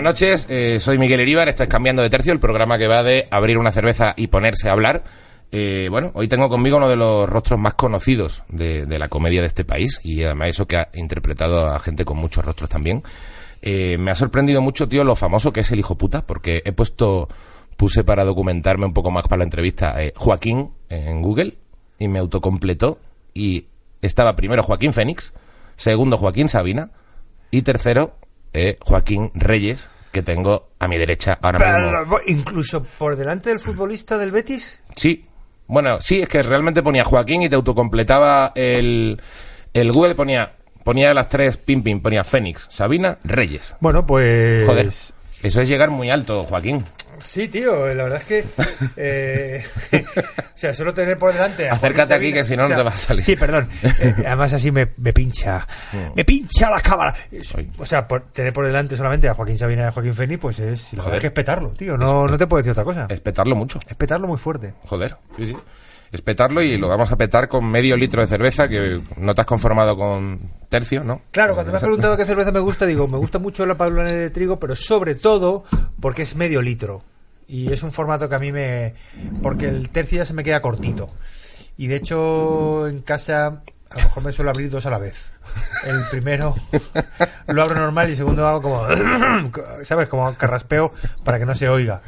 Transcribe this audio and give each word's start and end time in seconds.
Buenas 0.00 0.14
noches, 0.14 0.46
eh, 0.48 0.80
soy 0.80 0.96
Miguel 0.96 1.20
Eríbar, 1.20 1.50
estoy 1.50 1.66
cambiando 1.66 2.00
de 2.00 2.08
tercio, 2.08 2.32
el 2.32 2.40
programa 2.40 2.78
que 2.78 2.86
va 2.86 3.02
de 3.02 3.28
abrir 3.30 3.58
una 3.58 3.70
cerveza 3.70 4.14
y 4.16 4.28
ponerse 4.28 4.70
a 4.70 4.72
hablar. 4.72 5.04
Eh, 5.52 5.88
bueno, 5.90 6.10
hoy 6.14 6.26
tengo 6.26 6.48
conmigo 6.48 6.78
uno 6.78 6.88
de 6.88 6.96
los 6.96 7.28
rostros 7.28 7.60
más 7.60 7.74
conocidos 7.74 8.42
de, 8.48 8.86
de 8.86 8.98
la 8.98 9.08
comedia 9.08 9.42
de 9.42 9.48
este 9.48 9.66
país 9.66 10.00
y 10.02 10.22
además 10.22 10.48
eso 10.48 10.66
que 10.66 10.78
ha 10.78 10.88
interpretado 10.94 11.66
a 11.66 11.78
gente 11.80 12.06
con 12.06 12.16
muchos 12.16 12.42
rostros 12.42 12.70
también. 12.70 13.02
Eh, 13.60 13.98
me 13.98 14.10
ha 14.10 14.14
sorprendido 14.14 14.62
mucho, 14.62 14.88
tío, 14.88 15.04
lo 15.04 15.16
famoso 15.16 15.52
que 15.52 15.60
es 15.60 15.70
el 15.70 15.80
hijo 15.80 15.98
puta, 15.98 16.26
porque 16.26 16.62
he 16.64 16.72
puesto, 16.72 17.28
puse 17.76 18.02
para 18.02 18.24
documentarme 18.24 18.86
un 18.86 18.94
poco 18.94 19.10
más 19.10 19.24
para 19.24 19.40
la 19.40 19.44
entrevista, 19.44 20.02
eh, 20.02 20.14
Joaquín 20.16 20.70
en 20.88 21.20
Google 21.20 21.58
y 21.98 22.08
me 22.08 22.20
autocompletó 22.20 23.00
y 23.34 23.66
estaba 24.00 24.34
primero 24.34 24.62
Joaquín 24.62 24.94
Fénix, 24.94 25.34
segundo 25.76 26.16
Joaquín 26.16 26.48
Sabina 26.48 26.90
y 27.50 27.60
tercero 27.60 28.14
eh, 28.52 28.76
Joaquín 28.80 29.30
Reyes, 29.34 29.88
que 30.12 30.22
tengo 30.22 30.70
a 30.78 30.88
mi 30.88 30.98
derecha 30.98 31.38
ahora 31.40 31.58
mismo. 31.58 32.06
Pero, 32.08 32.20
incluso 32.26 32.84
por 32.98 33.16
delante 33.16 33.50
del 33.50 33.60
futbolista 33.60 34.18
del 34.18 34.30
Betis. 34.30 34.80
Sí. 34.96 35.26
Bueno, 35.66 36.00
sí, 36.00 36.20
es 36.20 36.28
que 36.28 36.42
realmente 36.42 36.82
ponía 36.82 37.04
Joaquín 37.04 37.42
y 37.42 37.48
te 37.48 37.54
autocompletaba 37.54 38.52
el, 38.56 39.20
el 39.72 39.92
Google, 39.92 40.16
ponía, 40.16 40.56
ponía 40.82 41.14
las 41.14 41.28
tres, 41.28 41.58
pim 41.58 41.82
pim, 41.82 42.00
ponía 42.00 42.24
Fénix, 42.24 42.66
Sabina, 42.70 43.18
Reyes. 43.22 43.74
Bueno, 43.78 44.04
pues. 44.04 44.66
Joder, 44.66 44.86
eso 44.86 45.60
es 45.60 45.68
llegar 45.68 45.90
muy 45.90 46.10
alto, 46.10 46.42
Joaquín. 46.42 46.84
Sí, 47.20 47.48
tío, 47.48 47.86
la 47.94 48.04
verdad 48.04 48.20
es 48.20 48.24
que. 48.24 48.44
eh, 48.96 49.64
o 50.54 50.58
sea, 50.58 50.74
solo 50.74 50.92
tener 50.92 51.18
por 51.18 51.32
delante. 51.32 51.68
a 51.68 51.74
Acércate 51.74 52.14
aquí, 52.14 52.32
que 52.32 52.44
si 52.44 52.56
no, 52.56 52.68
no 52.68 52.76
te 52.76 52.82
va 52.82 52.90
a 52.90 52.96
salir. 52.96 53.24
Sí, 53.24 53.36
perdón. 53.36 53.68
Eh, 53.82 54.14
además, 54.26 54.54
así 54.54 54.70
me, 54.70 54.88
me 54.96 55.12
pincha. 55.12 55.66
Me 56.14 56.24
pincha 56.24 56.70
la 56.70 56.80
cámara. 56.80 57.14
O 57.78 57.86
sea, 57.86 58.06
por 58.06 58.32
tener 58.32 58.52
por 58.52 58.66
delante 58.66 58.96
solamente 58.96 59.28
a 59.28 59.34
Joaquín 59.34 59.58
Sabina 59.58 59.82
y 59.82 59.86
a 59.86 59.92
Joaquín 59.92 60.14
Feni, 60.14 60.36
pues 60.36 60.58
es. 60.60 60.90
Joder. 60.96 61.14
es 61.14 61.20
que 61.20 61.26
es 61.28 61.32
petarlo, 61.32 61.70
tío. 61.70 61.96
No, 61.96 62.26
no 62.26 62.38
te 62.38 62.46
puedo 62.46 62.58
decir 62.58 62.72
otra 62.72 62.84
cosa. 62.84 63.06
Es 63.08 63.20
petarlo 63.20 63.54
mucho. 63.56 63.80
Es 63.86 63.94
petarlo 63.94 64.26
muy 64.26 64.38
fuerte. 64.38 64.74
Joder, 64.86 65.16
sí, 65.36 65.46
sí. 65.46 65.56
Es 66.12 66.22
petarlo 66.22 66.60
y 66.60 66.76
lo 66.76 66.88
vamos 66.88 67.12
a 67.12 67.16
petar 67.16 67.48
con 67.48 67.70
medio 67.70 67.96
litro 67.96 68.20
de 68.20 68.26
cerveza, 68.26 68.68
que 68.68 69.00
no 69.18 69.32
te 69.32 69.42
has 69.42 69.46
conformado 69.46 69.96
con 69.96 70.40
tercio, 70.68 71.04
¿no? 71.04 71.22
Claro, 71.30 71.54
cuando 71.54 71.70
me 71.70 71.76
has 71.76 71.82
preguntado 71.82 72.16
qué 72.16 72.24
cerveza 72.24 72.50
me 72.50 72.58
gusta, 72.58 72.84
digo, 72.84 73.06
me 73.06 73.16
gusta 73.16 73.38
mucho 73.38 73.64
la 73.64 73.76
Paulana 73.76 74.10
de 74.10 74.30
trigo, 74.30 74.58
pero 74.58 74.74
sobre 74.74 75.14
todo 75.14 75.62
porque 76.00 76.22
es 76.22 76.34
medio 76.34 76.62
litro. 76.62 77.04
Y 77.50 77.72
es 77.72 77.82
un 77.82 77.90
formato 77.92 78.28
que 78.28 78.34
a 78.36 78.38
mí 78.38 78.52
me... 78.52 78.94
Porque 79.42 79.66
el 79.66 79.88
tercio 79.88 80.18
ya 80.18 80.24
se 80.24 80.34
me 80.34 80.44
queda 80.44 80.62
cortito. 80.62 81.10
Y 81.76 81.88
de 81.88 81.96
hecho, 81.96 82.86
en 82.86 83.00
casa 83.02 83.62
a 83.90 83.96
lo 83.98 84.02
mejor 84.04 84.22
me 84.24 84.32
suelo 84.32 84.50
abrir 84.50 84.70
dos 84.70 84.86
a 84.86 84.90
la 84.90 84.98
vez. 84.98 85.32
El 85.84 86.00
primero 86.12 86.54
lo 87.48 87.62
abro 87.62 87.74
normal 87.74 88.08
y 88.08 88.12
el 88.12 88.16
segundo 88.16 88.46
hago 88.46 88.62
como... 88.62 88.86
¿Sabes? 89.84 90.08
Como 90.08 90.32
carraspeo 90.36 90.92
para 91.24 91.40
que 91.40 91.46
no 91.46 91.54
se 91.56 91.68
oiga. 91.68 92.02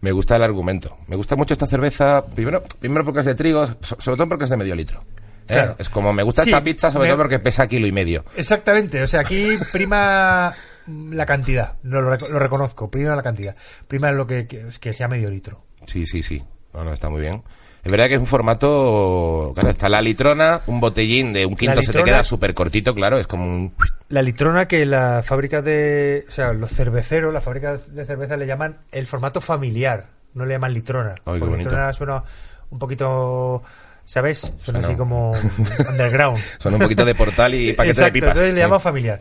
Me 0.00 0.12
gusta 0.12 0.36
el 0.36 0.42
argumento. 0.42 0.98
Me 1.06 1.16
gusta 1.16 1.36
mucho 1.36 1.54
esta 1.54 1.66
cerveza, 1.66 2.24
primero, 2.26 2.62
primero 2.80 3.04
porque 3.04 3.20
es 3.20 3.26
de 3.26 3.34
trigo, 3.34 3.66
so- 3.80 3.96
sobre 3.98 4.16
todo 4.16 4.28
porque 4.28 4.44
es 4.44 4.50
de 4.50 4.56
medio 4.56 4.74
litro. 4.74 5.00
¿eh? 5.48 5.54
Claro. 5.54 5.76
Es 5.78 5.88
como 5.88 6.12
me 6.12 6.22
gusta 6.22 6.42
Sí, 6.44 6.50
esta 6.50 6.62
pizza, 6.62 6.90
sobre 6.90 7.04
me- 7.08 7.14
todo 7.14 7.18
porque 7.22 7.38
pesa 7.38 7.66
kilo 7.66 7.86
y 7.86 7.92
medio. 7.92 8.24
Exactamente, 8.36 9.02
o 9.02 9.06
sea, 9.06 9.20
aquí 9.20 9.56
prima 9.72 10.52
la 10.86 11.26
cantidad, 11.26 11.74
no 11.82 12.00
lo, 12.00 12.16
lo 12.16 12.38
reconozco, 12.38 12.90
prima 12.90 13.16
la 13.16 13.22
cantidad, 13.22 13.56
prima 13.88 14.12
lo 14.12 14.26
que, 14.26 14.46
que, 14.46 14.66
que 14.80 14.92
sea 14.92 15.08
medio 15.08 15.30
litro. 15.30 15.64
Sí, 15.86 16.06
sí, 16.06 16.22
sí. 16.22 16.42
No, 16.72 16.84
no, 16.84 16.92
está 16.92 17.10
muy 17.10 17.20
bien. 17.20 17.42
Es 17.84 17.90
verdad 17.90 18.06
que 18.06 18.14
es 18.14 18.20
un 18.20 18.26
formato. 18.26 19.52
Claro, 19.54 19.70
está 19.70 19.88
la 19.88 20.00
litrona, 20.00 20.60
un 20.66 20.78
botellín 20.78 21.32
de 21.32 21.46
un 21.46 21.56
quinto 21.56 21.82
se 21.82 21.92
te 21.92 22.04
queda 22.04 22.22
súper 22.22 22.54
cortito, 22.54 22.94
claro, 22.94 23.18
es 23.18 23.26
como 23.26 23.44
un. 23.44 23.74
La 24.08 24.22
litrona 24.22 24.68
que 24.68 24.86
la 24.86 25.22
fábrica 25.24 25.62
de, 25.62 26.24
o 26.28 26.30
sea, 26.30 26.52
los 26.52 26.70
cerveceros, 26.70 27.32
las 27.32 27.42
fábricas 27.42 27.92
de 27.94 28.06
cerveza 28.06 28.36
le 28.36 28.46
llaman 28.46 28.78
el 28.92 29.06
formato 29.06 29.40
familiar, 29.40 30.06
no 30.34 30.46
le 30.46 30.54
llaman 30.54 30.72
litrona. 30.72 31.16
Porque 31.24 31.44
litrona 31.44 31.92
suena 31.92 32.22
un 32.70 32.78
poquito, 32.78 33.62
¿sabes? 34.04 34.52
Suena- 34.60 34.80
así 34.80 34.94
como 34.94 35.32
underground. 35.90 36.38
Son 36.58 36.74
un 36.74 36.80
poquito 36.80 37.04
de 37.04 37.14
portal 37.14 37.54
y 37.54 37.72
paquete 37.72 37.90
Exacto, 37.92 38.04
de 38.06 38.12
pipas. 38.12 38.28
entonces 38.30 38.54
le 38.54 38.60
Sí. 38.60 38.64
llaman 38.64 38.80
familiar. 38.80 39.20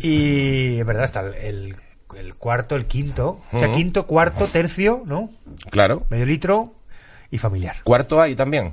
Y 0.00 0.78
es 0.80 0.86
verdad, 0.86 1.04
está 1.04 1.20
el, 1.20 1.76
cuarto, 2.38 2.76
el 2.76 2.86
quinto, 2.86 3.38
o 3.52 3.58
sea, 3.58 3.70
quinto, 3.72 4.06
cuarto, 4.06 4.46
tercio, 4.46 5.02
¿no? 5.06 5.30
Claro. 5.70 6.04
Medio 6.10 6.26
litro 6.26 6.74
y 7.30 7.38
familiar. 7.38 7.76
Cuarto 7.84 8.20
hay 8.20 8.34
también. 8.34 8.72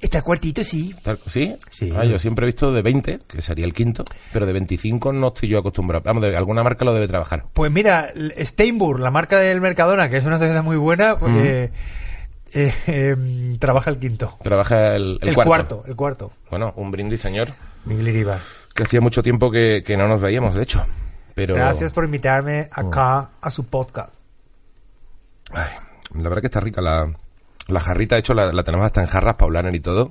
Está 0.00 0.22
cuartito, 0.22 0.62
sí. 0.64 0.94
¿Sí? 1.28 1.56
Sí. 1.70 1.92
Ah, 1.96 2.04
yo 2.04 2.18
siempre 2.18 2.44
he 2.44 2.48
visto 2.48 2.72
de 2.72 2.82
20, 2.82 3.20
que 3.26 3.40
sería 3.42 3.64
el 3.64 3.72
quinto, 3.72 4.04
pero 4.32 4.44
de 4.44 4.52
25 4.52 5.12
no 5.12 5.28
estoy 5.28 5.48
yo 5.48 5.58
acostumbrado. 5.58 6.02
Vamos, 6.04 6.22
de 6.24 6.36
alguna 6.36 6.62
marca 6.62 6.84
lo 6.84 6.92
debe 6.92 7.08
trabajar. 7.08 7.44
Pues 7.54 7.70
mira, 7.70 8.08
Steinburg, 8.38 9.00
la 9.00 9.10
marca 9.10 9.38
del 9.38 9.60
Mercadona, 9.60 10.10
que 10.10 10.18
es 10.18 10.24
una 10.26 10.38
cerveza 10.38 10.62
muy 10.62 10.76
buena, 10.76 11.16
pues, 11.16 11.32
eh, 11.38 11.70
eh, 12.54 12.72
em, 12.86 13.58
trabaja 13.58 13.90
el 13.90 13.98
quinto. 13.98 14.38
Trabaja 14.42 14.94
el, 14.96 15.18
el 15.22 15.28
El, 15.28 15.34
cuarto. 15.34 15.48
cuarto. 15.48 15.82
el 15.86 15.96
cuarto. 15.96 16.32
Bueno, 16.50 16.72
un 16.76 16.90
brindis, 16.90 17.20
señor. 17.20 17.48
Miguel 17.84 18.08
Iribar. 18.08 18.38
Que 18.74 18.84
hacía 18.84 19.00
mucho 19.00 19.22
tiempo 19.22 19.50
que, 19.50 19.82
que 19.86 19.96
no 19.96 20.08
nos 20.08 20.20
veíamos, 20.20 20.54
de 20.54 20.62
hecho. 20.62 20.84
Pero. 21.34 21.54
Gracias 21.54 21.92
por 21.92 22.04
invitarme 22.04 22.68
acá 22.72 23.30
a 23.40 23.50
su 23.50 23.64
podcast. 23.66 24.12
Ay, 25.52 25.70
la 26.14 26.28
verdad 26.28 26.40
que 26.40 26.46
está 26.46 26.60
rica 26.60 26.80
la, 26.80 27.12
la 27.68 27.80
jarrita. 27.80 28.14
De 28.16 28.20
hecho, 28.20 28.34
la, 28.34 28.52
la 28.52 28.62
tenemos 28.62 28.86
hasta 28.86 29.00
en 29.00 29.06
jarras 29.08 29.34
paulaner 29.34 29.74
y 29.74 29.80
todo. 29.80 30.10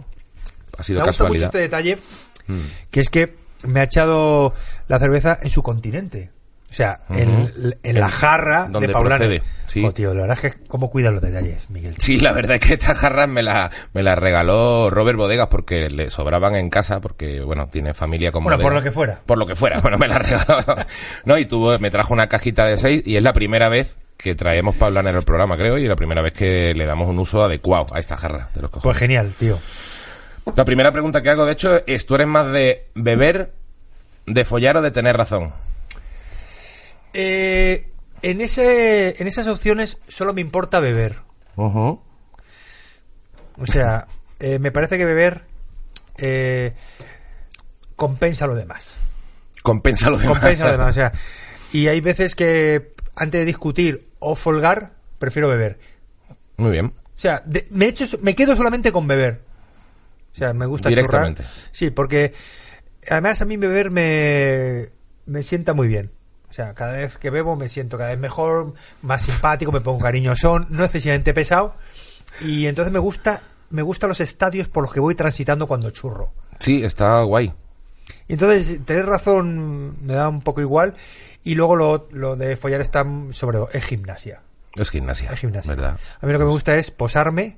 Ha 0.78 0.84
sido 0.84 1.00
Me 1.02 1.08
gusta 1.08 1.24
mucho 1.25 1.34
casualidad. 1.40 1.48
este 1.48 1.58
detalle, 1.60 1.98
que 2.92 3.00
es 3.00 3.10
que 3.10 3.36
me 3.68 3.80
ha 3.80 3.84
echado 3.84 4.54
la 4.88 5.00
cerveza 5.00 5.40
en 5.42 5.50
su 5.50 5.62
continente. 5.64 6.31
O 6.73 6.75
sea, 6.75 7.01
en, 7.11 7.51
en 7.84 8.00
la 8.00 8.09
jarra 8.09 8.67
donde 8.67 8.88
de 8.88 8.94
procede, 8.94 9.44
sí. 9.67 9.85
Oh, 9.85 9.94
tío, 9.94 10.11
la 10.16 10.22
verdad 10.22 10.39
es 10.44 10.53
que 10.56 10.63
cómo 10.66 10.89
cuida 10.89 11.11
los 11.11 11.22
detalles, 11.22 11.69
Miguel. 11.69 11.94
Sí, 12.00 12.17
la 12.17 12.34
verdad 12.34 12.56
es 12.56 12.67
que 12.67 12.73
estas 12.73 12.97
jarras 12.97 13.29
me 13.29 13.44
la, 13.44 13.69
me 13.94 14.01
la 14.01 14.16
regaló 14.16 14.89
Robert 14.89 15.16
Bodegas 15.16 15.50
porque 15.50 15.91
le 15.91 16.09
sobraban 16.09 16.56
en 16.56 16.72
casa, 16.72 17.00
porque, 17.00 17.41
bueno, 17.41 17.67
tiene 17.67 17.94
familia 17.94 18.31
como. 18.31 18.45
Bueno, 18.45 18.59
por 18.59 18.73
lo 18.73 18.81
que 18.81 18.89
fuera. 18.89 19.19
Por 19.23 19.38
lo 19.38 19.45
que 19.45 19.56
fuera, 19.56 19.81
bueno, 19.81 20.00
me 20.00 20.07
la 20.07 20.17
regaló. 20.17 20.66
no, 21.25 21.38
y 21.38 21.45
tuvo, 21.45 21.78
me 21.78 21.91
trajo 21.91 22.12
una 22.12 22.25
cajita 22.25 22.66
de 22.66 22.79
seis 22.79 23.03
y 23.06 23.17
es 23.17 23.22
la 23.22 23.33
primera 23.33 23.69
vez 23.69 23.95
que 24.17 24.33
traemos 24.33 24.75
Paulaner 24.75 25.12
en 25.12 25.19
el 25.19 25.25
programa, 25.25 25.56
creo, 25.56 25.78
y 25.78 25.85
la 25.85 25.95
primera 25.95 26.23
vez 26.23 26.33
que 26.33 26.73
le 26.73 26.88
damos 26.88 27.07
un 27.07 27.19
uso 27.19 27.44
adecuado 27.44 27.85
a 27.94 28.00
esta 28.00 28.17
jarra 28.17 28.50
de 28.56 28.63
los 28.63 28.72
cojones. 28.72 28.83
Pues 28.83 28.97
genial, 28.97 29.35
tío. 29.38 29.59
La 30.56 30.66
primera 30.66 30.91
pregunta 30.91 31.22
que 31.22 31.29
hago, 31.29 31.45
de 31.45 31.51
hecho, 31.51 31.83
es: 31.85 32.07
¿tú 32.07 32.16
eres 32.16 32.25
más 32.25 32.51
de 32.51 32.88
beber, 32.95 33.53
de 34.25 34.44
follar 34.44 34.78
o 34.78 34.81
de 34.81 34.89
tener 34.89 35.16
razón? 35.16 35.53
Eh, 37.13 37.90
en, 38.22 38.41
ese, 38.41 39.22
en 39.22 39.28
esas 39.28 39.47
opciones 39.47 40.00
solo 40.07 40.34
me 40.34 40.41
importa 40.41 40.79
beber. 40.79 41.19
O 41.56 42.00
sea, 43.66 44.07
eh, 44.40 44.59
me 44.59 44.72
parece 44.72 44.97
que 44.97 45.06
beber 45.06 45.44
eh, 46.18 46.74
compensa 47.96 48.47
lo 48.47 48.56
demás. 48.56 48.97
Compensa 49.62 50.09
lo 50.09 50.18
demás. 50.18 50.40
Compensa 50.40 50.66
lo 50.66 50.72
demás. 50.72 50.90
O 50.90 50.94
sea, 50.94 51.12
y 51.72 51.88
hay 51.88 52.01
veces 52.01 52.35
que 52.35 52.94
antes 53.16 53.41
de 53.41 53.45
discutir 53.45 54.09
o 54.19 54.35
folgar, 54.35 54.94
prefiero 55.19 55.47
beber. 55.50 55.80
Muy 56.57 56.72
bien. 56.72 56.88
O 56.88 57.19
sea, 57.19 57.41
de- 57.45 57.68
me, 57.69 57.85
echo, 57.85 58.06
me 58.22 58.35
quedo 58.35 58.56
solamente 58.56 58.91
con 58.91 59.07
beber. 59.07 59.41
O 60.34 60.35
sea, 60.35 60.53
me 60.53 60.66
gusta 60.66 60.90
churrar. 60.90 61.28
Directamente. 61.28 61.44
Sí, 61.72 61.91
porque 61.91 62.34
además 63.09 63.41
a 63.41 63.45
mí 63.45 63.56
beber 63.57 63.91
me, 63.91 64.90
me 65.28 65.44
sienta 65.44 65.74
muy 65.74 65.88
bien. 65.88 66.12
O 66.53 66.55
sea, 66.55 66.75
cada 66.75 66.97
vez 66.97 67.17
que 67.17 67.31
bebo 67.31 67.55
me 67.55 67.67
siento 67.67 67.97
cada 67.97 68.11
vez 68.11 68.19
mejor, 68.19 68.75
más 69.01 69.23
simpático, 69.23 69.71
me 69.71 69.81
pongo 69.81 69.97
cariñosón, 69.97 70.67
no 70.69 70.83
excesivamente 70.83 71.33
pesado. 71.33 71.73
Y 72.41 72.67
entonces 72.67 72.94
me 72.94 73.00
gusta, 73.00 73.41
me 73.71 73.81
gustan 73.81 74.09
los 74.09 74.19
estadios 74.19 74.67
por 74.67 74.83
los 74.83 74.94
que 74.94 75.00
voy 75.00 75.15
transitando 75.15 75.65
cuando 75.65 75.89
churro. 75.89 76.31
Sí, 76.59 76.83
está 76.83 77.23
guay. 77.23 77.51
Y 78.27 78.33
entonces, 78.33 78.85
tener 78.85 79.07
razón 79.07 80.05
me 80.05 80.13
da 80.13 80.29
un 80.29 80.44
poco 80.44 80.61
igual. 80.61 80.94
Y 81.44 81.55
luego 81.55 81.75
lo, 81.75 82.07
lo 82.11 82.35
de 82.35 82.55
follar 82.55 82.81
está 82.81 83.03
sobre 83.31 83.57
es 83.71 83.83
gimnasia. 83.83 84.44
Es 84.75 84.91
gimnasia. 84.91 85.31
Es 85.31 85.39
gimnasia. 85.39 85.73
¿Verdad? 85.73 86.00
A 86.21 86.25
mí 86.27 86.33
lo 86.33 86.38
que 86.38 86.45
me 86.45 86.51
gusta 86.51 86.75
es 86.75 86.91
posarme, 86.91 87.57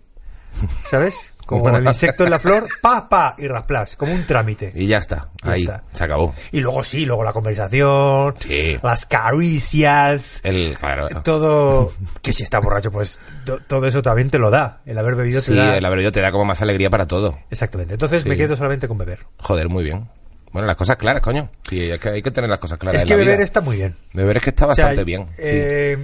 ¿sabes? 0.89 1.33
Como 1.45 1.69
el 1.69 1.85
insecto 1.85 2.23
en 2.23 2.31
la 2.31 2.39
flor, 2.39 2.67
pa, 2.81 3.07
pa, 3.07 3.35
y 3.37 3.47
rasplas, 3.47 3.95
como 3.95 4.13
un 4.13 4.25
trámite. 4.25 4.71
Y 4.75 4.87
ya 4.87 4.97
está. 4.97 5.29
Ahí. 5.43 5.61
está. 5.61 5.83
Se 5.93 6.03
acabó. 6.03 6.33
Y 6.51 6.59
luego 6.59 6.83
sí, 6.83 7.05
luego 7.05 7.23
la 7.23 7.33
conversación, 7.33 8.35
Sí. 8.39 8.77
las 8.81 9.05
caricias, 9.05 10.41
El, 10.43 10.75
claro. 10.79 11.07
todo... 11.23 11.91
Que 12.21 12.33
si 12.33 12.43
está 12.43 12.59
borracho, 12.59 12.91
pues 12.91 13.19
to- 13.45 13.59
todo 13.67 13.85
eso 13.87 14.01
también 14.01 14.29
te 14.29 14.37
lo 14.39 14.49
da. 14.49 14.81
El 14.85 14.97
haber 14.97 15.15
bebido 15.15 15.39
te 15.39 15.45
Sí, 15.47 15.55
da... 15.55 15.77
el 15.77 15.85
haber 15.85 15.99
ido 15.99 16.11
te 16.11 16.21
da 16.21 16.31
como 16.31 16.45
más 16.45 16.61
alegría 16.61 16.89
para 16.89 17.05
todo. 17.07 17.37
Exactamente. 17.49 17.93
Entonces 17.93 18.23
Sí. 18.23 18.29
me 18.29 18.37
quedo 18.37 18.55
solamente 18.55 18.87
con 18.87 18.97
beber. 18.97 19.19
Joder, 19.37 19.69
muy 19.69 19.83
bien. 19.83 20.07
Bueno, 20.51 20.67
las 20.67 20.77
cosas 20.77 20.95
claras, 20.97 21.21
coño. 21.21 21.49
Sí, 21.69 21.89
es 21.91 21.99
que 21.99 22.09
hay 22.09 22.21
que 22.21 22.31
tener 22.31 22.49
las 22.49 22.59
cosas 22.59 22.77
claras. 22.77 22.95
es 22.95 23.01
en 23.03 23.07
que 23.09 23.13
la 23.13 23.17
beber 23.19 23.35
vida. 23.37 23.43
está 23.43 23.61
muy 23.61 23.75
bien. 23.77 23.95
Beber 24.13 24.37
es 24.37 24.43
que 24.43 24.49
está 24.51 24.65
O 24.67 24.73
sea, 24.73 24.85
bastante 24.85 25.03
bien. 25.03 25.27
eh, 25.37 25.97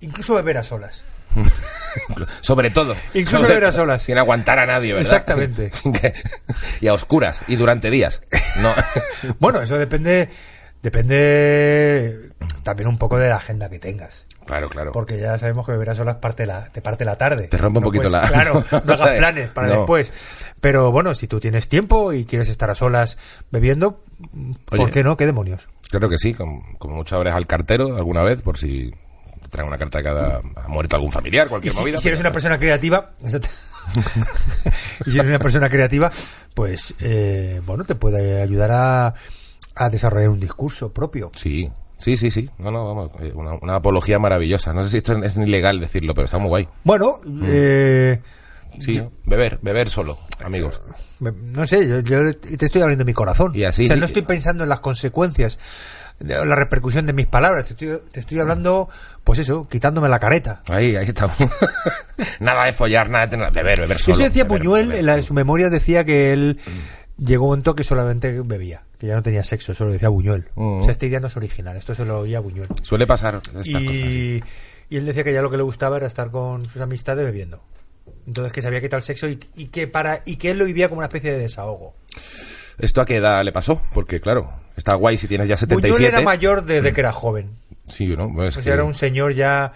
Incluso 0.00 0.34
beber 0.34 0.58
a 0.58 0.62
solas. 0.62 1.04
Sobre 2.40 2.70
todo. 2.70 2.94
incluso 3.14 3.46
Sobre 3.46 3.72
solas. 3.72 4.02
Sin 4.02 4.18
aguantar 4.18 4.58
a 4.58 4.66
nadie, 4.66 4.92
¿verdad? 4.94 5.00
Exactamente. 5.12 5.70
y 6.80 6.88
a 6.88 6.94
oscuras 6.94 7.42
y 7.48 7.56
durante 7.56 7.90
días. 7.90 8.20
No. 8.60 8.72
Bueno, 9.38 9.62
eso 9.62 9.76
depende 9.78 10.28
Depende 10.82 12.30
también 12.62 12.88
un 12.88 12.96
poco 12.98 13.18
de 13.18 13.28
la 13.28 13.36
agenda 13.36 13.68
que 13.68 13.78
tengas. 13.80 14.24
Claro, 14.44 14.68
claro. 14.68 14.92
Porque 14.92 15.18
ya 15.18 15.36
sabemos 15.36 15.66
que 15.66 15.72
beber 15.72 15.90
a 15.90 15.94
solas 15.94 16.16
parte 16.16 16.46
la, 16.46 16.70
te 16.70 16.80
parte 16.80 17.04
la 17.04 17.16
tarde. 17.16 17.48
Te 17.48 17.56
rompe 17.56 17.78
un 17.78 17.84
No 17.84 17.86
poquito 17.88 18.08
puedes- 18.08 18.12
la- 18.22 18.28
Claro, 18.28 18.64
no 18.84 18.92
hagas 18.92 19.16
planes 19.16 19.48
para 19.50 19.66
No. 19.68 19.74
después. 19.78 20.12
Pero 20.60 20.92
bueno, 20.92 21.14
si 21.14 21.26
tú 21.26 21.40
tienes 21.40 21.68
tiempo 21.68 22.12
y 22.12 22.24
quieres 22.24 22.48
estar 22.48 22.70
a 22.70 22.74
solas 22.76 23.18
bebiendo, 23.50 24.00
¿por 24.66 24.80
Oye. 24.80 24.92
qué 24.92 25.02
no? 25.02 25.16
¿Qué 25.16 25.26
demonios? 25.26 25.66
Creo 25.90 26.08
que 26.08 26.18
sí, 26.18 26.34
con, 26.34 26.60
con 26.76 26.92
muchas 26.92 27.18
horas 27.18 27.34
al 27.34 27.46
cartero 27.48 27.96
alguna 27.96 28.22
vez, 28.22 28.42
por 28.42 28.56
si 28.58 28.92
te 29.56 29.62
traen 29.62 29.68
una 29.68 29.78
carta 29.78 29.98
de 29.98 30.04
cada 30.04 30.42
ha 30.64 30.68
muerto 30.68 30.96
algún 30.96 31.10
familiar, 31.12 31.46
Y 31.46 31.50
cualquier 31.50 31.72
si, 31.72 31.80
movida. 31.80 31.96
y 31.96 32.00
si 32.00 32.08
eres 32.08 32.18
pero- 32.18 32.28
una 32.28 32.32
persona 32.32 32.58
creativa, 32.58 33.10
y 35.06 35.10
si 35.10 35.18
eres 35.18 35.28
una 35.30 35.38
persona 35.38 35.68
creativa, 35.70 36.10
pues 36.54 36.94
eh, 37.00 37.60
bueno, 37.64 37.84
te 37.84 37.94
puede 37.94 38.42
ayudar 38.42 38.70
a, 38.72 39.14
a 39.74 39.88
desarrollar 39.90 40.28
un 40.30 40.40
discurso 40.40 40.92
propio. 40.92 41.30
Sí, 41.34 41.70
sí, 41.96 42.16
sí, 42.16 42.30
sí. 42.30 42.50
No, 42.58 42.70
no, 42.70 42.86
vamos, 42.86 43.12
eh, 43.20 43.32
una, 43.34 43.54
una 43.62 43.76
apología 43.76 44.18
maravillosa. 44.18 44.72
No 44.72 44.82
sé 44.82 44.88
si 44.90 44.96
esto 44.98 45.16
es 45.22 45.36
ni 45.36 45.46
legal 45.46 45.80
decirlo, 45.80 46.14
pero 46.14 46.26
está 46.26 46.38
muy 46.38 46.48
guay. 46.48 46.68
Bueno, 46.84 47.20
eh, 47.44 48.20
Sí, 48.78 49.02
beber, 49.24 49.58
beber 49.62 49.88
solo, 49.88 50.18
amigos. 50.44 50.80
no 51.20 51.66
sé, 51.66 51.86
yo, 51.88 52.00
yo 52.00 52.36
te 52.36 52.66
estoy 52.66 52.82
abriendo 52.82 53.04
mi 53.04 53.12
corazón. 53.14 53.52
Y 53.54 53.64
así- 53.64 53.84
o 53.84 53.86
sea, 53.88 53.96
no 53.96 54.04
estoy 54.06 54.22
pensando 54.22 54.64
en 54.64 54.68
las 54.70 54.80
consecuencias, 54.80 55.58
de 56.18 56.44
la 56.46 56.54
repercusión 56.54 57.04
de 57.06 57.12
mis 57.12 57.26
palabras. 57.26 57.66
Te 57.66 57.72
estoy, 57.72 58.00
te 58.10 58.20
estoy 58.20 58.38
hablando, 58.40 58.88
pues 59.24 59.38
eso, 59.38 59.68
quitándome 59.68 60.08
la 60.08 60.18
careta. 60.18 60.62
Ahí, 60.68 60.96
ahí 60.96 61.06
estamos. 61.06 61.36
nada 62.40 62.64
de 62.64 62.72
follar, 62.72 63.10
nada 63.10 63.26
de 63.26 63.30
tener, 63.32 63.52
beber, 63.52 63.80
beber 63.80 63.98
solo. 63.98 64.14
Eso 64.16 64.24
decía 64.24 64.44
beber, 64.44 64.92
en, 64.92 65.06
la- 65.06 65.16
en 65.16 65.22
su 65.22 65.34
memoria 65.34 65.68
decía 65.68 66.04
que 66.04 66.32
él 66.32 66.58
llegó 67.18 67.44
un 67.44 67.50
momento 67.50 67.74
que 67.74 67.84
solamente 67.84 68.40
bebía, 68.42 68.82
que 68.98 69.06
ya 69.08 69.14
no 69.14 69.22
tenía 69.22 69.42
sexo, 69.44 69.72
eso 69.72 69.84
lo 69.84 69.92
decía 69.92 70.08
Buñuel. 70.08 70.48
Mm. 70.54 70.80
O 70.80 70.82
sea, 70.82 70.92
esta 70.92 71.06
idea 71.06 71.20
no 71.20 71.26
es 71.28 71.36
original, 71.36 71.76
esto 71.76 71.94
se 71.94 72.04
lo 72.04 72.20
oía 72.20 72.40
Buñuel. 72.40 72.68
Suele 72.82 73.06
pasar 73.06 73.36
estas 73.36 73.52
cosas. 73.52 73.72
sí. 73.72 74.42
Y, 74.88 74.94
y 74.94 74.96
él 74.98 75.06
decía 75.06 75.24
que 75.24 75.32
ya 75.32 75.42
lo 75.42 75.50
que 75.50 75.56
le 75.56 75.62
gustaba 75.64 75.96
era 75.96 76.06
estar 76.06 76.30
con 76.30 76.64
sus 76.68 76.80
amistades 76.80 77.24
bebiendo. 77.24 77.62
Entonces 78.26 78.52
que 78.52 78.62
sabía 78.62 78.80
que 78.80 78.88
tal 78.88 79.02
sexo 79.02 79.28
y, 79.28 79.38
y 79.54 79.66
que 79.66 79.86
para 79.86 80.22
y 80.24 80.36
que 80.36 80.50
él 80.50 80.58
lo 80.58 80.64
vivía 80.64 80.88
como 80.88 80.98
una 80.98 81.06
especie 81.06 81.32
de 81.32 81.38
desahogo. 81.38 81.94
¿Esto 82.78 83.00
a 83.00 83.06
qué 83.06 83.16
edad 83.16 83.42
le 83.44 83.52
pasó? 83.52 83.80
Porque, 83.94 84.20
claro, 84.20 84.50
está 84.76 84.94
guay 84.94 85.16
si 85.16 85.28
tienes 85.28 85.48
ya 85.48 85.54
Buñuel 85.56 85.80
77. 85.82 86.08
era 86.08 86.20
mayor 86.20 86.64
desde 86.64 86.92
que 86.92 87.00
era 87.00 87.12
joven. 87.12 87.50
Sí, 87.88 88.06
¿no? 88.16 88.30
Pues 88.34 88.56
que- 88.58 88.68
era 88.68 88.84
un 88.84 88.94
señor 88.94 89.32
ya... 89.34 89.72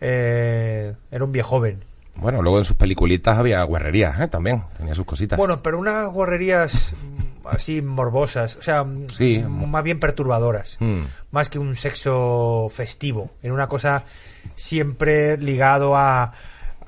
eh, 0.00 0.94
era 1.10 1.24
un 1.24 1.32
viejo 1.32 1.48
joven. 1.50 1.84
Bueno, 2.16 2.42
luego 2.42 2.58
en 2.58 2.64
sus 2.64 2.76
peliculitas 2.76 3.38
había 3.38 3.62
guarrerías, 3.62 4.18
¿eh? 4.20 4.26
También, 4.28 4.62
tenía 4.76 4.94
sus 4.94 5.04
cositas. 5.04 5.36
Bueno, 5.38 5.62
pero 5.62 5.78
unas 5.78 6.08
guarrerías 6.08 6.92
mm, 6.92 7.46
así 7.48 7.80
morbosas, 7.80 8.56
o 8.56 8.62
sea, 8.62 8.82
mm, 8.82 9.08
Sí. 9.08 9.38
más 9.46 9.84
bien 9.84 10.00
perturbadoras, 10.00 10.76
Mm. 10.80 11.02
más 11.30 11.48
que 11.48 11.58
un 11.60 11.76
sexo 11.76 12.68
festivo. 12.70 13.30
Era 13.42 13.54
una 13.54 13.68
cosa 13.68 14.02
siempre 14.56 15.36
ligado 15.36 15.96
a, 15.96 16.32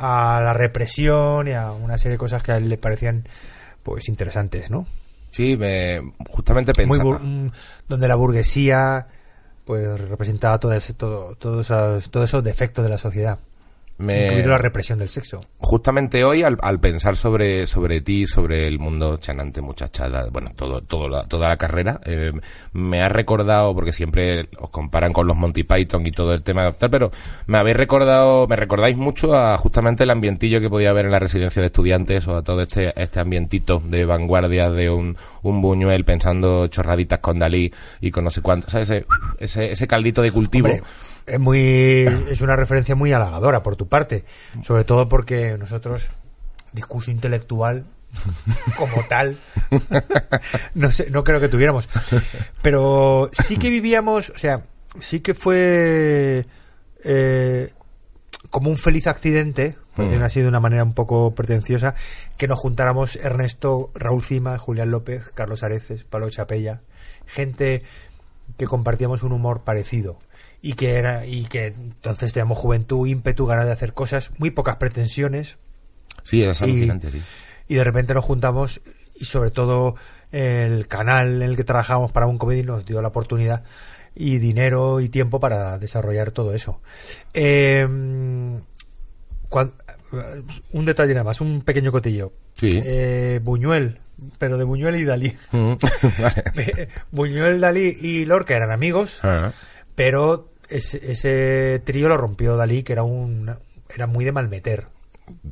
a 0.00 0.40
la 0.42 0.52
represión 0.54 1.46
y 1.48 1.52
a 1.52 1.72
una 1.72 1.98
serie 1.98 2.12
de 2.12 2.18
cosas 2.18 2.42
que 2.42 2.52
a 2.52 2.56
él 2.56 2.68
le 2.68 2.78
parecían 2.78 3.24
pues 3.82 4.08
interesantes, 4.08 4.70
¿no? 4.70 4.86
Sí, 5.30 5.56
me, 5.56 6.00
justamente 6.30 6.72
pensaba... 6.72 7.18
mm, 7.18 7.50
donde 7.88 8.08
la 8.08 8.14
burguesía 8.16 9.06
pues 9.64 10.00
representaba 10.08 10.58
todo 10.58 10.72
ese- 10.72 10.94
todo, 10.94 11.34
todos 11.36 11.66
esos, 11.66 12.10
todos 12.10 12.28
esos 12.30 12.42
defectos 12.42 12.82
de 12.84 12.90
la 12.90 12.98
sociedad, 12.98 13.38
me- 14.00 14.26
incluido 14.26 14.48
la 14.50 14.58
represión 14.58 14.98
del 14.98 15.08
sexo. 15.08 15.40
justamente 15.58 16.24
hoy 16.24 16.42
al, 16.42 16.58
al 16.62 16.80
pensar 16.80 17.16
sobre 17.16 17.66
sobre 17.66 18.00
ti 18.00 18.26
sobre 18.26 18.66
el 18.66 18.78
mundo 18.78 19.18
chanante 19.18 19.60
muchachada 19.60 20.28
bueno 20.32 20.50
todo 20.56 20.80
todo 20.82 21.08
la- 21.08 21.24
toda 21.24 21.48
la 21.48 21.56
carrera 21.56 22.00
eh, 22.04 22.32
me 22.72 23.02
ha 23.02 23.08
recordado 23.08 23.74
porque 23.74 23.92
siempre 23.92 24.48
os 24.58 24.70
comparan 24.70 25.12
con 25.12 25.26
los 25.26 25.36
Monty 25.36 25.64
Python 25.64 26.06
y 26.06 26.10
todo 26.12 26.32
el 26.34 26.42
tema 26.42 26.72
tal 26.72 26.90
pero 26.90 27.10
me 27.46 27.58
habéis 27.58 27.76
recordado 27.76 28.46
me 28.48 28.56
recordáis 28.56 28.96
mucho 28.96 29.36
a 29.36 29.56
justamente 29.58 30.04
el 30.04 30.10
ambientillo 30.10 30.60
que 30.60 30.70
podía 30.70 30.90
haber 30.90 31.06
en 31.06 31.12
la 31.12 31.18
residencia 31.18 31.60
de 31.62 31.66
estudiantes 31.66 32.26
o 32.28 32.36
a 32.36 32.42
todo 32.42 32.62
este 32.62 32.92
este 33.00 33.20
ambientito 33.20 33.82
de 33.84 34.04
vanguardia 34.04 34.70
de 34.70 34.90
un, 34.90 35.16
un 35.42 35.60
Buñuel 35.62 36.04
pensando 36.04 36.66
chorraditas 36.68 37.18
con 37.20 37.38
Dalí 37.38 37.72
y 38.00 38.10
con 38.10 38.24
no 38.24 38.30
sé 38.30 38.40
cuánto 38.42 38.70
¿sabes? 38.70 38.88
ese, 38.90 39.06
ese 39.38 39.70
ese 39.72 39.86
caldito 39.86 40.22
de 40.22 40.30
cultivo 40.32 40.68
Hombre, 40.68 40.82
es 41.26 41.38
muy 41.38 42.06
es 42.30 42.40
una 42.40 42.56
referencia 42.56 42.94
muy 42.94 43.12
halagadora 43.12 43.62
por 43.62 43.76
tu 43.76 43.88
parte, 43.88 44.24
sobre 44.64 44.84
todo 44.84 45.08
porque 45.08 45.56
nosotros 45.58 46.08
discurso 46.72 47.10
intelectual 47.10 47.84
como 48.76 49.04
tal 49.08 49.36
no 50.74 50.90
sé, 50.92 51.10
no 51.10 51.24
creo 51.24 51.40
que 51.40 51.48
tuviéramos, 51.48 51.88
pero 52.62 53.30
sí 53.32 53.56
que 53.56 53.70
vivíamos, 53.70 54.30
o 54.30 54.38
sea, 54.38 54.64
sí 54.98 55.20
que 55.20 55.34
fue 55.34 56.46
eh, 57.04 57.72
como 58.50 58.70
un 58.70 58.78
feliz 58.78 59.06
accidente, 59.06 59.76
por 59.94 60.06
decirlo 60.06 60.26
así 60.26 60.40
de 60.40 60.48
una 60.48 60.60
manera 60.60 60.82
un 60.82 60.94
poco 60.94 61.34
pretenciosa, 61.34 61.94
que 62.36 62.48
nos 62.48 62.58
juntáramos 62.58 63.16
Ernesto, 63.16 63.90
Raúl 63.94 64.22
Cima, 64.22 64.58
Julián 64.58 64.90
López, 64.90 65.30
Carlos 65.34 65.62
Areces, 65.62 66.04
Pablo 66.04 66.30
Chapella, 66.30 66.80
gente 67.26 67.84
que 68.56 68.66
compartíamos 68.66 69.22
un 69.22 69.32
humor 69.32 69.62
parecido 69.62 70.18
y 70.62 70.74
que 70.74 70.94
era 70.94 71.26
y 71.26 71.44
que 71.46 71.66
entonces 71.66 72.32
teníamos 72.32 72.58
juventud, 72.58 73.06
ímpetu, 73.06 73.46
ganas 73.46 73.66
de 73.66 73.72
hacer 73.72 73.92
cosas, 73.94 74.30
muy 74.38 74.50
pocas 74.50 74.76
pretensiones 74.76 75.56
sí 76.24 76.42
alucinante 76.44 77.10
sí 77.10 77.22
y 77.68 77.74
de 77.76 77.84
repente 77.84 78.14
nos 78.14 78.24
juntamos 78.24 78.80
y 79.18 79.24
sobre 79.26 79.50
todo 79.50 79.94
el 80.32 80.86
canal 80.88 81.42
en 81.42 81.50
el 81.50 81.56
que 81.56 81.64
trabajamos 81.64 82.10
para 82.12 82.26
un 82.26 82.36
comedy 82.38 82.62
nos 82.64 82.84
dio 82.84 83.00
la 83.00 83.08
oportunidad 83.08 83.62
y 84.14 84.38
dinero 84.38 85.00
y 85.00 85.08
tiempo 85.08 85.38
para 85.38 85.78
desarrollar 85.78 86.32
todo 86.32 86.52
eso. 86.52 86.80
Eh, 87.32 87.86
cuan- 89.48 89.72
un 90.72 90.84
detalle 90.84 91.14
nada 91.14 91.22
más, 91.24 91.40
un 91.40 91.62
pequeño 91.62 91.92
cotillo. 91.92 92.32
Sí. 92.54 92.68
Eh, 92.84 93.38
Buñuel, 93.42 94.00
pero 94.38 94.58
de 94.58 94.64
Buñuel 94.64 94.96
y 94.96 95.04
Dalí. 95.04 95.36
Mm. 95.52 95.74
Vale. 96.20 96.88
Buñuel, 97.12 97.60
Dalí 97.60 97.96
y 98.00 98.24
Lorca 98.24 98.56
eran 98.56 98.72
amigos, 98.72 99.20
Ah. 99.22 99.52
pero 99.94 100.49
ese, 100.70 101.10
ese 101.12 101.80
trío 101.84 102.08
lo 102.08 102.16
rompió 102.16 102.56
Dalí, 102.56 102.82
que 102.82 102.92
era 102.92 103.02
un 103.02 103.54
era 103.94 104.06
muy 104.06 104.24
de 104.24 104.32
malmeter. 104.32 104.86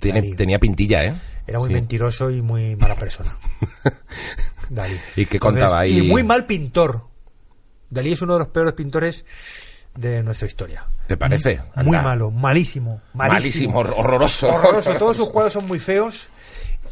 Tiene- 0.00 0.34
tenía 0.34 0.58
pintilla, 0.58 1.04
¿eh? 1.04 1.14
Era 1.46 1.58
muy 1.60 1.68
Sí. 1.68 1.74
mentiroso 1.74 2.30
y 2.30 2.42
muy 2.42 2.76
mala 2.76 2.94
persona. 2.96 3.30
Dalí. 4.70 4.96
¿Y 5.16 5.26
qué 5.26 5.38
contaba 5.38 5.80
ahí? 5.80 5.98
Y 5.98 6.02
muy 6.02 6.22
mal 6.22 6.46
pintor. 6.46 7.02
Dalí 7.90 8.12
es 8.12 8.22
uno 8.22 8.34
de 8.34 8.38
los 8.40 8.48
peores 8.48 8.74
pintores 8.74 9.24
de 9.96 10.22
nuestra 10.22 10.46
historia. 10.46 10.84
¿Te 11.06 11.16
parece? 11.16 11.60
Muy 11.76 11.96
malo, 11.96 12.30
malísimo, 12.30 13.00
Malísimo, 13.14 13.72
malísimo. 13.74 13.80
hor- 13.80 13.94
horroroso. 13.96 14.48
Horroroso. 14.48 14.94
Todos 14.96 15.16
sus 15.16 15.28
cuadros 15.32 15.52
son 15.54 15.66
muy 15.66 15.78
feos. 15.80 16.28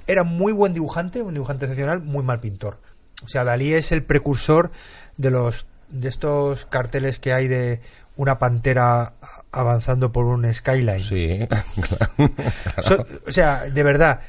Era 0.07 0.25
muy 0.25 0.53
buen 0.53 0.73
dibujante, 0.73 1.21
un 1.23 1.35
dibujante 1.35 1.67
excepcional, 1.67 2.01
muy 2.01 2.25
mal 2.25 2.41
pintor. 2.41 2.81
O 3.25 3.29
sea, 3.29 3.45
Dalí 3.45 3.75
es 3.75 3.93
el 3.93 4.03
precursor 4.05 4.71
de 5.17 5.31
los 5.31 5.67
de 5.89 6.09
estos 6.09 6.67
carteles 6.67 7.19
que 7.21 7.33
hay 7.33 7.47
de 7.49 7.81
una 8.17 8.39
pantera 8.39 9.15
avanzando 9.53 10.11
por 10.13 10.25
un 10.27 10.53
skyline. 10.53 11.01
Sí, 11.01 11.39
So- 12.83 13.05
o 13.27 13.33
sea, 13.33 13.65
de 13.65 13.83
verdad, 13.83 14.21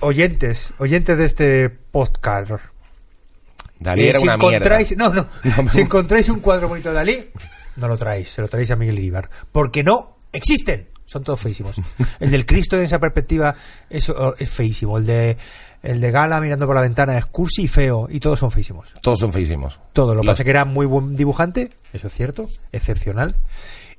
oyentes, 0.00 0.72
oyentes 0.78 1.18
de 1.18 1.24
este 1.26 1.68
podcast. 1.70 2.52
Dalí 3.80 4.02
eh, 4.02 4.08
era 4.10 4.18
si 4.18 4.24
una 4.24 4.34
encontráis, 4.34 4.96
mierda. 4.96 5.14
no, 5.14 5.28
no, 5.62 5.70
si 5.70 5.80
encontráis 5.80 6.28
un 6.28 6.40
cuadro 6.40 6.68
bonito 6.68 6.88
de 6.88 6.94
Dalí, 6.96 7.30
no 7.76 7.88
lo 7.88 7.96
traéis, 7.96 8.28
se 8.30 8.42
lo 8.42 8.48
traéis 8.48 8.70
a 8.70 8.76
Miguel 8.76 8.98
Iribar, 8.98 9.30
porque 9.52 9.84
no 9.84 10.18
existen, 10.32 10.88
son 11.04 11.22
todos 11.22 11.40
feísimos. 11.40 11.76
El 12.18 12.30
del 12.30 12.44
Cristo 12.44 12.76
en 12.76 12.84
esa 12.84 12.98
perspectiva 12.98 13.54
es, 13.88 14.08
oh, 14.10 14.34
es 14.38 14.50
feísimo, 14.50 14.98
el 14.98 15.06
de 15.06 15.36
el 15.90 16.00
de 16.00 16.10
Gala 16.10 16.40
mirando 16.40 16.66
por 16.66 16.74
la 16.74 16.82
ventana 16.82 17.16
es 17.18 17.26
cursi 17.26 17.62
y 17.64 17.68
feo 17.68 18.06
y 18.10 18.20
todos 18.20 18.38
son 18.38 18.50
feísimos. 18.50 18.92
Todos 19.02 19.18
son 19.20 19.32
feísimos. 19.32 19.78
Todo, 19.92 20.14
lo 20.14 20.20
que 20.20 20.26
Los- 20.26 20.32
pasa 20.34 20.42
es 20.42 20.44
que 20.44 20.50
era 20.50 20.64
muy 20.64 20.86
buen 20.86 21.16
dibujante, 21.16 21.70
eso 21.92 22.06
es 22.08 22.12
cierto, 22.14 22.48
excepcional, 22.72 23.34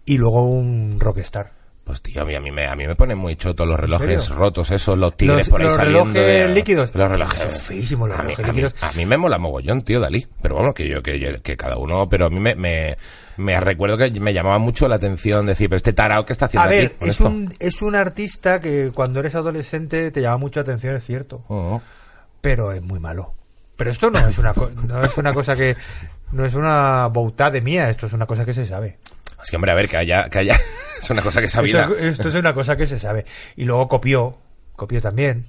y 0.06 0.18
luego 0.18 0.44
un 0.48 0.98
rockstar. 1.00 1.58
Pues 1.84 2.04
tío, 2.04 2.22
a 2.22 2.26
mí, 2.26 2.36
a 2.36 2.40
mí 2.40 2.52
me, 2.52 2.68
a 2.68 2.76
mí 2.76 2.86
me 2.86 2.96
ponen 2.96 3.18
muy 3.18 3.36
chotos 3.36 3.68
los 3.68 3.80
relojes 3.80 4.30
rotos, 4.30 4.70
esos, 4.70 4.96
los 4.96 5.18
tigres 5.18 5.38
Los- 5.38 5.50
por 5.50 5.62
ahí 5.62 5.66
los 5.66 5.76
saliendo. 5.76 6.04
relojes 6.14 6.26
de- 6.48 6.54
líquidos. 6.54 6.94
Los 6.94 7.10
relojes. 7.10 7.40
Son 7.40 7.52
feísimos 7.52 8.08
los 8.10 8.20
a 8.20 8.22
mí, 8.22 8.36
relojes 8.36 8.46
a 8.46 8.54
mí- 8.54 8.62
líquidos. 8.62 8.84
A 8.84 8.92
mí, 8.92 9.06
me 9.08 9.18
mola 9.18 9.40
mogollón, 9.40 9.82
tío, 9.82 10.00
Dalí. 10.00 10.28
Pero 10.40 10.56
vamos, 10.56 10.76
que 10.76 10.88
yo, 10.88 11.02
que, 11.02 11.20
yo- 11.20 11.42
que 11.42 11.58
cada 11.58 11.78
uno, 11.78 12.08
pero 12.08 12.28
a 12.28 12.30
mí 12.30 12.40
me, 12.40 12.54
me, 12.54 12.96
me 13.40 13.60
recuerdo 13.60 13.98
que 13.98 14.12
me 14.20 14.34
llamaba 14.34 14.60
mucho 14.60 14.88
la 14.88 14.96
atención 14.96 15.46
decir, 15.46 15.70
pero 15.70 15.78
este 15.78 15.94
tarao 15.94 16.26
que 16.26 16.34
está 16.34 16.46
haciendo 16.46 16.68
A 16.68 16.70
ver, 16.70 16.86
aquí 16.88 16.96
con 17.00 17.10
es 17.10 17.16
esto? 17.16 17.30
un, 17.30 17.54
es 17.60 17.82
un 17.82 17.96
artista 17.96 18.60
que 18.62 18.92
cuando 18.94 19.20
eres 19.20 19.34
adolescente 19.36 20.12
te 20.12 20.22
llama 20.22 20.38
mucho 20.38 20.60
la 20.60 20.64
atención, 20.64 20.96
es 20.96 21.04
cierto, 21.06 21.44
Oh, 21.48 21.82
pero 22.42 22.72
es 22.72 22.82
muy 22.82 23.00
malo. 23.00 23.34
Pero 23.76 23.92
esto 23.92 24.12
no 24.12 24.20
es 24.20 24.38
una, 24.38 24.54
co- 24.54 24.72
no 24.88 25.02
es 25.04 25.18
una 25.18 25.34
cosa 25.34 25.56
que... 25.56 25.76
No 26.32 26.46
es 26.46 26.54
una 26.54 27.08
boutade 27.08 27.54
de 27.54 27.62
mía, 27.62 27.90
esto 27.90 28.06
es 28.06 28.14
una 28.14 28.26
cosa 28.28 28.46
que 28.46 28.54
se 28.54 28.66
sabe. 28.66 29.00
Sí, 29.44 29.56
hombre, 29.56 29.72
a 29.72 29.76
ver, 29.76 29.88
que 29.90 29.98
haya, 29.98 30.30
que 30.30 30.40
haya, 30.40 30.56
es 31.02 31.10
una 31.10 31.22
cosa 31.22 31.40
que 31.40 31.46
es 31.48 31.52
sabida. 31.52 31.84
Esto, 31.86 31.96
esto 32.06 32.28
es 32.28 32.36
una 32.36 32.54
cosa 32.54 32.76
que 32.76 32.86
se 32.86 33.00
sabe. 33.00 33.26
Y 33.56 33.64
luego 33.64 33.88
copió, 33.88 34.38
copió 34.76 35.02
también. 35.02 35.48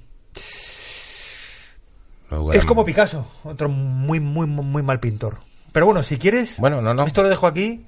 Luego 2.29 2.53
Es 2.53 2.63
como 2.65 2.85
Picasso, 2.85 3.27
otro 3.43 3.67
muy, 3.67 4.19
muy, 4.21 4.47
muy 4.47 4.81
mal 4.81 4.99
pintor. 5.01 5.39
Pero 5.71 5.85
bueno, 5.85 6.03
si 6.03 6.17
quieres, 6.17 6.57
Bueno, 6.57 6.81
no, 6.81 6.93
no. 6.93 7.05
esto 7.05 7.23
lo 7.23 7.29
dejo 7.29 7.47
aquí 7.47 7.85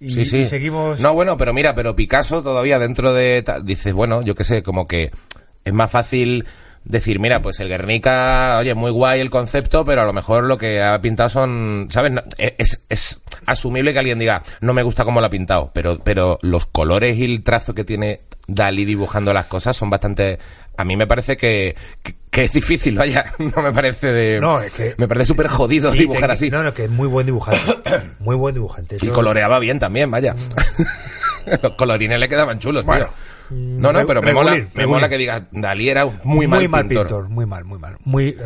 y, 0.00 0.10
sí, 0.10 0.24
sí. 0.26 0.38
y 0.40 0.46
seguimos. 0.46 1.00
No, 1.00 1.14
bueno, 1.14 1.36
pero 1.36 1.54
mira, 1.54 1.74
pero 1.74 1.96
Picasso 1.96 2.42
todavía 2.42 2.78
dentro 2.78 3.12
de... 3.14 3.44
Dices, 3.62 3.94
bueno, 3.94 4.22
yo 4.22 4.34
qué 4.34 4.44
sé, 4.44 4.62
como 4.62 4.86
que 4.86 5.10
es 5.64 5.72
más 5.72 5.90
fácil 5.90 6.44
decir, 6.86 7.18
mira, 7.18 7.42
pues 7.42 7.58
el 7.60 7.68
Guernica, 7.68 8.56
oye, 8.58 8.74
muy 8.74 8.90
guay 8.90 9.20
el 9.20 9.28
concepto, 9.30 9.84
pero 9.84 10.02
a 10.02 10.06
lo 10.06 10.12
mejor 10.12 10.44
lo 10.44 10.56
que 10.56 10.80
ha 10.82 11.00
pintado 11.00 11.28
son, 11.28 11.88
¿sabes? 11.90 12.12
No, 12.12 12.22
e, 12.38 12.54
es, 12.58 12.84
es 12.88 13.20
asumible 13.44 13.92
que 13.92 13.98
alguien 13.98 14.18
diga, 14.18 14.42
no 14.60 14.72
me 14.72 14.82
gusta 14.82 15.04
cómo 15.04 15.20
lo 15.20 15.26
ha 15.26 15.30
pintado, 15.30 15.70
pero, 15.74 15.98
pero 16.02 16.38
los 16.42 16.66
colores 16.66 17.16
y 17.18 17.24
el 17.24 17.42
trazo 17.42 17.74
que 17.74 17.84
tiene 17.84 18.20
Dalí 18.48 18.84
dibujando 18.84 19.32
las 19.32 19.46
cosas 19.46 19.76
son 19.76 19.90
bastante... 19.90 20.38
A 20.78 20.84
mí 20.84 20.94
me 20.96 21.06
parece 21.08 21.36
que, 21.36 21.74
que, 22.02 22.14
que 22.30 22.44
es 22.44 22.52
difícil, 22.52 22.96
vaya, 22.96 23.24
no 23.38 23.60
me 23.62 23.72
parece 23.72 24.12
de... 24.12 24.38
No, 24.38 24.60
es 24.60 24.72
que- 24.72 24.94
Me 24.98 25.08
parece 25.08 25.26
súper 25.26 25.48
jodido 25.48 25.90
Sí, 25.90 25.98
dibujar 25.98 26.30
así. 26.30 26.48
No, 26.50 26.62
no, 26.62 26.72
que 26.72 26.84
es 26.84 26.90
muy 26.90 27.08
buen 27.08 27.26
dibujante. 27.26 27.60
muy 28.20 28.36
buen 28.36 28.54
dibujante. 28.54 28.98
Y 29.02 29.08
coloreaba 29.08 29.58
bien 29.58 29.80
también, 29.80 30.08
vaya. 30.10 30.36
Los 31.62 31.72
colorines 31.72 32.20
le 32.20 32.28
quedaban 32.28 32.58
chulos, 32.60 32.84
Mm. 32.84 32.86
Bueno, 32.86 33.06
tío. 33.06 33.35
No, 33.50 33.92
no, 33.92 34.00
re- 34.00 34.06
pero 34.06 34.22
me 34.22 34.32
mola, 34.32 34.66
me 34.74 34.86
mola 34.86 35.08
que 35.08 35.18
digas, 35.18 35.42
Dalí 35.52 35.88
era 35.88 36.04
un 36.06 36.18
muy 36.24 36.46
mal 36.46 36.68
pintor. 36.70 37.28
Muy 37.28 37.46
mal, 37.46 37.64
muy 37.64 37.78
mal. 37.78 37.96
Muy 38.04 38.36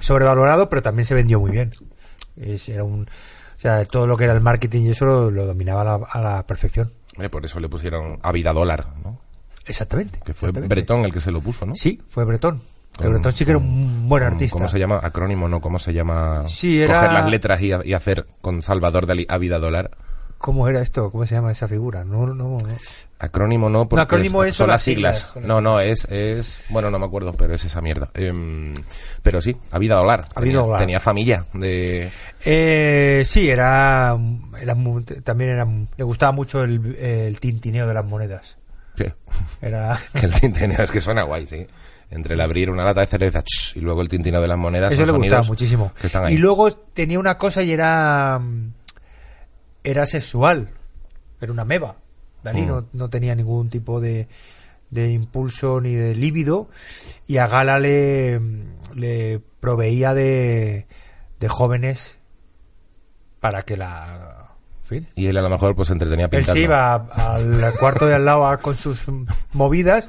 sobrevalorado, 0.00 0.68
pero 0.68 0.82
también 0.82 1.06
se 1.06 1.14
vendió 1.14 1.40
muy 1.40 1.50
bien. 1.50 1.72
Es- 2.36 2.68
era 2.68 2.84
un, 2.84 3.02
o 3.02 3.60
sea, 3.60 3.84
todo 3.84 4.06
lo 4.06 4.16
que 4.16 4.24
era 4.24 4.32
el 4.32 4.40
marketing 4.40 4.82
y 4.86 4.90
eso 4.90 5.04
lo, 5.04 5.30
lo 5.30 5.46
dominaba 5.46 5.82
a 5.82 5.84
la, 5.84 5.94
a 6.10 6.20
la 6.20 6.46
perfección. 6.46 6.92
Hombre, 7.14 7.30
por 7.30 7.44
eso 7.44 7.58
le 7.60 7.68
pusieron 7.68 8.18
a 8.22 8.32
vida 8.32 8.52
dólar, 8.52 8.86
¿no? 9.02 9.20
Exactamente. 9.66 10.20
Que 10.24 10.32
fue 10.34 10.48
exactamente. 10.50 10.74
Bretón 10.74 11.04
el 11.04 11.12
que 11.12 11.20
se 11.20 11.30
lo 11.30 11.40
puso, 11.40 11.66
¿no? 11.66 11.74
Sí, 11.74 12.00
fue 12.08 12.24
Bretón. 12.24 12.62
Con- 12.96 13.12
Bretón 13.12 13.32
sí 13.32 13.44
que 13.44 13.50
era 13.52 13.58
un 13.58 14.08
buen 14.08 14.22
artista. 14.22 14.56
¿Cómo 14.56 14.68
se 14.68 14.78
llama? 14.78 15.00
Acrónimo, 15.02 15.48
¿no? 15.48 15.60
¿Cómo 15.60 15.78
se 15.78 15.92
llama? 15.92 16.44
Sí, 16.48 16.80
era- 16.80 16.94
Coger 17.00 17.12
las 17.12 17.30
letras 17.30 17.60
y, 17.60 17.70
y 17.84 17.92
hacer 17.92 18.26
con 18.40 18.62
Salvador 18.62 19.06
Dalí 19.06 19.26
a 19.28 19.36
vida 19.38 19.58
dólar. 19.58 19.90
¿Cómo 20.38 20.68
era 20.68 20.80
esto? 20.80 21.10
¿Cómo 21.10 21.26
se 21.26 21.34
llama 21.34 21.50
esa 21.52 21.66
figura? 21.68 22.04
No, 22.04 22.26
no, 22.26 22.34
no. 22.34 22.58
Acrónimo 23.20 23.68
no, 23.68 23.88
porque 23.88 24.02
acrónimo 24.02 24.44
es- 24.44 24.54
son 24.54 24.68
las 24.68 24.74
las 24.74 24.82
siglas. 24.82 25.16
siglas, 25.18 25.32
son 25.32 25.42
las 25.42 25.48
No, 25.48 25.60
no, 25.60 25.80
es, 25.80 26.04
es... 26.04 26.66
Bueno, 26.68 26.88
no 26.90 26.98
me 27.00 27.06
acuerdo, 27.06 27.32
pero 27.32 27.52
es 27.54 27.64
esa 27.64 27.80
mierda. 27.80 28.10
Em, 28.14 28.74
pero 29.22 29.40
sí, 29.40 29.56
a 29.72 29.78
vida 29.78 29.96
dólar. 29.96 30.24
A 30.36 30.40
vida 30.40 30.60
Tenía, 30.60 30.76
tenía 30.78 31.00
familia 31.00 31.46
de... 31.52 32.12
Eh, 32.44 33.22
sí, 33.26 33.48
era, 33.50 34.16
también 35.24 35.50
era, 35.50 35.66
le 35.96 36.04
gustaba 36.04 36.30
mucho 36.32 36.62
el, 36.62 36.94
el 36.94 37.40
tintineo 37.40 37.88
de 37.88 37.94
las 37.94 38.04
monedas. 38.04 38.56
Sí. 38.96 39.06
Era 39.62 39.98
el 40.14 40.32
tintineo 40.34 40.82
es 40.82 40.90
que 40.92 41.00
suena 41.00 41.22
guay, 41.24 41.46
sí. 41.46 41.66
Entre 42.10 42.34
el 42.34 42.40
abrir 42.40 42.70
una 42.70 42.84
lata 42.84 43.00
de 43.00 43.06
cerveza 43.06 43.42
ch, 43.42 43.76
y 43.76 43.80
luego 43.80 44.00
el 44.00 44.08
tintineo 44.08 44.40
de 44.40 44.48
las 44.48 44.56
monedas. 44.56 44.92
Eso 44.92 45.04
le 45.04 45.12
gustaba 45.12 45.42
muchísimo. 45.42 45.92
que 46.00 46.06
están 46.06 46.24
ahí. 46.24 46.34
Y 46.34 46.38
luego 46.38 46.70
tenía 46.72 47.18
una 47.18 47.36
cosa 47.36 47.62
y 47.62 47.72
era 47.72 48.40
era 49.84 50.06
sexual. 50.06 50.70
Era 51.40 51.52
una 51.52 51.64
meba. 51.64 51.96
Dalí 52.42 52.62
Mm. 52.62 52.66
no, 52.68 52.86
no 52.92 53.10
tenía 53.10 53.34
ningún 53.34 53.68
tipo 53.70 54.00
de, 54.00 54.28
de 54.90 55.10
impulso 55.10 55.80
ni 55.80 55.94
de 55.94 56.14
líbido. 56.14 56.68
Y 57.26 57.38
a 57.38 57.46
Gala 57.46 57.78
le, 57.78 58.40
le 58.94 59.40
proveía 59.60 60.14
de, 60.14 60.86
de 61.40 61.48
jóvenes 61.48 62.18
para 63.40 63.62
que 63.62 63.76
la... 63.76 64.34
Y 65.16 65.26
él 65.26 65.36
a 65.36 65.42
lo 65.42 65.50
mejor 65.50 65.76
pues 65.76 65.90
entretenía 65.90 66.24
él 66.26 66.30
pintando. 66.30 66.52
se 66.54 66.60
iba 66.60 66.94
al 66.94 67.74
cuarto 67.78 68.06
de 68.06 68.14
al 68.14 68.24
lado 68.24 68.46
a- 68.46 68.56
con 68.56 68.74
sus 68.74 69.04
movidas 69.52 70.08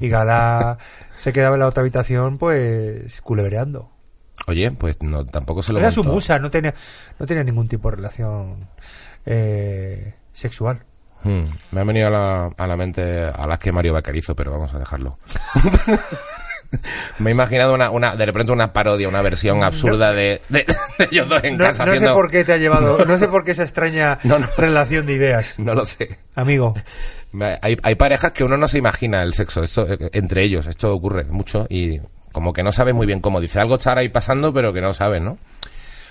y 0.00 0.10
Gala 0.10 0.76
se 1.16 1.32
quedaba 1.32 1.54
en 1.56 1.60
la 1.60 1.66
otra 1.66 1.80
habitación 1.80 2.36
pues 2.36 3.22
culebreando. 3.22 3.90
Oye, 4.46 4.70
pues 4.72 4.98
no, 5.02 5.24
tampoco 5.24 5.62
se 5.62 5.72
lo 5.72 5.78
Era 5.78 5.90
su 5.92 6.04
musa, 6.04 6.38
no 6.38 6.50
tenía, 6.50 6.74
no 7.18 7.24
tenía 7.24 7.42
ningún 7.42 7.68
tipo 7.68 7.88
de 7.90 7.96
relación 7.96 8.68
eh, 9.24 10.14
sexual. 10.34 10.84
Hmm, 11.24 11.42
Me 11.72 11.80
ha 11.80 11.84
venido 11.84 12.08
a 12.08 12.10
la, 12.10 12.50
a 12.56 12.66
la 12.66 12.76
mente 12.76 13.24
a 13.24 13.46
las 13.46 13.58
que 13.58 13.72
Mario 13.72 13.92
Bacarizo, 13.92 14.34
pero 14.36 14.52
vamos 14.52 14.72
a 14.74 14.78
dejarlo. 14.78 15.18
Me 17.18 17.30
he 17.30 17.32
imaginado 17.32 17.74
una, 17.74 17.90
una, 17.90 18.14
de 18.14 18.26
repente 18.26 18.52
una 18.52 18.74
parodia, 18.74 19.08
una 19.08 19.22
versión 19.22 19.62
absurda 19.64 20.12
de, 20.12 20.42
de, 20.50 20.66
de 20.98 21.04
ellos 21.10 21.26
dos 21.28 21.42
en 21.42 21.56
No, 21.56 21.64
casa 21.64 21.86
no 21.86 21.96
sé 21.96 22.08
por 22.10 22.30
qué 22.30 22.44
te 22.44 22.52
ha 22.52 22.56
llevado, 22.58 23.04
no 23.06 23.16
sé 23.18 23.26
por 23.28 23.42
qué 23.44 23.52
esa 23.52 23.62
extraña 23.62 24.18
No, 24.24 24.36
relación 24.58 25.06
de 25.06 25.14
ideas, 25.14 25.54
No 25.58 25.74
lo 25.74 25.86
sé. 25.86 26.18
amigo. 26.34 26.74
Hay, 27.62 27.76
hay 27.82 27.94
parejas 27.94 28.32
que 28.32 28.44
uno 28.44 28.56
no 28.58 28.68
se 28.68 28.78
imagina 28.78 29.22
el 29.22 29.32
sexo, 29.32 29.62
esto, 29.62 29.86
eh, 29.90 30.10
entre 30.12 30.42
ellos, 30.42 30.66
esto 30.66 30.94
ocurre 30.94 31.24
mucho 31.24 31.66
y 31.70 32.00
como 32.32 32.52
que 32.52 32.62
no 32.62 32.70
sabes 32.70 32.94
muy 32.94 33.06
bien 33.06 33.20
cómo 33.20 33.40
dice 33.40 33.60
algo 33.60 33.76
estar 33.76 33.96
ahí 33.98 34.10
pasando, 34.10 34.52
pero 34.52 34.72
que 34.72 34.82
no 34.82 34.92
sabes, 34.92 35.22
¿no? 35.22 35.38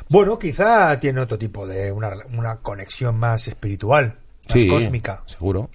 Bueno, 0.10 0.40
quizá 0.40 1.00
tiene 1.00 1.22
otro 1.22 1.38
tipo 1.38 1.68
de 1.68 1.92
una, 1.92 2.12
una 2.36 2.56
conexión 2.58 3.18
más 3.18 3.48
espiritual, 3.48 4.16
más 4.56 4.66
cósmica. 4.66 5.24
Seguro. 5.26 5.70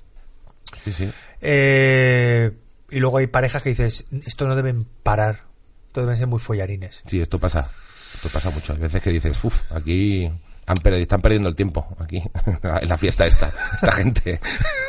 Sí, 0.84 0.92
sí. 0.92 1.10
Eh, 1.40 2.50
y 2.90 2.98
luego 2.98 3.18
hay 3.18 3.26
parejas 3.26 3.62
que 3.62 3.70
dices, 3.70 4.04
esto 4.26 4.46
no 4.46 4.54
deben 4.54 4.86
parar, 5.02 5.44
esto 5.86 6.02
deben 6.02 6.16
ser 6.16 6.26
muy 6.26 6.40
follarines. 6.40 7.02
Sí, 7.06 7.20
esto 7.20 7.38
pasa. 7.38 7.68
Esto 8.14 8.28
pasa 8.28 8.50
mucho. 8.50 8.72
Hay 8.72 8.78
veces 8.78 9.02
que 9.02 9.10
dices, 9.10 9.42
uff, 9.42 9.72
aquí 9.72 10.30
han 10.66 10.94
están 10.94 11.20
perdiendo 11.20 11.48
el 11.48 11.56
tiempo, 11.56 11.86
aquí, 11.98 12.22
en 12.62 12.88
la 12.88 12.96
fiesta 12.96 13.26
esta, 13.26 13.50
esta 13.74 13.92
gente, 13.96 14.40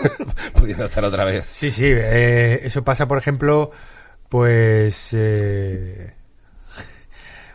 pudiendo 0.53 0.85
estar 0.85 1.03
otra 1.03 1.25
vez. 1.25 1.45
Sí, 1.49 1.71
sí, 1.71 1.85
eh, 1.87 2.61
eso 2.63 2.83
pasa, 2.83 3.07
por 3.07 3.17
ejemplo, 3.17 3.71
pues, 4.29 5.09
eh, 5.13 6.13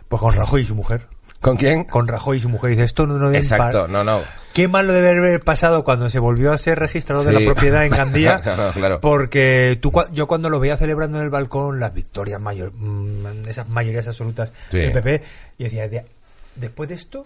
pues 0.09 0.21
con 0.21 0.35
Rajoy 0.35 0.63
y 0.63 0.65
su 0.65 0.75
mujer. 0.75 1.07
¿Con 1.41 1.57
quién? 1.57 1.85
Con 1.85 2.09
Rajoy 2.09 2.39
y 2.39 2.41
su 2.41 2.49
mujer. 2.49 2.71
Dice, 2.71 2.83
esto 2.85 3.07
no, 3.07 3.17
no 3.19 3.31
Exacto, 3.33 3.87
no, 3.87 4.03
no. 4.03 4.23
Qué 4.53 4.67
mal 4.67 4.89
lo 4.89 4.93
debe 4.93 5.11
haber 5.11 5.41
pasado 5.41 5.85
cuando 5.85 6.11
se 6.11 6.19
volvió 6.19 6.53
a 6.53 6.59
ser 6.59 6.79
registrador 6.81 7.25
de 7.25 7.33
la 7.33 7.41
propiedad 7.41 7.85
en 7.87 7.91
Gandía. 7.97 8.43
No, 8.45 8.57
no, 8.57 8.73
claro. 8.73 9.01
Porque 9.01 9.79
tú, 9.81 9.93
yo 10.13 10.27
cuando 10.27 10.51
lo 10.51 10.59
veía 10.59 10.77
celebrando 10.77 11.19
en 11.19 11.25
el 11.25 11.31
balcón 11.31 11.79
las 11.79 11.95
victorias 11.95 12.41
mayor, 12.41 12.73
mm, 12.75 13.47
esas 13.49 13.69
mayorías 13.69 14.09
absolutas 14.09 14.53
Sí. 14.71 14.79
del 14.79 14.93
PP, 14.93 15.23
y 15.59 15.65
decía, 15.65 15.89
"De- 15.89 16.05
después 16.57 16.89
de 16.89 16.97
esto 16.97 17.25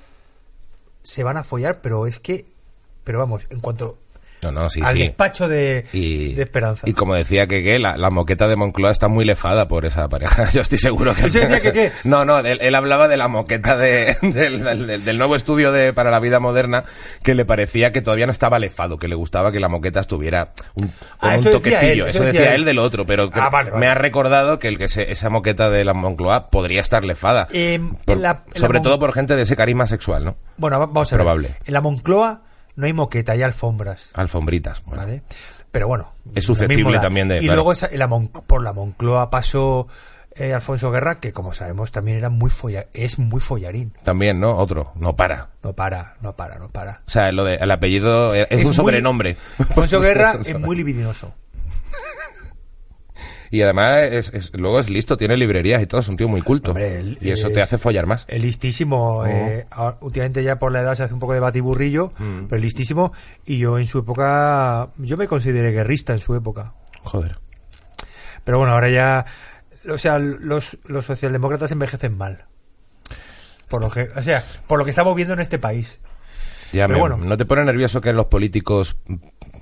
se 1.02 1.22
van 1.22 1.38
a 1.38 1.44
follar, 1.44 1.80
pero 1.80 2.06
es 2.06 2.20
que, 2.20 2.44
pero 3.04 3.18
vamos, 3.18 3.46
en 3.48 3.60
cuanto 3.60 3.96
No, 4.42 4.50
no, 4.50 4.68
sí, 4.70 4.80
al 4.84 4.96
sí. 4.96 5.04
despacho 5.04 5.46
de, 5.46 5.86
Y, 5.92 6.32
de 6.34 6.42
Esperanza. 6.42 6.88
y 6.88 6.94
como 6.94 7.14
decía 7.14 7.46
que, 7.46 7.62
que 7.62 7.78
la, 7.78 7.96
la 7.96 8.10
moqueta 8.10 8.48
de 8.48 8.56
Moncloa 8.56 8.90
está 8.90 9.06
muy 9.06 9.24
lefada 9.24 9.68
por 9.68 9.84
esa 9.84 10.08
pareja. 10.08 10.50
Yo 10.52 10.60
estoy 10.62 10.78
seguro 10.78 11.14
que... 11.14 11.26
¿Eso 11.26 11.38
decía 11.38 11.60
que 11.62 11.72
qué? 11.72 11.92
No, 12.04 12.24
no, 12.24 12.38
él, 12.40 12.58
él 12.60 12.74
hablaba 12.74 13.06
de 13.06 13.16
la 13.16 13.28
moqueta 13.28 13.76
de, 13.76 14.16
del, 14.22 14.62
del- 14.64 15.04
del 15.04 15.18
nuevo 15.18 15.36
estudio 15.36 15.70
de, 15.70 15.92
para 15.92 16.10
la 16.10 16.18
vida 16.18 16.40
moderna 16.40 16.82
que 17.22 17.34
le 17.36 17.44
parecía 17.44 17.92
que 17.92 18.02
todavía 18.02 18.26
no 18.26 18.32
estaba 18.32 18.58
lefado, 18.58 18.98
que 18.98 19.06
le 19.06 19.14
gustaba 19.14 19.52
que 19.52 19.60
la 19.60 19.68
moqueta 19.68 20.00
estuviera 20.00 20.52
un, 20.74 20.88
con 20.88 20.94
Ah, 21.20 21.36
un 21.36 21.44
decía 21.44 21.50
toquecillo. 21.52 22.04
él, 22.06 22.10
eso 22.10 22.24
decía, 22.24 22.40
decía 22.40 22.54
él 22.56 22.60
él. 22.62 22.64
del 22.66 22.78
otro, 22.80 23.06
pero 23.06 23.30
Ah, 23.34 23.48
vale, 23.48 23.70
vale. 23.70 23.80
me 23.80 23.86
ha 23.86 23.94
recordado 23.94 24.58
que, 24.58 24.66
el 24.68 24.76
que 24.76 24.88
se- 24.88 25.12
esa 25.12 25.30
moqueta 25.30 25.70
de 25.70 25.84
la 25.84 25.94
Moncloa 25.94 26.50
podría 26.50 26.80
estar 26.80 27.04
lefada. 27.04 27.46
Em, 27.52 27.94
Por- 27.94 28.16
en 28.16 28.22
la- 28.22 28.42
en 28.46 28.52
la 28.54 28.60
sobre 28.60 28.80
todo 28.80 28.98
por 28.98 29.12
gente 29.12 29.36
de 29.36 29.42
ese 29.42 29.54
carisma 29.54 29.86
sexual, 29.86 30.24
¿no? 30.24 30.36
Bueno, 30.56 30.80
va- 30.80 30.86
vamos 30.86 31.12
a 31.12 31.16
ver. 31.16 31.22
Probable. 31.24 31.54
En 31.64 31.74
la 31.74 31.80
Moncloa 31.80 32.42
no 32.76 32.86
hay 32.86 32.92
moqueta, 32.92 33.32
hay 33.32 33.42
alfombras. 33.42 34.10
Alfombritas. 34.14 34.82
Bueno. 34.84 35.02
¿Vale? 35.02 35.22
Pero 35.70 35.88
bueno. 35.88 36.12
Es 36.34 36.44
susceptible 36.44 36.98
también 37.00 37.28
de- 37.28 37.36
Y 37.36 37.40
claro. 37.40 37.54
luego 37.56 37.72
esa- 37.72 37.88
la 37.92 38.06
Mon- 38.06 38.28
por 38.28 38.62
la 38.62 38.72
Moncloa 38.72 39.30
pasó 39.30 39.88
eh, 40.34 40.54
Alfonso 40.54 40.90
Guerra, 40.90 41.20
que 41.20 41.32
como 41.34 41.52
sabemos 41.52 41.92
también 41.92 42.16
era 42.16 42.30
muy 42.30 42.48
folla, 42.50 42.86
es 42.94 43.18
muy 43.18 43.40
follarín. 43.40 43.92
También, 44.02 44.40
¿no? 44.40 44.56
Otro. 44.56 44.92
No 44.96 45.14
para. 45.14 45.50
No 45.62 45.74
para, 45.74 46.16
no 46.22 46.34
para, 46.36 46.58
no 46.58 46.70
para. 46.70 47.02
O 47.06 47.10
sea, 47.10 47.30
lo 47.32 47.44
de, 47.44 47.56
el 47.56 47.70
apellido 47.70 48.34
es, 48.34 48.46
Es 48.50 48.58
un 48.60 48.64
muy- 48.64 48.74
sobrenombre. 48.74 49.36
Alfonso 49.58 50.00
Guerra 50.00 50.36
es 50.42 50.58
muy 50.58 50.76
libidinoso. 50.76 51.34
Y 53.52 53.60
además, 53.62 54.04
es, 54.10 54.32
es- 54.32 54.52
luego 54.54 54.80
es 54.80 54.88
listo, 54.88 55.16
tiene 55.18 55.36
librerías 55.36 55.82
y 55.82 55.86
todo, 55.86 56.00
es 56.00 56.08
un 56.08 56.16
tío 56.16 56.26
muy 56.26 56.40
culto. 56.40 56.70
Hombre, 56.70 57.18
y 57.20 57.30
eso 57.30 57.48
es- 57.48 57.54
te 57.54 57.60
hace 57.60 57.76
follar 57.76 58.06
más. 58.06 58.24
Es 58.26 58.42
listísimo. 58.42 59.26
eh, 59.26 59.66
ahora- 59.70 59.98
últimamente 60.00 60.42
ya 60.42 60.58
por 60.58 60.72
la 60.72 60.80
edad 60.80 60.94
se 60.96 61.02
hace 61.02 61.12
un 61.14 61.20
poco 61.20 61.34
de 61.34 61.40
batiburrillo, 61.40 62.12
Mm. 62.18 62.44
pero 62.48 62.56
es 62.56 62.62
listísimo. 62.64 63.12
Y 63.44 63.58
yo 63.58 63.78
en 63.78 63.84
su 63.86 63.98
época, 63.98 64.88
yo 64.96 65.16
me 65.18 65.28
consideré 65.28 65.70
guerrista 65.70 66.14
en 66.14 66.18
su 66.18 66.34
época. 66.34 66.72
Joder. 67.04 67.38
Pero 68.42 68.56
bueno, 68.58 68.72
ahora 68.72 68.88
ya, 68.88 69.26
o 69.88 69.98
sea, 69.98 70.18
los, 70.18 70.78
los 70.86 71.04
socialdemócratas 71.04 71.70
envejecen 71.72 72.16
mal. 72.16 72.46
Por 73.68 73.82
lo 73.82 73.90
que, 73.90 74.08
o 74.16 74.22
sea, 74.22 74.42
por 74.66 74.78
lo 74.78 74.84
que 74.84 74.90
estamos 74.90 75.14
viendo 75.14 75.34
en 75.34 75.40
este 75.40 75.58
país. 75.58 76.00
Ya 76.72 76.86
Pero 76.86 76.94
me- 76.94 77.00
bueno. 77.00 77.16
¿No 77.18 77.36
te 77.36 77.44
pone 77.44 77.64
nervioso 77.66 78.00
que 78.00 78.14
los 78.14 78.26
políticos, 78.26 78.96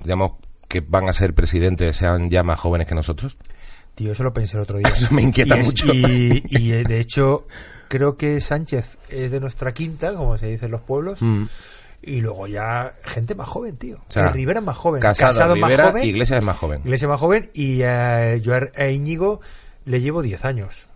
digamos, 0.05 0.35
que 0.69 0.81
van 0.81 1.09
a 1.09 1.13
ser 1.13 1.35
presidentes 1.35 1.97
sean 1.97 2.31
ya 2.31 2.45
más 2.45 2.61
jóvenes 2.61 2.87
que 2.87 2.95
nosotros? 2.95 3.37
Tío, 4.01 4.13
eso 4.13 4.23
lo 4.23 4.33
pensé 4.33 4.57
el 4.57 4.63
otro 4.63 4.79
día. 4.79 4.89
Eso 4.95 5.09
me 5.11 5.21
inquieta 5.21 5.59
Y 5.59 5.61
es- 5.61 5.67
mucho. 5.67 5.93
Y, 5.93 6.43
y, 6.49 6.73
eh, 6.73 6.85
de 6.85 7.01
hecho, 7.01 7.47
creo 7.89 8.17
que 8.17 8.41
Sánchez 8.41 8.97
es 9.11 9.31
de 9.31 9.41
nuestra 9.41 9.73
quinta, 9.73 10.15
como 10.15 10.39
se 10.39 10.47
dice 10.47 10.65
en 10.65 10.71
los 10.71 10.81
pueblos. 10.81 11.21
Mm. 11.21 11.45
Y 12.03 12.23
luego 12.23 12.47
ya 12.47 12.95
gente 13.05 13.35
más 13.35 13.47
joven, 13.47 13.77
tío. 13.77 13.97
O 13.99 14.11
sea, 14.11 14.29
Eh, 14.29 14.33
Rivera 14.33 14.63
más 14.63 14.79
joven. 14.79 15.03
Casado, 15.03 15.55
más 15.55 15.69
Rivera, 15.71 15.91
joven. 15.91 16.09
Iglesias 16.09 16.39
es 16.39 16.45
más 16.47 16.57
joven. 16.57 16.81
Iglesia 16.83 17.09
más 17.09 17.21
joven. 17.21 17.51
Y 17.53 17.81
eh, 17.83 18.41
yo 18.43 18.55
a 18.55 18.87
Íñigo 18.89 19.43
le 19.85 20.01
llevo 20.01 20.23
10 20.23 20.47
años. 20.47 20.89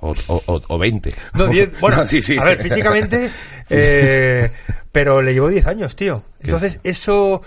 O, 0.00 0.10
o, 0.26 0.42
o- 0.44 0.62
o 0.68 0.78
20. 0.78 1.10
No, 1.32 1.46
10. 1.46 1.70
Bueno, 1.80 1.96
No, 1.96 2.06
sí, 2.06 2.20
sí, 2.20 2.36
a 2.36 2.42
sí. 2.42 2.48
ver, 2.48 2.58
físicamente. 2.58 3.30
eh, 3.70 4.50
Pero 4.92 5.22
le 5.22 5.32
llevó 5.32 5.48
10 5.48 5.66
años, 5.68 5.96
tío. 5.96 6.22
Entonces, 6.42 6.80
eso 6.84 7.40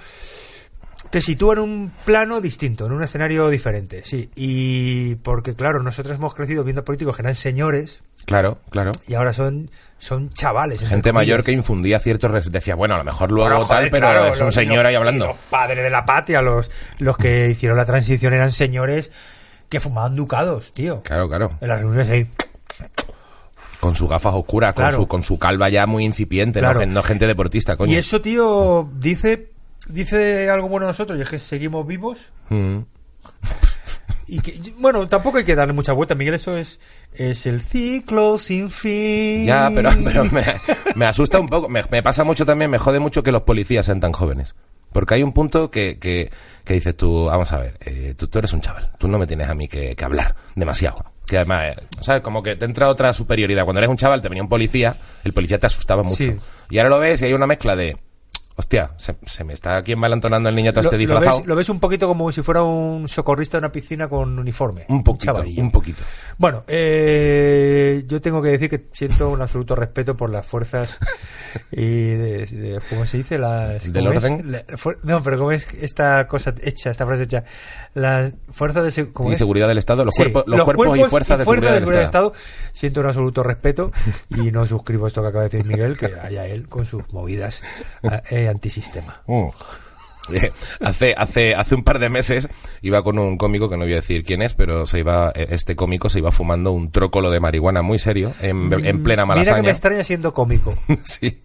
te 1.10 1.22
sitúa 1.22 1.54
en 1.54 1.60
un 1.60 1.92
plano 2.06 2.42
distinto, 2.42 2.86
en 2.86 2.92
un 2.92 3.04
escenario 3.04 3.50
diferente, 3.50 4.02
sí. 4.04 4.30
Y 4.36 5.16
porque, 5.16 5.56
claro, 5.56 5.82
nosotros 5.82 6.16
hemos 6.18 6.34
crecido 6.34 6.64
viendo 6.64 6.84
políticos 6.84 7.16
que 7.16 7.22
eran 7.22 7.36
señores 7.36 8.02
Claro, 8.26 8.58
claro. 8.72 8.92
y 9.08 9.14
ahora 9.14 9.34
son, 9.34 9.70
son 10.00 10.32
chavales. 10.32 10.84
Gente 10.88 11.14
mayor 11.14 11.44
que 11.44 11.52
infundía 11.52 12.00
ciertos... 12.00 12.52
Decía, 12.52 12.74
bueno, 12.76 12.96
a 12.96 12.98
lo 12.98 13.04
mejor 13.04 13.32
luego 13.32 13.50
Bueno, 13.52 13.68
tal, 13.68 13.90
pero 13.92 14.08
claro, 14.08 14.34
es 14.34 14.40
un 14.40 14.46
los- 14.48 14.56
señor 14.56 14.78
los- 14.78 14.86
ahí 14.86 14.96
hablando. 14.96 15.28
Los 15.28 15.38
padres 15.50 15.84
de 15.84 15.90
la 15.92 16.06
patria, 16.06 16.42
los, 16.42 16.72
los 16.98 17.18
que 17.18 17.50
hicieron 17.50 17.78
la 17.78 17.86
transición 17.86 18.34
eran 18.34 18.52
señores 18.52 19.12
que 19.70 19.80
fumaban 19.80 20.16
ducados, 20.16 20.72
tío. 20.74 21.02
Claro, 21.04 21.28
claro. 21.30 21.58
En 21.62 21.68
las 21.68 21.80
reuniones 21.82 22.10
ahí. 22.10 22.28
Con 23.80 23.96
sus 23.96 24.10
gafas 24.10 24.34
oscuras, 24.34 24.74
Claro. 24.74 24.96
con, 24.98 25.04
su, 25.04 25.08
con 25.08 25.24
su 25.24 25.38
calva 25.38 25.70
ya 25.70 25.86
muy 25.86 26.04
incipiente, 26.06 26.60
Claro. 26.60 26.80
no, 26.80 26.86
no 26.88 27.04
gente 27.04 27.28
deportista, 27.28 27.78
coño. 27.78 27.92
Y 27.92 27.96
eso, 27.98 28.22
tío, 28.22 28.90
dice, 28.96 29.52
dice 29.90 30.50
algo 30.50 30.70
bueno 30.70 30.86
de 30.86 30.92
nosotros, 30.92 31.18
y 31.18 31.22
es 31.22 31.30
que 31.30 31.40
seguimos 31.40 31.86
vivos. 31.86 32.32
Mm. 32.50 32.80
Y 34.28 34.40
que, 34.40 34.74
bueno, 34.80 35.08
tampoco 35.08 35.38
hay 35.38 35.44
que 35.44 35.56
darle 35.56 35.74
mucha 35.74 35.94
vuelta, 35.94 36.16
Miguel, 36.16 36.34
eso 36.34 36.58
es, 36.58 36.80
es 37.14 37.46
el 37.46 37.62
ciclo 37.62 38.38
sin 38.38 38.72
fin. 38.72 39.46
Ya, 39.46 39.70
pero, 39.74 39.92
pero 40.04 40.26
me, 40.26 40.44
me 40.96 41.06
asusta 41.06 41.40
un 41.40 41.48
poco. 41.48 41.70
Me, 41.70 41.84
me 41.92 42.02
pasa 42.02 42.24
mucho 42.24 42.46
también, 42.46 42.72
me 42.72 42.80
jode 42.80 43.00
mucho 43.00 43.22
que 43.22 43.32
los 43.32 43.44
policías 43.44 43.86
sean 43.86 44.00
tan 44.00 44.14
jóvenes. 44.14 44.56
Porque 44.92 45.16
hay 45.16 45.24
un 45.24 45.34
punto 45.34 45.70
que, 45.70 46.00
que, 46.00 46.32
que 46.64 46.74
dices 46.74 46.96
tú, 46.96 47.26
vamos 47.26 47.52
a 47.52 47.60
ver, 47.60 47.78
eh, 47.82 48.16
tú, 48.18 48.28
tú 48.28 48.40
eres 48.40 48.54
un 48.54 48.62
chaval, 48.62 48.92
tú 48.98 49.08
no 49.08 49.20
me 49.20 49.28
tienes 49.28 49.50
a 49.50 49.54
mí 49.54 49.68
que, 49.68 49.96
que 49.96 50.06
hablar 50.06 50.36
demasiado. 50.56 51.04
Que 51.28 51.38
además, 51.38 51.66
eh, 51.66 51.76
¿sabes? 52.02 52.22
Como 52.22 52.42
que 52.42 52.56
te 52.56 52.66
entra 52.66 52.88
otra 52.88 53.14
superioridad. 53.14 53.66
Cuando 53.66 53.80
eres 53.80 53.90
un 53.90 53.98
chaval, 53.98 54.22
te 54.22 54.30
venía 54.30 54.44
un 54.44 54.50
policía, 54.50 54.96
el 55.24 55.34
policía 55.34 55.60
te 55.60 55.68
asustaba 55.68 56.02
mucho. 56.02 56.24
Sí. 56.24 56.40
Y 56.70 56.78
ahora 56.78 56.90
lo 56.92 57.00
ves 57.00 57.22
y 57.22 57.26
hay 57.26 57.34
una 57.34 57.46
mezcla 57.46 57.76
de, 57.76 57.98
hostia, 58.58 58.92
se, 58.98 59.16
se 59.26 59.44
me 59.44 59.54
está 59.54 59.78
aquí 59.78 59.92
envalentonando 59.92 60.48
el 60.50 60.56
niño 60.56 60.72
todo 60.72 60.84
Lo, 60.84 60.88
este 60.90 60.96
lo 60.96 61.00
disfrazado. 61.00 61.38
ves, 61.40 61.48
lo 61.48 61.56
ves 61.56 61.70
un 61.70 61.80
poquito 61.80 62.08
como 62.08 62.32
si 62.32 62.42
fuera 62.42 62.64
un 62.64 63.08
socorrista 63.08 63.58
de 63.58 63.60
una 63.60 63.72
piscina 63.72 64.08
con 64.08 64.38
uniforme. 64.40 64.86
Un 64.90 65.04
poquito, 65.04 65.34
chavalillo. 65.34 65.62
un 65.62 65.72
poquito. 65.72 66.04
Bueno, 66.38 66.64
eh, 66.68 68.04
yo 68.08 68.22
tengo 68.22 68.42
que 68.42 68.50
decir 68.50 68.70
que 68.70 68.86
siento 68.94 69.30
un 69.30 69.42
absoluto 69.42 69.76
respeto 69.76 70.16
por 70.16 70.30
las 70.30 70.46
fuerzas 70.46 70.98
y 71.72 71.86
de, 72.12 72.46
de- 72.46 72.82
¿cómo 72.90 73.06
se 73.06 73.18
dice? 73.18 73.38
Las, 73.38 73.92
¿Del 73.92 74.08
orden? 74.08 74.52
La- 74.52 74.64
no, 75.04 75.22
pero 75.24 75.38
¿cómo 75.38 75.52
es 75.52 75.68
esta 75.74 76.28
cosa 76.28 76.54
hecha, 76.62 76.92
esta 76.92 77.06
frase 77.06 77.24
hecha? 77.24 77.44
Las 77.94 78.34
fuerzas 78.52 78.84
de 78.86 78.92
se- 78.92 79.12
¿cómo 79.12 79.30
Y 79.30 79.34
es? 79.34 79.38
seguridad 79.38 79.68
del 79.68 79.78
Estado, 79.78 80.06
los, 80.06 80.16
Sí, 80.16 80.24
cuerpos, 80.24 80.44
los, 80.48 80.64
cuerpos, 80.64 80.98
y 80.98 81.04
fuerzas 81.06 81.40
de 81.40 81.46
seguridad 81.46 81.80
del 81.82 82.00
Estado. 82.00 82.34
Siento 82.74 83.02
un 83.02 83.08
absoluto 83.08 83.44
respeto 83.44 83.92
y 84.30 84.52
no 84.52 84.66
suscribo 84.66 85.08
esto 85.08 85.22
que 85.22 85.28
acaba 85.28 85.44
de 85.44 85.50
decir 85.50 85.66
Miguel, 85.66 85.98
que 85.98 86.06
haya 86.22 86.46
él 86.48 86.68
con 86.68 86.86
sus 86.86 87.12
movidas 87.14 87.62
eh, 88.30 88.45
antisistema. 88.50 89.22
Mm. 89.28 89.48
Eh, 90.34 90.52
hace, 90.82 91.14
hace, 91.16 91.54
hace 91.54 91.76
un 91.76 91.84
par 91.84 92.00
de 92.00 92.10
meses 92.10 92.48
iba 92.82 93.04
con 93.04 93.20
un 93.20 93.38
cómico 93.38 93.70
que 93.70 93.78
no 93.78 93.84
voy 93.84 93.94
a 93.94 93.98
decir 93.98 94.24
quién 94.24 94.42
es, 94.42 94.56
pero 94.56 94.88
se 94.88 94.98
iba, 95.00 95.32
eh, 95.36 95.48
este 95.52 95.76
cómico 95.76 96.10
se 96.10 96.18
iba 96.18 96.32
fumando 96.32 96.72
un 96.72 96.92
trócolo 96.92 97.30
de 97.30 97.40
marihuana 97.40 97.84
muy 97.84 98.00
serio 98.00 98.34
en, 98.42 98.74
en 98.86 99.04
plena 99.04 99.24
Mira 99.26 99.36
que 99.36 99.40
me 99.40 99.46
malasaña. 99.46 99.70
extraña 99.70 100.04
siendo 100.04 100.34
cómico. 100.34 100.74
sí. 101.04 101.44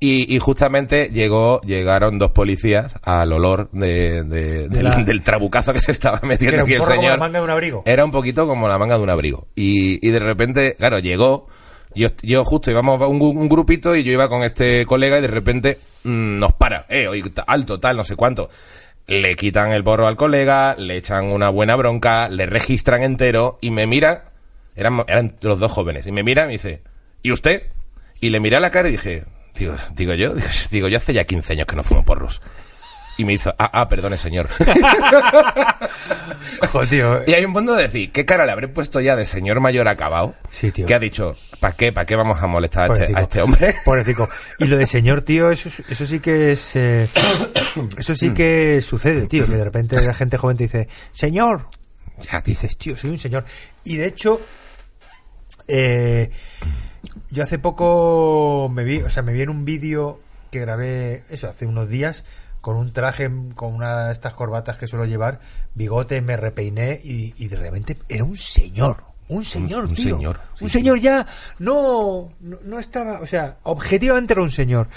Y, 0.00 0.32
y 0.34 0.38
justamente 0.38 1.10
llegó, 1.12 1.60
llegaron 1.62 2.18
dos 2.18 2.30
policías 2.30 2.94
al 3.02 3.32
olor 3.32 3.68
de, 3.72 4.22
de- 4.22 4.68
del, 4.68 4.84
la- 4.84 4.96
del 4.96 5.22
trabucazo 5.22 5.72
que 5.74 5.80
se 5.80 5.92
estaba 5.92 6.20
metiendo 6.22 6.54
Era 6.54 6.64
un 6.64 6.68
aquí 6.70 6.74
el 6.76 6.80
porro 6.80 6.94
como 6.94 7.02
la 7.02 7.08
señor. 7.08 7.20
manga 7.20 7.38
de 7.40 7.44
un 7.44 7.50
abrigo. 7.50 7.82
Era 7.84 8.04
un 8.06 8.10
poquito 8.12 8.46
como 8.46 8.68
la 8.68 8.78
manga 8.78 8.96
de 8.96 9.02
un 9.02 9.10
abrigo. 9.10 9.48
Y, 9.54 10.06
y 10.06 10.10
de 10.10 10.18
repente, 10.20 10.76
claro, 10.78 10.98
llegó. 11.00 11.46
Yo, 11.94 12.08
yo 12.22 12.44
justo 12.44 12.70
íbamos 12.70 13.00
un, 13.08 13.20
un 13.20 13.48
grupito 13.48 13.96
y 13.96 14.04
yo 14.04 14.12
iba 14.12 14.28
con 14.28 14.42
este 14.42 14.86
colega 14.86 15.18
y 15.18 15.22
de 15.22 15.28
repente 15.28 15.78
mm, 16.04 16.38
nos 16.38 16.52
para. 16.52 16.86
Eh, 16.88 17.08
alto, 17.46 17.80
tal, 17.80 17.96
no 17.96 18.04
sé 18.04 18.16
cuánto. 18.16 18.50
Le 19.06 19.34
quitan 19.36 19.72
el 19.72 19.82
porro 19.82 20.06
al 20.06 20.16
colega, 20.16 20.74
le 20.76 20.96
echan 20.96 21.26
una 21.26 21.48
buena 21.48 21.76
bronca, 21.76 22.28
le 22.28 22.46
registran 22.46 23.02
entero 23.02 23.58
y 23.60 23.70
me 23.70 23.86
mira. 23.86 24.24
Eran, 24.76 25.02
eran 25.08 25.36
los 25.40 25.58
dos 25.58 25.72
jóvenes. 25.72 26.06
Y 26.06 26.12
me 26.12 26.22
mira 26.22 26.44
y 26.44 26.46
me 26.46 26.52
dice, 26.52 26.82
¿y 27.22 27.32
usted? 27.32 27.64
Y 28.20 28.30
le 28.30 28.40
miré 28.40 28.56
a 28.56 28.60
la 28.60 28.70
cara 28.70 28.88
y 28.88 28.92
dije, 28.92 29.24
digo, 29.56 29.74
digo 29.94 30.14
yo, 30.14 30.34
digo, 30.70 30.88
yo 30.88 30.96
hace 30.98 31.12
ya 31.12 31.24
15 31.24 31.54
años 31.54 31.66
que 31.66 31.76
no 31.76 31.82
fumo 31.82 32.04
porros. 32.04 32.40
Y 33.18 33.24
me 33.24 33.34
hizo, 33.34 33.52
ah, 33.58 33.68
ah, 33.72 33.88
perdone, 33.88 34.16
señor. 34.16 34.48
Joder, 36.70 36.88
tío. 36.88 37.20
Y 37.26 37.34
hay 37.34 37.44
un 37.44 37.52
punto 37.52 37.74
de 37.74 37.82
decir, 37.84 38.12
¿qué 38.12 38.24
cara 38.24 38.46
le 38.46 38.52
habré 38.52 38.68
puesto 38.68 39.00
ya 39.00 39.16
de 39.16 39.26
señor 39.26 39.60
mayor 39.60 39.88
acabado? 39.88 40.34
Sí, 40.50 40.70
tío. 40.70 40.86
Que 40.86 40.94
ha 40.94 40.98
dicho, 40.98 41.36
¿para 41.60 41.74
qué? 41.74 41.92
¿Para 41.92 42.06
qué 42.06 42.16
vamos 42.16 42.40
a 42.42 42.46
molestar 42.46 42.90
a 42.90 42.94
este, 42.94 43.12
a 43.16 43.20
este 43.22 43.42
hombre? 43.42 43.74
Pobrecito. 43.84 44.28
Y 44.58 44.66
lo 44.66 44.76
de 44.76 44.86
señor, 44.86 45.22
tío, 45.22 45.50
eso, 45.50 45.68
es- 45.68 45.80
eso 45.90 46.06
sí 46.06 46.20
que 46.20 46.52
es. 46.52 46.76
eh, 46.76 47.08
eso 47.98 48.14
sí 48.14 48.30
que 48.30 48.80
sucede, 48.82 49.26
tío. 49.26 49.46
Que 49.46 49.52
de 49.56 49.64
repente 49.64 50.00
la 50.00 50.14
gente 50.14 50.36
joven 50.38 50.56
te 50.56 50.64
dice, 50.64 50.88
señor. 51.12 51.66
Ya, 52.30 52.40
tío. 52.40 52.54
Dices, 52.54 52.76
tío, 52.78 52.96
soy 52.96 53.10
un 53.10 53.18
señor. 53.18 53.44
Y 53.84 53.96
de 53.96 54.06
hecho, 54.06 54.40
eh, 55.66 56.30
yo 57.30 57.42
hace 57.42 57.58
poco 57.58 58.70
me 58.72 58.84
vi, 58.84 58.98
o 59.02 59.10
sea, 59.10 59.22
me 59.22 59.32
vi 59.32 59.42
en 59.42 59.50
un 59.50 59.64
vídeo 59.64 60.20
que 60.50 60.60
grabé, 60.60 61.24
eso, 61.30 61.48
hace 61.48 61.66
unos 61.66 61.88
días, 61.88 62.24
con 62.68 62.76
un 62.76 62.92
traje, 62.92 63.30
con 63.54 63.72
una 63.74 64.08
de 64.08 64.12
estas 64.12 64.34
corbatas 64.34 64.76
que 64.76 64.86
suelo 64.86 65.06
llevar, 65.06 65.40
bigote, 65.74 66.20
me 66.20 66.36
repeiné 66.36 67.00
y, 67.02 67.32
y 67.38 67.48
de 67.48 67.56
repente 67.56 67.96
era 68.10 68.24
un 68.24 68.36
señor. 68.36 69.04
Un 69.30 69.42
señor, 69.42 69.86
un 69.86 69.94
tío. 69.94 70.04
señor, 70.16 70.40
sí, 70.54 70.64
un 70.64 70.68
sí. 70.70 70.78
señor 70.78 71.00
ya 71.00 71.26
no, 71.60 72.30
no, 72.40 72.58
no 72.66 72.78
estaba, 72.78 73.20
o 73.20 73.26
sea, 73.26 73.56
objetivamente 73.62 74.34
era 74.34 74.42
un 74.42 74.50
señor. 74.50 74.88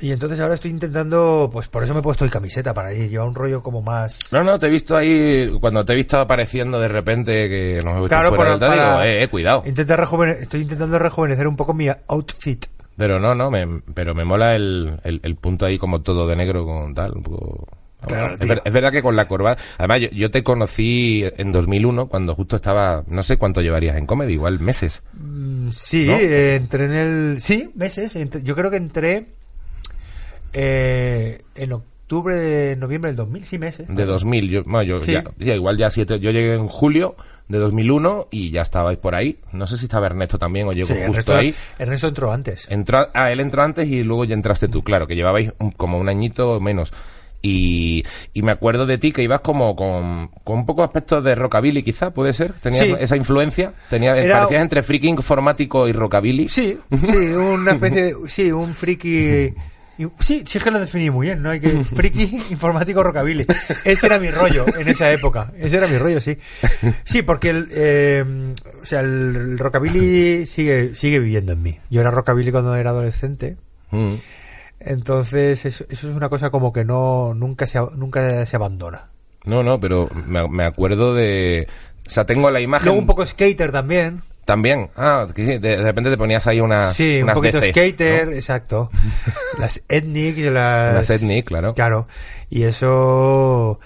Y 0.00 0.10
entonces 0.10 0.40
ahora 0.40 0.54
estoy 0.54 0.72
intentando, 0.72 1.48
pues 1.52 1.68
por 1.68 1.84
eso 1.84 1.94
me 1.94 2.00
he 2.00 2.02
puesto 2.02 2.24
hoy 2.24 2.30
camiseta, 2.30 2.74
para 2.74 2.92
ir, 2.92 3.08
llevar 3.08 3.28
un 3.28 3.36
rollo 3.36 3.62
como 3.62 3.80
más... 3.80 4.18
No, 4.32 4.42
no, 4.42 4.58
te 4.58 4.66
he 4.66 4.70
visto 4.70 4.96
ahí, 4.96 5.48
cuando 5.60 5.84
te 5.84 5.92
he 5.92 5.96
visto 5.96 6.18
apareciendo 6.18 6.80
de 6.80 6.88
repente 6.88 7.48
que 7.48 7.74
nos 7.84 7.92
hemos 7.92 8.00
visto 8.10 8.16
Claro, 8.18 8.34
fuera 8.34 8.50
del 8.50 8.58
tal, 8.58 8.72
digo, 8.72 9.02
eh, 9.02 9.22
eh, 9.22 9.28
cuidado. 9.28 9.62
Rejuvene- 9.64 10.38
estoy 10.40 10.62
intentando 10.62 10.98
rejuvenecer 10.98 11.46
un 11.46 11.54
poco 11.54 11.72
mi 11.72 11.86
outfit. 12.08 12.66
Pero 13.02 13.18
no, 13.18 13.34
no, 13.34 13.50
me, 13.50 13.66
pero 13.94 14.14
me 14.14 14.24
mola 14.24 14.54
el, 14.54 15.00
el, 15.02 15.18
el 15.24 15.34
punto 15.34 15.66
ahí 15.66 15.76
como 15.76 16.02
todo 16.02 16.28
de 16.28 16.36
negro 16.36 16.64
con 16.64 16.94
tal, 16.94 17.14
un 17.16 17.22
poco... 17.24 17.66
Claro, 18.06 18.34
es, 18.34 18.38
tío. 18.38 18.48
ver- 18.48 18.62
es 18.64 18.72
verdad 18.72 18.92
que 18.92 19.02
con 19.02 19.16
la 19.16 19.26
corbata... 19.26 19.60
Además, 19.78 20.02
yo, 20.02 20.08
yo 20.12 20.30
te 20.30 20.44
conocí 20.44 21.24
en 21.36 21.50
2001, 21.50 22.06
cuando 22.06 22.36
justo 22.36 22.54
estaba... 22.54 23.02
No 23.08 23.24
sé 23.24 23.38
cuánto 23.38 23.60
llevarías 23.60 23.96
en 23.96 24.06
comedy, 24.06 24.34
igual 24.34 24.60
meses. 24.60 25.02
Mm, 25.14 25.70
Sí, 25.72 26.06
¿No? 26.06 26.14
eh, 26.16 26.54
entré 26.54 26.84
en 26.84 26.92
el... 26.92 27.40
Sí, 27.40 27.70
meses. 27.74 28.14
entré- 28.14 28.44
yo 28.44 28.54
creo 28.54 28.70
que 28.70 28.76
entré 28.76 29.26
eh, 30.52 31.42
en 31.54 31.72
octubre, 31.72 32.76
noviembre 32.76 33.08
del 33.10 33.16
2000, 33.16 33.44
sí, 33.44 33.58
meses. 33.58 33.86
De 33.88 34.04
2000, 34.04 34.48
yo, 34.48 34.62
bueno, 34.64 34.82
yo 34.84 35.00
Sí. 35.02 35.12
ya, 35.12 35.24
ya, 35.38 35.54
igual 35.56 35.76
ya 35.76 35.90
siete, 35.90 36.20
yo 36.20 36.30
llegué 36.30 36.54
en 36.54 36.68
julio 36.68 37.16
de 37.52 37.58
2001 37.58 38.28
y 38.32 38.50
ya 38.50 38.62
estabais 38.62 38.98
por 38.98 39.14
ahí. 39.14 39.38
No 39.52 39.66
sé 39.68 39.76
si 39.78 39.84
estaba 39.84 40.06
Ernesto 40.06 40.38
también 40.38 40.66
o 40.66 40.72
llegó 40.72 40.88
Sí, 40.88 40.94
justo 40.94 41.32
Ernesto, 41.32 41.36
ahí. 41.36 41.54
Ernesto 41.78 42.08
entró 42.08 42.32
antes. 42.32 42.66
Entró, 42.68 43.06
ah, 43.14 43.30
él 43.30 43.38
entró 43.40 43.62
antes 43.62 43.86
y 43.88 44.02
luego 44.02 44.24
ya 44.24 44.34
entraste 44.34 44.66
tú, 44.68 44.82
claro, 44.82 45.06
que 45.06 45.14
llevabais 45.14 45.52
un- 45.60 45.70
como 45.70 45.98
un 45.98 46.08
añito 46.08 46.58
menos. 46.60 46.92
Y, 47.44 48.04
y 48.34 48.42
me 48.42 48.52
acuerdo 48.52 48.86
de 48.86 48.98
ti 48.98 49.10
que 49.10 49.22
ibas 49.24 49.40
como 49.40 49.74
con, 49.74 50.28
con 50.44 50.58
un 50.60 50.66
poco 50.66 50.84
aspectos 50.84 51.24
de 51.24 51.34
rockabilly, 51.34 51.82
quizá, 51.82 52.12
puede 52.14 52.32
ser. 52.32 52.52
Tenías 52.52 52.84
Sí. 52.84 52.94
esa 53.00 53.16
influencia. 53.16 53.72
Tenía, 53.90 54.16
Era- 54.16 54.38
parecías 54.38 54.62
entre 54.62 54.82
freaking 54.84 55.16
informático 55.16 55.88
y 55.88 55.92
rockabilly. 55.92 56.48
Sí, 56.48 56.78
sí, 57.04 57.16
una 57.16 57.72
especie 57.72 58.02
de... 58.04 58.14
Sí, 58.28 58.52
un 58.52 58.72
friki... 58.74 59.52
y- 60.02 60.22
Sí, 60.22 60.44
sí 60.46 60.58
es 60.58 60.64
que 60.64 60.70
lo 60.70 60.78
definí 60.80 61.10
muy 61.10 61.26
bien, 61.28 61.42
¿no? 61.42 61.50
Hay 61.50 61.60
que... 61.60 61.68
Friki 61.84 62.22
informático 62.50 63.02
rockabilly. 63.02 63.46
Ese 63.84 64.06
era 64.06 64.18
mi 64.18 64.30
rollo 64.30 64.64
en 64.78 64.88
esa 64.88 65.10
época. 65.12 65.52
Ese 65.58 65.76
era 65.78 65.86
mi 65.86 65.98
rollo, 65.98 66.20
sí. 66.20 66.38
Sí, 67.04 67.22
porque 67.22 67.50
el... 67.50 67.68
eh, 67.72 68.54
o 68.82 68.84
sea, 68.86 69.00
el, 69.00 69.08
el 69.36 69.58
rockabilly 69.58 70.46
sigue, 70.46 70.94
sigue 70.94 71.18
viviendo 71.18 71.52
en 71.52 71.62
mí. 71.62 71.78
Yo 71.90 72.00
era 72.00 72.10
rockabilly 72.10 72.50
cuando 72.52 72.74
era 72.76 72.90
adolescente. 72.90 73.56
Mm. 73.90 74.14
Entonces, 74.80 75.64
eso, 75.64 75.84
eso 75.88 76.10
es 76.10 76.16
una 76.16 76.28
cosa 76.28 76.50
como 76.50 76.72
que 76.72 76.84
no 76.84 77.34
nunca 77.34 77.66
se, 77.66 77.78
nunca 77.96 78.44
se 78.46 78.56
abandona. 78.56 79.10
No, 79.44 79.62
no, 79.62 79.78
pero 79.80 80.08
me, 80.26 80.48
me 80.48 80.64
acuerdo 80.64 81.14
de... 81.14 81.68
O 82.06 82.10
sea, 82.10 82.26
tengo 82.26 82.50
la 82.50 82.60
imagen... 82.60 82.86
Luego 82.86 83.00
un 83.00 83.06
poco 83.06 83.24
skater 83.24 83.70
también. 83.72 84.22
También. 84.44 84.90
Ah, 84.96 85.26
de, 85.34 85.58
de 85.60 85.76
repente 85.82 86.10
te 86.10 86.16
ponías 86.16 86.46
ahí 86.46 86.60
unas. 86.60 86.94
sí, 86.96 87.22
un 87.22 87.32
poquito 87.32 87.60
DC, 87.60 87.70
skater, 87.70 88.26
¿no? 88.28 88.32
exacto. 88.32 88.90
Las 89.58 89.82
ethnic, 89.88 90.36
las... 90.38 90.92
Unas 90.94 91.10
ethnic, 91.10 91.46
claro. 91.46 91.74
Claro. 91.74 92.08
Y 92.50 92.64
eso... 92.64 93.78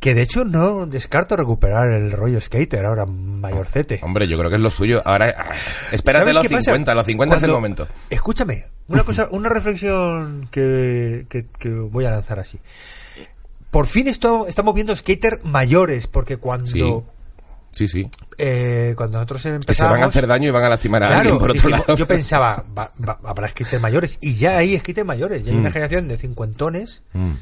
Que 0.00 0.14
de 0.14 0.22
hecho 0.22 0.44
no 0.44 0.86
descarto 0.86 1.36
recuperar 1.36 1.90
el 1.90 2.12
rollo 2.12 2.40
skater 2.40 2.84
ahora 2.84 3.04
mayorcete. 3.04 3.98
Hombre, 4.02 4.28
yo 4.28 4.38
creo 4.38 4.48
que 4.48 4.56
es 4.56 4.62
lo 4.62 4.70
suyo. 4.70 5.02
Ahora, 5.04 5.34
ah, 5.36 5.50
espérate 5.90 6.20
¿Sabes 6.22 6.34
los 6.36 6.42
qué 6.42 6.50
pasa? 6.50 6.70
50, 6.70 6.94
los 6.94 7.06
50 7.06 7.36
es 7.36 7.42
el 7.42 7.50
momento. 7.50 7.88
Escúchame, 8.08 8.66
una 8.86 9.02
cosa, 9.02 9.26
una 9.32 9.48
reflexión 9.48 10.46
que, 10.52 11.26
que- 11.28 11.46
que 11.58 11.70
voy 11.70 12.04
a 12.04 12.10
lanzar 12.10 12.38
así. 12.38 12.60
Por 13.72 13.86
fin 13.88 14.06
esto, 14.06 14.46
estamos 14.46 14.72
viendo 14.74 14.94
skater 14.94 15.40
mayores, 15.42 16.06
porque 16.06 16.36
cuando... 16.36 16.66
Sí. 16.66 16.80
Sí, 17.78 17.86
sí. 17.86 18.10
Eh, 18.38 18.94
cuando 18.96 19.18
nosotros 19.18 19.40
Que 19.42 19.48
se 19.50 19.54
empezamos... 19.54 19.92
van 19.92 20.02
a 20.02 20.06
hacer 20.06 20.26
daño 20.26 20.48
y 20.48 20.50
van 20.50 20.64
a 20.64 20.68
lastimar 20.68 21.04
a 21.04 21.06
Claro, 21.06 21.20
alguien 21.20 21.38
por 21.38 21.50
otro 21.52 21.68
lado. 21.70 21.94
yo 21.96 22.06
pensaba, 22.08 22.64
va- 22.76 22.92
va- 23.06 23.18
habrá 23.24 23.46
skaters 23.48 23.80
mayores, 23.80 24.18
y 24.20 24.34
ya 24.34 24.58
hay 24.58 24.76
skaters 24.78 25.06
mayores, 25.06 25.44
ya 25.44 25.52
hay 25.52 25.58
una 25.58 25.68
Mm. 25.68 25.72
generación 25.72 26.08
de 26.08 26.18
cincuentones, 26.18 27.04
Mm, 27.12 27.32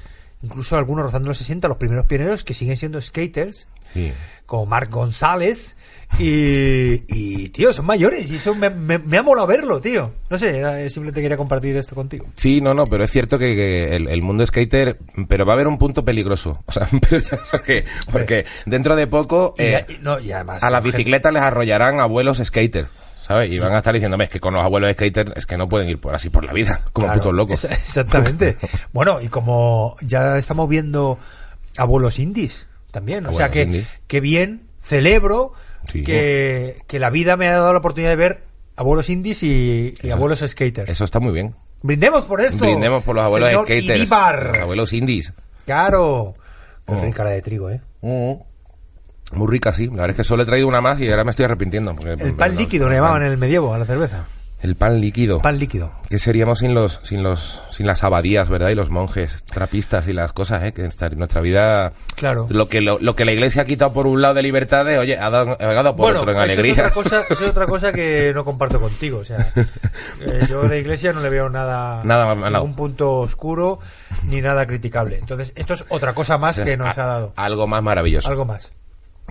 incluso 0.42 0.76
algunos 0.76 1.06
rozando 1.06 1.28
los 1.28 1.38
60, 1.38 1.68
los 1.68 1.78
primeros 1.78 2.04
pioneros 2.06 2.44
que 2.44 2.52
siguen 2.52 2.76
siendo 2.76 3.00
skaters, 3.00 3.66
sí. 3.94 4.12
como 4.44 4.66
Marc 4.66 4.90
González, 4.92 5.76
y, 6.18 7.04
y, 7.08 7.48
tío, 7.50 7.72
son 7.72 7.84
mayores, 7.84 8.30
y 8.30 8.36
eso 8.36 8.54
me, 8.54 8.70
me- 8.70 8.98
me 8.98 9.18
ha 9.18 9.22
molado 9.22 9.46
verlo, 9.46 9.80
tío. 9.80 10.12
No 10.30 10.38
sé, 10.38 10.56
era- 10.58 10.78
simplemente 10.88 11.20
quería 11.20 11.36
compartir 11.36 11.76
esto 11.76 11.94
contigo. 11.94 12.26
Sí, 12.32 12.60
no, 12.60 12.72
no, 12.72 12.84
pero 12.84 13.04
es 13.04 13.10
cierto 13.10 13.38
que, 13.38 13.54
que 13.54 13.96
el, 13.96 14.08
el 14.08 14.22
mundo 14.22 14.46
skater, 14.46 14.98
pero 15.28 15.44
va 15.44 15.52
a 15.52 15.54
haber 15.56 15.66
un 15.66 15.76
punto 15.78 16.04
peligroso. 16.04 16.62
O 16.66 16.72
sea, 16.72 16.88
pero 17.10 17.18
ya- 17.22 17.38
porque, 17.50 17.84
porque 18.10 18.44
dentro 18.64 18.96
de 18.96 19.06
poco 19.06 19.54
eh, 19.58 19.84
y- 19.88 19.98
no, 20.02 20.12
además... 20.14 20.62
a 20.62 20.70
las 20.70 20.82
gente- 20.82 20.96
bicicletas 20.98 21.32
les 21.32 21.42
arrollarán 21.42 22.00
abuelos 22.00 22.38
skater, 22.42 22.86
¿sabes? 23.20 23.52
Y 23.52 23.58
van 23.58 23.74
a 23.74 23.78
estar 23.78 23.92
diciéndome, 23.92 24.24
es 24.24 24.30
que 24.30 24.40
con 24.40 24.54
los 24.54 24.62
abuelos 24.62 24.90
skater 24.94 25.34
es 25.36 25.44
que 25.44 25.58
no 25.58 25.68
pueden 25.68 25.88
ir 25.90 25.98
por 26.00 26.14
así 26.14 26.30
por 26.30 26.44
la 26.46 26.52
vida, 26.54 26.80
como 26.94 27.08
Claro, 27.08 27.20
putos 27.20 27.34
locos. 27.34 27.64
Exactamente. 27.64 28.56
bueno, 28.94 29.20
y 29.20 29.28
como 29.28 29.96
ya 30.00 30.38
estamos 30.38 30.66
viendo 30.68 31.18
abuelos 31.76 32.18
indies 32.18 32.68
también, 32.90 33.26
o 33.26 33.32
sea 33.34 33.50
que, 33.50 33.64
indies. 33.64 33.86
que 34.06 34.20
bien 34.20 34.62
celebro 34.80 35.52
Sí. 35.90 36.02
que, 36.04 36.76
que 36.86 36.98
la 36.98 37.10
vida 37.10 37.36
me 37.36 37.48
ha 37.48 37.52
dado 37.52 37.72
la 37.72 37.78
oportunidad 37.78 38.10
de 38.10 38.16
ver 38.16 38.42
abuelos 38.76 39.08
indies 39.10 39.42
y, 39.42 39.94
y 40.02 40.06
Eso- 40.06 40.14
abuelos 40.14 40.44
skaters. 40.46 40.88
Eso 40.90 41.04
está 41.04 41.20
muy 41.20 41.32
bien. 41.32 41.54
Brindemos 41.82 42.24
por 42.24 42.40
esto. 42.40 42.64
Brindemos 42.64 43.04
por 43.04 43.14
los 43.14 43.24
abuelos 43.24 43.48
señor 43.48 43.66
skaters, 43.66 44.08
los 44.48 44.58
abuelos 44.62 44.92
indies. 44.92 45.32
Claro. 45.64 46.34
Qué 46.86 46.94
Oh. 46.94 47.02
rica 47.02 47.24
la 47.24 47.30
de 47.30 47.42
trigo, 47.42 47.70
¿eh? 47.70 47.80
Muy 49.32 49.48
rica, 49.48 49.72
sí. 49.72 49.86
La 49.86 49.92
verdad 49.92 50.10
es 50.10 50.16
que 50.16 50.24
solo 50.24 50.44
he 50.44 50.46
traído 50.46 50.68
una 50.68 50.80
más 50.80 51.00
y 51.00 51.10
ahora 51.10 51.24
me 51.24 51.30
estoy 51.30 51.44
arrepintiendo. 51.46 51.94
porque- 51.96 52.12
El 52.22 52.34
pan 52.34 52.54
no, 52.54 52.60
líquido 52.60 52.84
no, 52.84 52.90
le 52.90 52.96
llamaban 52.96 53.22
en 53.22 53.32
el 53.32 53.38
medievo 53.38 53.74
a 53.74 53.78
la 53.78 53.84
cerveza. 53.84 54.26
El 54.66 54.74
pan 54.74 55.00
líquido. 55.00 55.40
Pan 55.42 55.58
líquido. 55.60 55.92
¿Qué 56.10 56.18
seríamos 56.18 56.58
sin 56.58 56.74
los, 56.74 57.00
sin 57.04 57.22
los, 57.22 57.62
sin 57.70 57.86
las 57.86 58.02
abadías, 58.02 58.48
verdad? 58.48 58.70
Y 58.70 58.74
los 58.74 58.90
monjes, 58.90 59.44
trapistas 59.44 60.08
y 60.08 60.12
las 60.12 60.32
cosas, 60.32 60.62
¿eh? 60.64 60.72
Que 60.72 60.82
en 60.82 60.90
nuestra 61.18 61.40
vida, 61.40 61.92
Claro. 62.16 62.46
lo 62.50 62.68
que, 62.68 62.80
lo, 62.80 62.98
lo 63.00 63.14
que 63.14 63.24
la 63.24 63.32
iglesia 63.32 63.62
ha 63.62 63.64
quitado 63.64 63.92
por 63.92 64.06
un 64.08 64.20
lado 64.22 64.34
de 64.34 64.42
libertades, 64.42 64.98
oye, 64.98 65.16
ha 65.18 65.30
dado, 65.30 65.56
ha 65.60 65.66
dado 65.72 65.94
por 65.94 66.06
bueno, 66.06 66.20
otro 66.20 66.32
en 66.32 66.36
eso 66.38 66.44
alegría. 66.44 66.72
Es 66.72 66.78
otra 66.78 66.90
cosa, 66.90 67.24
eso 67.30 67.44
es 67.44 67.50
otra 67.50 67.66
cosa 67.66 67.92
que 67.92 68.32
no 68.34 68.44
comparto 68.44 68.80
contigo. 68.80 69.18
O 69.18 69.24
sea, 69.24 69.38
eh, 70.20 70.46
yo 70.48 70.64
en 70.64 70.70
la 70.70 70.76
iglesia 70.76 71.12
no 71.12 71.20
le 71.20 71.30
veo 71.30 71.48
nada, 71.48 72.02
Nada 72.04 72.34
ningún 72.34 72.74
punto 72.74 73.18
oscuro 73.18 73.78
ni 74.24 74.40
nada 74.40 74.66
criticable. 74.66 75.18
Entonces, 75.18 75.52
esto 75.56 75.74
es 75.74 75.84
otra 75.90 76.12
cosa 76.12 76.38
más 76.38 76.58
que 76.58 76.76
nos 76.76 76.98
a- 76.98 77.02
ha 77.02 77.06
dado. 77.06 77.32
Algo 77.36 77.66
más 77.68 77.82
maravilloso. 77.82 78.28
Algo 78.28 78.44
más. 78.44 78.72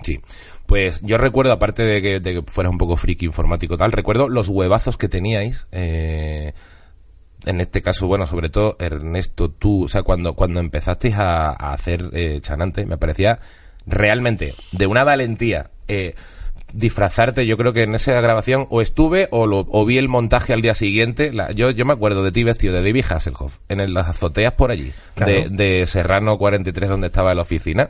Sí. 0.06 0.20
Pues 0.66 1.00
yo 1.02 1.18
recuerdo, 1.18 1.52
aparte 1.52 1.82
de 1.84 2.00
que, 2.02 2.20
de 2.20 2.34
que 2.34 2.42
fueras 2.50 2.70
un 2.72 2.78
poco 2.78 2.96
friki 2.96 3.26
informático 3.26 3.76
tal, 3.76 3.92
recuerdo 3.92 4.28
los 4.28 4.48
huevazos 4.48 4.96
que 4.96 5.08
teníais. 5.08 5.66
eh, 5.72 6.52
en 7.44 7.60
este 7.60 7.80
caso, 7.82 8.06
bueno, 8.08 8.26
sobre 8.26 8.48
todo 8.48 8.76
Ernesto, 8.80 9.50
tú, 9.50 9.84
o 9.84 9.88
sea, 9.88 10.02
cuando, 10.02 10.34
cuando 10.34 10.58
empezasteis 10.58 11.14
a, 11.16 11.50
a 11.50 11.72
hacer 11.74 12.10
eh, 12.12 12.40
Chanante, 12.40 12.84
me 12.86 12.98
parecía 12.98 13.38
realmente 13.86 14.54
de 14.72 14.86
una 14.86 15.04
valentía. 15.04 15.70
eh, 15.88 16.14
disfrazarte, 16.72 17.46
yo 17.46 17.56
creo 17.56 17.72
que 17.72 17.84
en 17.84 17.94
esa 17.94 18.20
grabación 18.20 18.66
o 18.70 18.82
estuve 18.82 19.28
o, 19.30 19.46
lo, 19.46 19.66
o 19.70 19.84
vi 19.86 19.98
el 19.98 20.08
montaje 20.08 20.52
al 20.52 20.62
día 20.62 20.74
siguiente. 20.74 21.32
La- 21.32 21.52
yo, 21.52 21.70
yo 21.70 21.84
me 21.86 21.92
acuerdo 21.92 22.24
de 22.24 22.32
ti 22.32 22.42
vestido 22.42 22.74
de 22.74 22.82
David 22.82 23.04
Hasselhoff 23.08 23.58
en 23.68 23.78
el- 23.80 23.94
las 23.94 24.08
azoteas 24.08 24.52
por 24.54 24.72
allí, 24.72 24.92
Claro. 25.14 25.32
de, 25.32 25.48
de 25.48 25.86
Serrano 25.86 26.36
43, 26.36 26.88
donde 26.88 27.06
estaba 27.06 27.34
la 27.34 27.42
oficina, 27.42 27.88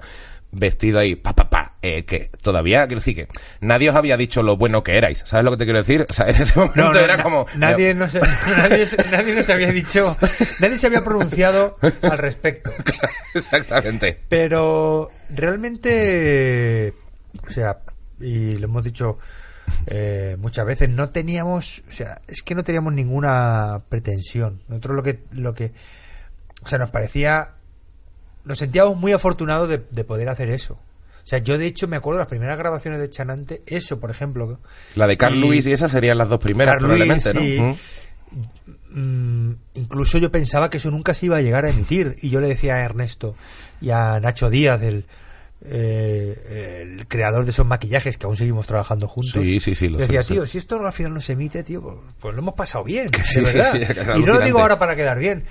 vestido 0.52 0.98
ahí, 0.98 1.16
pa, 1.16 1.34
pa, 1.34 1.48
pa, 1.48 1.65
eh, 1.82 2.04
que 2.04 2.30
todavía, 2.42 2.86
quiero 2.86 3.00
decir 3.00 3.14
que 3.14 3.28
nadie 3.60 3.90
os 3.90 3.96
había 3.96 4.16
dicho 4.16 4.42
lo 4.42 4.56
bueno 4.56 4.82
que 4.82 4.96
erais. 4.96 5.22
¿Sabes 5.26 5.44
lo 5.44 5.50
que 5.52 5.56
te 5.58 5.64
quiero 5.64 5.78
decir? 5.78 6.06
O 6.08 6.12
sea, 6.12 6.26
en 6.28 6.34
ese 6.42 6.58
momento 6.58 6.80
No, 6.82 6.92
no, 6.92 6.98
era 6.98 7.16
na- 7.18 7.22
como... 7.22 7.46
nadie, 7.56 7.94
nos, 7.94 8.14
nadie, 8.58 8.86
nadie 9.10 9.34
nos 9.34 9.48
había 9.50 9.70
dicho, 9.72 10.16
nadie 10.60 10.76
se 10.78 10.86
había 10.88 11.04
pronunciado 11.04 11.78
al 12.02 12.18
respecto. 12.18 12.70
Exactamente. 13.34 14.20
Pero 14.28 15.10
realmente, 15.76 16.94
o 17.46 17.50
sea, 17.50 17.78
y 18.20 18.56
lo 18.56 18.64
hemos 18.66 18.84
dicho 18.84 19.18
eh, 19.88 20.36
muchas 20.38 20.64
veces, 20.66 20.88
no 20.88 21.10
teníamos, 21.10 21.82
o 21.88 21.92
sea, 21.92 22.20
es 22.28 22.42
que 22.42 22.54
no 22.54 22.64
teníamos 22.64 22.92
ninguna 22.92 23.82
pretensión. 23.88 24.62
Nosotros 24.68 24.96
lo 24.96 25.02
que, 25.02 25.20
lo 25.32 25.54
que, 25.54 25.72
o 26.62 26.68
sea, 26.68 26.78
nos 26.78 26.90
parecía, 26.90 27.52
nos 28.44 28.58
sentíamos 28.58 28.96
muy 28.96 29.12
afortunados 29.12 29.68
de, 29.68 29.84
de 29.90 30.04
poder 30.04 30.28
hacer 30.28 30.48
eso. 30.50 30.78
O 31.26 31.28
sea, 31.28 31.40
yo 31.40 31.58
de 31.58 31.66
hecho 31.66 31.88
me 31.88 31.96
acuerdo 31.96 32.18
de 32.18 32.22
las 32.22 32.28
primeras 32.28 32.56
grabaciones 32.56 33.00
de 33.00 33.10
Chanante, 33.10 33.62
eso, 33.66 33.98
por 33.98 34.12
ejemplo. 34.12 34.60
La 34.94 35.08
de 35.08 35.16
Carl 35.16 35.34
Y- 35.34 35.40
Lewis 35.40 35.66
y 35.66 35.72
esas 35.72 35.90
serían 35.90 36.18
las 36.18 36.28
dos 36.28 36.38
primeras, 36.38 36.74
Carl 36.74 36.84
probablemente, 36.86 37.34
¿no? 37.34 37.40
sí. 37.40 37.76
Mm. 38.90 39.52
Incluso 39.74 40.18
yo 40.18 40.30
pensaba 40.30 40.70
que 40.70 40.76
eso 40.78 40.90
nunca 40.90 41.14
se 41.14 41.26
iba 41.26 41.36
a 41.36 41.42
llegar 41.42 41.64
a 41.64 41.70
emitir 41.70 42.16
y 42.22 42.30
yo 42.30 42.40
le 42.40 42.48
decía 42.48 42.76
a 42.76 42.80
Ernesto 42.84 43.34
y 43.80 43.90
a 43.90 44.18
Nacho 44.20 44.48
Díaz 44.50 44.80
el, 44.82 45.04
eh, 45.64 46.82
el 46.98 47.06
creador 47.08 47.44
de 47.44 47.50
esos 47.50 47.66
maquillajes 47.66 48.16
que 48.18 48.26
aún 48.26 48.36
seguimos 48.36 48.66
trabajando 48.66 49.08
juntos 49.08 49.32
Sí, 49.44 49.60
sí, 49.60 49.74
sí, 49.74 49.88
lo 49.88 49.98
sé, 49.98 50.06
decía 50.06 50.22
sé. 50.22 50.34
tío 50.34 50.46
si 50.46 50.58
esto 50.58 50.76
al 50.84 50.92
final 50.92 51.12
no 51.14 51.20
se 51.20 51.32
emite 51.32 51.62
tío 51.62 51.82
pues, 51.82 51.96
pues 52.20 52.34
lo 52.34 52.40
hemos 52.40 52.54
pasado 52.54 52.84
bien 52.84 53.10
Que 53.10 53.18
de 53.18 53.24
sí, 53.24 53.44
sí, 53.44 53.56
verdad. 53.58 53.72
sí, 54.14 54.20
y 54.20 54.22
no 54.22 54.34
lo 54.34 54.40
digo 54.40 54.60
ahora 54.60 54.78
para 54.78 54.94
quedar 54.96 55.18
bien 55.18 55.44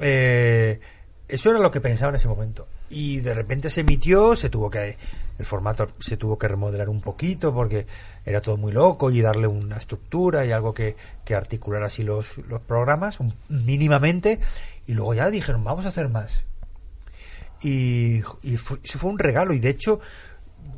Eh, 0.00 0.80
eso 1.28 1.50
era 1.50 1.58
lo 1.58 1.70
que 1.70 1.80
pensaba 1.80 2.10
en 2.10 2.16
ese 2.16 2.28
momento 2.28 2.68
y 2.90 3.20
de 3.20 3.34
repente 3.34 3.70
se 3.70 3.80
emitió 3.82 4.34
se 4.36 4.48
tuvo 4.50 4.70
que 4.70 4.96
el 5.38 5.44
formato 5.44 5.88
se 6.00 6.16
tuvo 6.16 6.38
que 6.38 6.48
remodelar 6.48 6.88
un 6.88 7.00
poquito 7.00 7.54
porque 7.54 7.86
era 8.26 8.40
todo 8.40 8.56
muy 8.56 8.72
loco 8.72 9.10
y 9.10 9.20
darle 9.20 9.46
una 9.46 9.76
estructura 9.76 10.44
y 10.44 10.50
algo 10.52 10.74
que, 10.74 10.96
que 11.24 11.34
articular 11.34 11.82
así 11.84 12.02
los, 12.02 12.38
los 12.38 12.60
programas 12.60 13.20
un- 13.20 13.34
mínimamente. 13.48 14.40
Y 14.86 14.94
luego 14.94 15.14
ya 15.14 15.30
dijeron 15.30 15.62
vamos 15.62 15.86
a 15.86 15.90
hacer 15.90 16.08
más 16.08 16.44
y, 17.62 18.22
y 18.42 18.56
fu- 18.56 18.78
eso 18.82 18.98
fue 18.98 19.10
un 19.10 19.18
regalo. 19.18 19.52
Y 19.52 19.60
de 19.60 19.70
hecho 19.70 20.00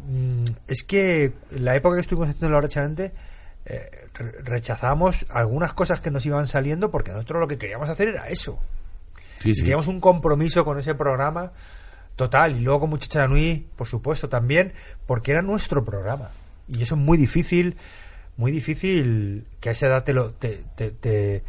mm, 0.08 0.44
es 0.68 0.82
que 0.84 1.32
la 1.50 1.74
época 1.76 1.96
que 1.96 2.02
estuvimos 2.02 2.28
haciendo 2.28 2.50
la 2.50 2.58
hora 2.58 2.68
eh, 3.66 3.90
re- 4.14 4.42
rechazamos 4.42 5.26
algunas 5.30 5.72
cosas 5.74 6.00
que 6.00 6.10
nos 6.10 6.24
iban 6.26 6.46
saliendo 6.46 6.90
porque 6.90 7.12
nosotros 7.12 7.40
lo 7.40 7.48
que 7.48 7.58
queríamos 7.58 7.88
hacer 7.88 8.08
era 8.08 8.28
eso. 8.28 8.58
Sí, 9.38 9.50
y 9.50 9.54
sí. 9.54 9.62
teníamos 9.62 9.86
un 9.88 10.00
compromiso 10.00 10.64
con 10.66 10.78
ese 10.78 10.94
programa 10.94 11.52
total. 12.16 12.56
Y 12.56 12.60
luego 12.60 12.80
con 12.80 12.90
Muchacha 12.90 13.26
Nui, 13.26 13.66
por 13.76 13.86
supuesto, 13.86 14.28
también, 14.28 14.72
porque 15.06 15.32
era 15.32 15.42
nuestro 15.42 15.84
programa. 15.84 16.30
Y 16.68 16.82
eso 16.82 16.94
es 16.94 17.00
muy 17.00 17.18
difícil, 17.18 17.76
muy 18.36 18.52
difícil 18.52 19.46
que 19.60 19.70
a 19.70 19.72
esa 19.72 19.86
edad 19.86 20.04
te 20.04 20.12
lo, 20.12 20.30
te, 20.32 20.62
te, 20.76 20.90
te, 20.90 21.42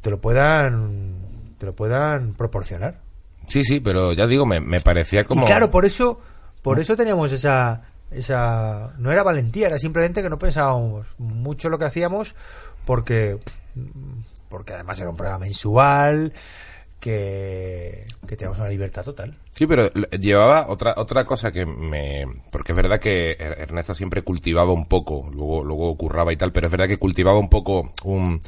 te 0.00 0.10
lo 0.10 0.20
puedan 0.20 1.36
te 1.58 1.66
lo 1.66 1.74
puedan 1.74 2.34
proporcionar. 2.34 3.00
Sí, 3.46 3.64
sí, 3.64 3.80
pero 3.80 4.12
ya 4.12 4.26
digo, 4.26 4.44
me, 4.46 4.60
me 4.60 4.80
parecía 4.80 5.24
como... 5.24 5.42
Y 5.42 5.44
claro, 5.46 5.70
por 5.70 5.84
eso, 5.84 6.20
por 6.62 6.80
eso 6.80 6.96
teníamos 6.96 7.32
esa, 7.32 7.82
esa, 8.10 8.94
no 8.98 9.12
era 9.12 9.22
valentía, 9.22 9.68
era 9.68 9.78
simplemente 9.78 10.22
que 10.22 10.28
no 10.30 10.38
pensábamos 10.38 11.06
mucho 11.18 11.68
lo 11.68 11.78
que 11.78 11.84
hacíamos, 11.84 12.34
porque, 12.84 13.38
porque 14.48 14.74
además 14.74 15.00
era 15.00 15.10
un 15.10 15.16
programa 15.16 15.44
mensual, 15.44 16.32
que, 16.98 18.04
que 18.26 18.36
teníamos 18.36 18.58
una 18.58 18.68
libertad 18.68 19.04
total. 19.04 19.38
Sí, 19.56 19.66
pero 19.66 19.90
llevaba 20.20 20.66
otra 20.68 20.92
otra 20.98 21.24
cosa 21.24 21.50
que 21.50 21.64
me... 21.64 22.26
Porque 22.52 22.72
es 22.72 22.76
verdad 22.76 23.00
que 23.00 23.30
Er- 23.40 23.58
Ernesto 23.58 23.94
siempre 23.94 24.20
cultivaba 24.20 24.72
un 24.72 24.84
poco, 24.86 25.30
luego, 25.32 25.64
luego 25.64 25.96
curraba 25.96 26.30
y 26.30 26.36
tal, 26.36 26.52
pero 26.52 26.66
es 26.66 26.70
verdad 26.70 26.88
que 26.88 26.98
cultivaba 26.98 27.38
un 27.38 27.48
poco 27.48 27.90
un... 28.04 28.38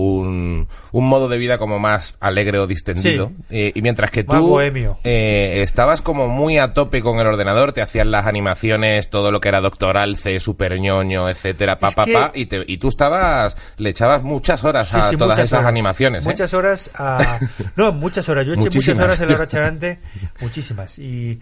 Un, 0.00 0.66
un 0.92 1.08
modo 1.08 1.28
de 1.28 1.36
vida 1.38 1.58
como 1.58 1.78
más 1.78 2.14
alegre 2.20 2.58
o 2.58 2.66
distendido 2.66 3.28
Sí. 3.28 3.44
Eh, 3.50 3.72
y 3.74 3.82
mientras 3.82 4.10
que 4.10 4.24
Más 4.24 4.38
tú 4.40 4.46
bohemio. 4.48 4.96
eh, 5.04 5.60
estabas 5.62 6.00
como 6.00 6.26
muy 6.28 6.56
a 6.58 6.72
tope 6.72 7.02
con 7.02 7.18
el 7.18 7.26
ordenador 7.26 7.72
te 7.72 7.82
hacías 7.82 8.06
las 8.06 8.26
animaciones 8.26 9.10
todo 9.10 9.30
lo 9.30 9.40
que 9.40 9.48
era 9.48 9.60
doctoral 9.60 10.16
C 10.16 10.40
super 10.40 10.78
ñoño 10.80 11.28
etcétera 11.28 11.78
pa 11.78 11.88
Es 11.88 11.94
pa 11.94 12.04
que- 12.06 12.12
pa 12.14 12.32
y, 12.34 12.46
te- 12.46 12.64
y 12.66 12.78
tú 12.78 12.88
estabas 12.88 13.56
le 13.76 13.90
echabas 13.90 14.22
muchas 14.22 14.64
horas 14.64 14.88
Sí, 14.88 14.96
a 14.98 15.10
sí, 15.10 15.16
todas 15.16 15.38
esas 15.38 15.52
horas. 15.60 15.66
animaciones 15.68 16.24
¿eh? 16.24 16.28
Muchas 16.28 16.54
horas 16.54 16.90
a... 16.94 17.18
No, 17.76 17.92
muchas 17.92 18.28
horas. 18.28 18.46
Yo 18.46 18.52
eché 18.54 18.62
Muchísimas. 18.62 18.96
muchas 18.98 19.04
horas 19.06 19.20
en 19.20 19.28
la 19.28 19.34
hora 19.36 19.48
charante. 19.48 19.98
Muchísimas. 20.40 20.98
Y... 20.98 21.40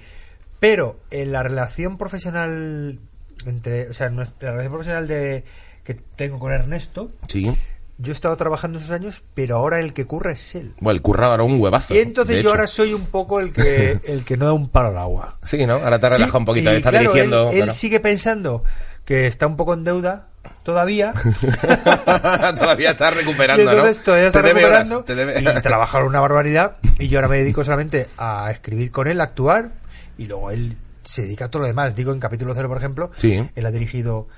Pero 0.61 0.99
en 1.11 1.31
la 1.33 1.43
relación 1.43 1.97
profesional 1.99 2.99
entre... 3.47 3.89
O 3.89 3.93
sea, 3.95 4.09
nuestra 4.11 4.49
la 4.49 4.53
relación 4.53 4.73
profesional 4.73 5.07
de 5.07 5.45
que 5.85 5.95
tengo 5.95 6.39
con 6.39 6.53
Ernesto, 6.53 7.11
sí 7.29 7.51
yo 7.99 8.13
he 8.13 8.15
estado 8.15 8.37
trabajando 8.37 8.79
esos 8.79 8.91
años, 8.93 9.23
pero 9.35 9.57
ahora 9.57 9.81
el 9.81 9.93
que 9.93 10.07
curra 10.07 10.33
es 10.33 10.55
él. 10.55 10.75
bueno 10.81 10.97
el 10.97 11.03
currado 11.03 11.35
era 11.35 11.43
un 11.43 11.61
huevazo 11.61 11.95
Y 11.95 11.99
entonces 11.99 12.37
yo 12.37 12.41
hecho. 12.41 12.51
ahora 12.51 12.67
soy 12.67 12.95
un 12.95 13.07
poco 13.07 13.41
el 13.41 13.53
que 13.53 13.99
el 14.07 14.25
que 14.25 14.37
no 14.37 14.47
da 14.47 14.53
un 14.53 14.69
palo 14.69 14.89
al 14.89 14.99
agua. 14.99 15.37
Sí, 15.45 15.67
¿no? 15.67 15.75
Ahora 15.75 15.99
te 15.99 16.09
relaja 16.09 16.31
Sí, 16.33 16.37
un 16.37 16.45
poquito. 16.45 16.73
y 16.73 16.77
Está 16.77 16.91
claro, 16.91 17.11
dirigiendo. 17.11 17.43
Él, 17.49 17.55
él 17.55 17.57
claro. 17.65 17.75
sigue 17.75 18.01
pensando 18.01 18.63
que 19.05 19.27
está 19.27 19.47
un 19.47 19.57
poco 19.57 19.75
en 19.75 19.85
deuda 19.85 20.29
todavía. 20.63 21.13
todavía 22.59 22.91
está 22.91 23.11
y 23.11 23.15
recuperando, 23.15 23.63
entonces 23.71 23.99
¿no? 23.99 24.05
todavía 24.05 24.27
está 24.29 24.43
Te 24.43 24.49
recuperando 24.49 24.95
horas, 24.97 25.07
te 25.07 25.15
debe- 25.15 25.41
y 25.59 25.63
trabajar 25.63 26.05
una 26.05 26.21
barbaridad. 26.21 26.77
Y 26.99 27.09
yo 27.09 27.19
ahora 27.19 27.29
me 27.29 27.39
dedico 27.39 27.65
solamente 27.65 28.07
a 28.19 28.51
escribir 28.51 28.91
con 28.91 29.09
él, 29.09 29.21
a 29.21 29.25
actuar. 29.25 29.71
Y 30.17 30.27
luego 30.27 30.51
él 30.51 30.77
se 31.03 31.23
dedica 31.23 31.47
a 31.47 31.51
todo 31.51 31.63
lo 31.63 31.69
demás. 31.69 31.95
Digo, 31.95 32.13
en 32.13 32.21
capítulo 32.21 32.55
cero, 32.55 32.69
por 32.69 32.77
ejemplo, 32.79 33.11
Sí. 33.17 33.49
él 33.55 33.67
ha 33.67 33.71
dirigido 33.71 34.29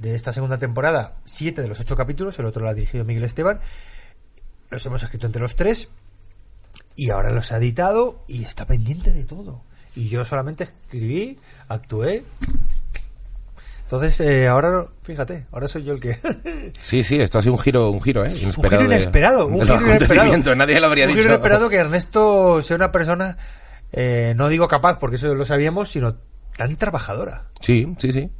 de 0.00 0.14
esta 0.14 0.32
segunda 0.32 0.58
temporada 0.58 1.14
siete 1.24 1.60
de 1.62 1.68
los 1.68 1.80
ocho 1.80 1.96
capítulos, 1.96 2.38
el 2.38 2.44
otro 2.46 2.62
lo 2.62 2.70
ha 2.70 2.74
dirigido 2.74 3.04
Miguel 3.04 3.24
Esteban. 3.24 3.60
Los 4.70 4.84
hemos 4.86 5.02
escrito 5.02 5.26
entre 5.26 5.42
los 5.42 5.56
tres 5.56 5.88
y 6.94 7.10
ahora 7.10 7.32
los 7.32 7.52
ha 7.52 7.56
editado 7.58 8.22
y 8.28 8.44
está 8.44 8.66
pendiente 8.66 9.12
de 9.12 9.24
todo. 9.24 9.62
Y 9.96 10.08
yo 10.08 10.24
solamente 10.24 10.64
escribí, 10.64 11.38
actué. 11.68 12.22
Entonces, 13.82 14.20
eh, 14.20 14.46
ahora, 14.46 14.84
fíjate, 15.02 15.46
ahora 15.50 15.66
soy 15.66 15.82
yo 15.84 15.94
el 15.94 16.00
que... 16.00 16.14
Sí, 16.82 17.02
sí, 17.04 17.18
esto 17.20 17.38
ha 17.38 17.42
sido 17.42 17.54
un 17.54 17.58
giro, 17.60 17.90
un 17.90 18.02
giro, 18.02 18.24
¿eh? 18.24 18.28
un 18.30 18.36
Inesperado. 18.36 18.68
giro 18.68 18.78
de- 18.90 18.96
inesperado, 18.96 19.46
un 19.46 19.58
de 19.60 19.64
giro 19.66 19.94
inesperado. 19.94 20.54
Nadie 20.56 20.80
lo 20.80 20.86
habría 20.86 21.04
un 21.06 21.10
dicho. 21.12 21.22
giro 21.22 21.34
inesperado 21.34 21.68
que 21.70 21.76
Ernesto 21.78 22.60
sea 22.60 22.76
una 22.76 22.92
persona, 22.92 23.38
eh, 23.92 24.34
no 24.36 24.48
digo 24.50 24.68
capaz, 24.68 24.98
porque 24.98 25.16
eso 25.16 25.34
lo 25.34 25.44
sabíamos, 25.46 25.90
sino 25.90 26.16
tan 26.56 26.76
trabajadora. 26.76 27.46
Sí, 27.60 27.94
sí, 27.98 28.12
sí. 28.12 28.30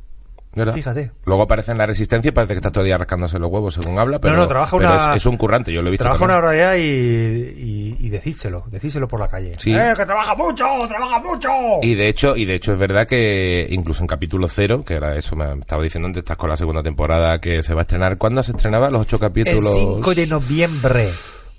¿Verdad? 0.54 0.74
Fíjate. 0.74 1.12
Luego 1.24 1.42
aparece 1.42 1.70
en 1.72 1.78
la 1.78 1.86
resistencia 1.86 2.30
y 2.30 2.32
parece 2.32 2.54
que 2.54 2.58
está 2.58 2.72
todo 2.72 2.80
el 2.82 2.86
día 2.86 2.98
rascándose 2.98 3.38
los 3.38 3.50
huevos 3.50 3.74
según 3.74 3.98
habla, 3.98 4.18
pero, 4.18 4.34
no, 4.36 4.48
trabaja 4.48 4.76
pero 4.76 4.90
una- 4.92 5.10
es, 5.12 5.16
es 5.22 5.26
un 5.26 5.36
currante, 5.36 5.72
yo 5.72 5.82
lo 5.82 5.88
he 5.88 5.90
visto. 5.92 6.04
Trabaja 6.04 6.24
una 6.24 6.36
hora 6.38 6.56
ya 6.56 6.76
y, 6.76 6.82
y, 6.82 7.96
y 8.00 8.08
decídselo, 8.08 8.64
decídselo 8.70 9.06
por 9.06 9.20
la 9.20 9.28
calle. 9.28 9.52
Sí. 9.58 9.72
¡Eh, 9.72 9.92
que 9.96 10.04
trabaja 10.06 10.34
mucho, 10.34 10.64
trabaja 10.88 11.20
mucho! 11.20 11.48
Y 11.82 11.94
de 11.94 12.08
hecho, 12.08 12.34
y 12.34 12.44
de 12.44 12.54
hecho 12.56 12.72
es 12.72 12.78
verdad 12.78 13.06
que 13.06 13.66
incluso 13.70 14.02
en 14.02 14.06
capítulo 14.08 14.48
cero, 14.48 14.82
que 14.84 14.94
era 14.94 15.14
eso, 15.16 15.36
me 15.36 15.52
estaba 15.60 15.82
diciendo 15.82 16.06
antes, 16.06 16.22
estás 16.22 16.36
con 16.38 16.48
la 16.50 16.56
segunda 16.56 16.82
temporada 16.82 17.40
que 17.40 17.62
se 17.62 17.74
va 17.74 17.80
a 17.80 17.82
estrenar. 17.82 18.16
¿Cuándo 18.18 18.42
se 18.42 18.52
estrenaba? 18.52 18.90
Los 18.90 19.02
ocho 19.02 19.16
el 19.16 19.20
capítulos. 19.20 19.74
5 19.78 20.14
de 20.14 20.26
noviembre. 20.26 21.08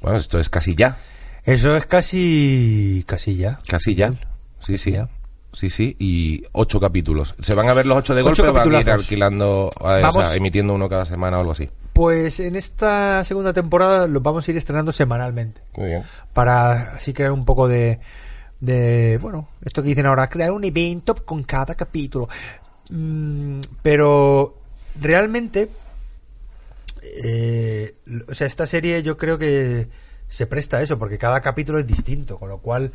Bueno, 0.01 0.17
esto 0.17 0.39
es 0.39 0.49
casi 0.49 0.75
ya. 0.75 0.97
Eso 1.45 1.75
es 1.77 1.85
casi... 1.85 3.03
casi 3.07 3.37
ya. 3.37 3.59
Casi 3.67 3.95
ya. 3.95 4.13
Sí, 4.59 4.77
sí. 4.77 4.91
Ya. 4.93 5.07
Sí, 5.51 5.69
sí. 5.69 5.95
Y 5.99 6.43
ocho 6.51 6.79
capítulos. 6.79 7.35
¿Se 7.39 7.55
van 7.55 7.69
a 7.69 7.73
ver 7.73 7.85
los 7.85 7.97
ocho 7.97 8.13
de 8.15 8.21
Ocho 8.21 8.43
golpe 8.43 8.59
van 8.59 8.75
a 8.75 8.81
ir 8.81 8.89
alquilando, 8.89 9.71
o 9.79 10.11
sea, 10.11 10.35
emitiendo 10.35 10.73
uno 10.73 10.87
cada 10.87 11.05
semana 11.05 11.37
o 11.37 11.39
algo 11.41 11.53
así? 11.53 11.69
Pues 11.93 12.39
en 12.39 12.55
esta 12.55 13.23
segunda 13.25 13.51
temporada 13.51 14.07
lo 14.07 14.21
vamos 14.21 14.47
a 14.47 14.51
ir 14.51 14.57
estrenando 14.57 14.91
semanalmente. 14.91 15.61
Muy 15.75 15.87
bien. 15.87 16.03
para 16.33 16.93
así 16.93 17.13
crear 17.13 17.31
un 17.31 17.45
poco 17.45 17.67
de, 17.67 17.99
de 18.59 19.17
bueno, 19.21 19.49
esto 19.65 19.81
que 19.81 19.89
dicen 19.89 20.05
ahora, 20.05 20.29
crear 20.29 20.51
un 20.51 20.63
evento 20.63 21.15
con 21.15 21.43
cada 21.43 21.75
capítulo. 21.75 22.29
Mm, 22.89 23.61
pero 23.81 24.57
realmente, 25.01 25.69
eh, 27.03 27.95
o 28.27 28.33
sea, 28.33 28.47
esta 28.47 28.65
serie 28.65 29.01
yo 29.03 29.17
creo 29.17 29.37
que 29.37 29.87
se 30.27 30.45
presta 30.45 30.77
a 30.77 30.81
eso, 30.81 30.99
porque 30.99 31.17
cada 31.17 31.41
capítulo 31.41 31.79
es 31.79 31.87
distinto, 31.87 32.37
con 32.37 32.49
lo 32.49 32.59
cual 32.59 32.91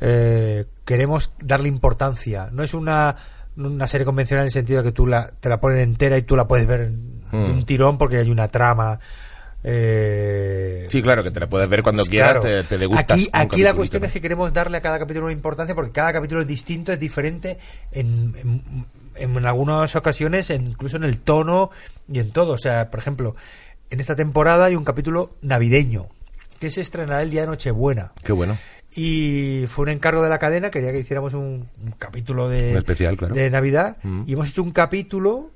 eh, 0.00 0.66
queremos 0.84 1.32
darle 1.40 1.68
importancia. 1.68 2.48
No 2.52 2.62
es 2.62 2.74
una, 2.74 3.16
una 3.56 3.86
serie 3.86 4.04
convencional 4.04 4.44
en 4.44 4.46
el 4.46 4.52
sentido 4.52 4.82
de 4.82 4.88
que 4.90 4.92
tú 4.92 5.06
la, 5.06 5.28
te 5.40 5.48
la 5.48 5.60
ponen 5.60 5.78
entera 5.80 6.16
y 6.18 6.22
tú 6.22 6.36
la 6.36 6.46
puedes 6.48 6.66
ver 6.66 6.90
de 6.90 7.16
Hmm. 7.32 7.50
un 7.50 7.66
tirón 7.66 7.98
porque 7.98 8.18
hay 8.18 8.30
una 8.30 8.46
trama. 8.48 9.00
eh, 9.64 10.86
Sí, 10.88 11.02
claro, 11.02 11.24
que 11.24 11.30
te 11.32 11.40
la 11.40 11.48
puedes 11.48 11.68
ver 11.68 11.82
cuando 11.82 12.04
quieras, 12.04 12.40
te, 12.40 12.62
te. 12.62 12.84
Aquí, 12.96 13.28
aquí 13.32 13.62
la 13.62 13.74
cuestión 13.74 14.04
es 14.04 14.12
que 14.12 14.20
queremos 14.20 14.52
darle 14.52 14.76
a 14.76 14.80
cada 14.80 14.98
capítulo 14.98 15.24
una 15.26 15.32
importancia 15.32 15.74
porque 15.74 15.90
cada 15.92 16.12
capítulo 16.12 16.40
es 16.42 16.46
distinto, 16.46 16.92
es 16.92 17.00
diferente 17.00 17.58
en, 17.90 18.34
en, 19.16 19.36
en 19.36 19.44
algunas 19.46 19.96
ocasiones, 19.96 20.50
incluso 20.50 20.96
en 20.98 21.04
el 21.04 21.18
tono 21.18 21.70
y 22.08 22.20
en 22.20 22.30
todo. 22.30 22.52
O 22.52 22.58
sea, 22.58 22.90
por 22.92 23.00
ejemplo, 23.00 23.34
en 23.90 23.98
esta 23.98 24.14
temporada 24.14 24.66
hay 24.66 24.76
un 24.76 24.84
capítulo 24.84 25.34
navideño 25.42 26.06
que 26.60 26.70
se 26.70 26.80
estrenará 26.80 27.22
el 27.22 27.30
día 27.30 27.42
de 27.42 27.48
Nochebuena. 27.48 28.12
Qué 28.22 28.32
bueno. 28.32 28.56
Y 28.96 29.64
fue 29.68 29.82
un 29.84 29.88
encargo 29.90 30.22
de 30.22 30.30
la 30.30 30.38
cadena, 30.38 30.70
quería 30.70 30.90
que 30.90 30.98
hiciéramos 31.00 31.34
un, 31.34 31.68
un 31.84 31.90
capítulo 31.98 32.48
de, 32.48 32.72
Un 32.72 32.78
especial, 32.78 33.16
claro. 33.16 33.34
de 33.34 33.50
Navidad. 33.50 33.98
Mm. 34.02 34.22
Y 34.26 34.32
hemos 34.32 34.48
hecho 34.48 34.62
un 34.62 34.70
capítulo 34.70 35.50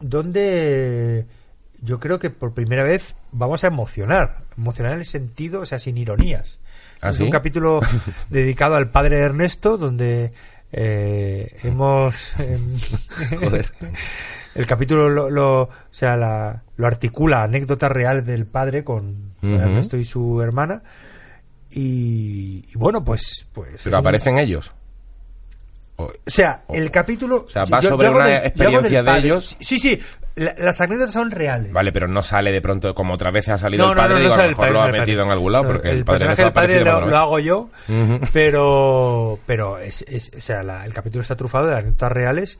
donde 0.00 1.26
yo 1.80 1.98
creo 2.00 2.18
que 2.18 2.30
por 2.30 2.54
primera 2.54 2.82
vez 2.82 3.14
vamos 3.30 3.64
a 3.64 3.68
emocionar. 3.68 4.38
Emocionar 4.56 4.92
en 4.94 4.98
el 5.00 5.04
sentido, 5.06 5.60
o 5.60 5.66
sea, 5.66 5.78
sin 5.78 5.96
ironías. 5.98 6.60
¿Ah, 7.00 7.10
es 7.10 7.16
sí? 7.16 7.22
un 7.22 7.30
capítulo 7.30 7.80
dedicado 8.30 8.74
al 8.76 8.90
padre 8.90 9.16
de 9.16 9.22
Ernesto, 9.22 9.78
donde 9.78 10.32
eh, 10.72 11.56
hemos... 11.62 12.34
em, 12.40 12.76
Joder. 13.40 13.72
el 14.54 14.66
capítulo 14.66 15.08
lo, 15.08 15.30
lo- 15.30 15.62
o 15.62 15.70
sea, 15.90 16.16
la- 16.16 16.62
lo 16.76 16.86
articula 16.86 17.42
anécdota 17.44 17.88
real 17.88 18.24
del 18.24 18.46
padre 18.46 18.82
con. 18.84 19.32
Ernesto 19.42 19.96
y 19.96 20.04
su 20.04 20.40
hermana. 20.40 20.82
Y, 21.74 22.64
y 22.68 22.78
bueno, 22.78 23.04
pues. 23.04 23.46
pues 23.52 23.74
es 23.74 23.80
Pero 23.84 23.96
un- 23.96 24.00
aparecen 24.00 24.38
ellos. 24.38 24.72
O- 25.96 26.04
O 26.04 26.10
sea, 26.26 26.62
el 26.68 26.90
capítulo. 26.90 27.44
O 27.46 27.50
sea, 27.50 27.64
va 27.64 27.80
sobre 27.82 28.06
hago 28.08 28.16
una 28.16 28.28
yo 28.28 28.34
hago 28.36 28.46
experiencia 28.46 29.02
del 29.02 29.12
de 29.14 29.18
ellos. 29.26 29.56
Sí, 29.60 29.78
sí. 29.78 30.00
la- 30.34 30.54
las 30.58 30.80
anécdotas 30.80 31.12
son 31.12 31.30
reales. 31.30 31.72
Vale, 31.72 31.92
pero 31.92 32.08
no 32.08 32.22
sale 32.22 32.52
de 32.52 32.62
pronto, 32.62 32.94
como 32.94 33.12
otras 33.14 33.32
veces 33.34 33.50
ha 33.50 33.58
salido 33.58 33.84
No, 33.86 33.92
el 33.92 33.96
padre, 33.98 34.08
no, 34.08 34.14
no 34.14 34.20
digo, 34.22 34.34
a 34.34 34.36
lo 34.38 34.42
el 34.44 34.48
mejor 34.50 34.62
padre, 34.64 34.72
lo 34.72 34.82
ha 34.82 34.86
el 34.86 34.92
metido 34.92 35.22
en 35.24 35.30
algún 35.30 35.52
lado, 35.52 35.64
porque 35.66 35.90
el, 35.90 35.96
el 35.98 36.04
padre 36.04 36.18
personaje 36.20 36.42
del 36.44 36.52
padre 36.54 36.84
lo, 36.84 37.06
lo 37.06 37.18
hago 37.18 37.38
yo, 37.38 37.70
Ujú. 37.88 38.20
pero 38.32 39.38
pero 39.46 39.78
es, 39.78 40.02
es- 40.08 40.32
o 40.36 40.40
sea, 40.40 40.62
la- 40.62 40.84
el 40.86 40.94
capítulo 40.94 41.20
está 41.22 41.36
trufado 41.36 41.66
de 41.66 41.76
anécdotas 41.76 42.12
reales 42.12 42.58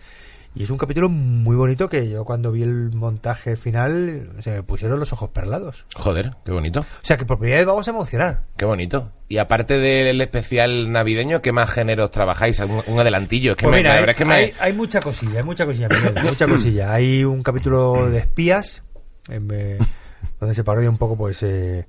y 0.55 0.63
es 0.65 0.71
un 0.71 0.77
capítulo 0.79 1.09
muy 1.09 1.57
bonito 1.57 1.89
que 1.89 2.09
yo 2.11 2.25
cuando 2.25 2.53
vi 2.53 2.63
el 2.63 2.93
montaje 2.93 3.57
final 3.57 4.31
se 4.41 4.51
me 4.51 4.63
pusieron 4.63 4.99
los 5.01 5.13
ojos 5.13 5.31
perlados. 5.31 5.87
Joder, 5.95 6.35
qué 6.45 6.53
bonito, 6.53 6.81
O 6.81 6.85
sea, 7.03 7.17
que 7.17 7.25
por 7.25 7.39
primera 7.39 7.59
vez 7.59 7.67
vamos 7.67 7.87
a 7.89 7.91
emocionar. 7.91 8.43
qué 8.57 8.65
bonito. 8.65 9.13
Y 9.29 9.39
aparte 9.39 9.79
del 9.79 10.21
especial 10.21 10.93
navideño, 10.93 11.41
¿qué 11.41 11.53
más 11.53 11.71
géneros 11.71 12.11
trabajáis? 12.11 12.61
Un, 12.61 12.83
un 12.87 13.01
adelantillo, 13.01 13.53
es 13.53 13.57
que 13.57 13.63
Pues 13.65 13.73
me, 13.73 13.77
mira, 13.79 13.91
la 13.91 13.95
hay, 13.97 14.01
verdad 14.03 14.11
es 14.15 14.17
que 14.19 14.25
me... 14.27 14.35
hay- 14.35 14.53
hay 14.61 14.73
mucha 14.75 15.01
cosilla, 15.01 15.39
hay 15.39 15.45
mucha 15.45 15.65
cosilla, 15.65 15.89
Miguel, 15.89 16.15
mucha 16.25 16.47
cosilla. 16.47 16.93
Hay 16.93 17.25
un 17.25 17.43
capítulo 17.43 18.11
de 18.11 18.19
espías 18.19 18.83
em, 19.29 19.49
eh, 19.53 19.79
donde 20.39 20.55
se 20.55 20.63
parodia 20.65 20.91
un 20.91 20.99
poco, 20.99 21.17
pues, 21.17 21.43
eh, 21.45 21.87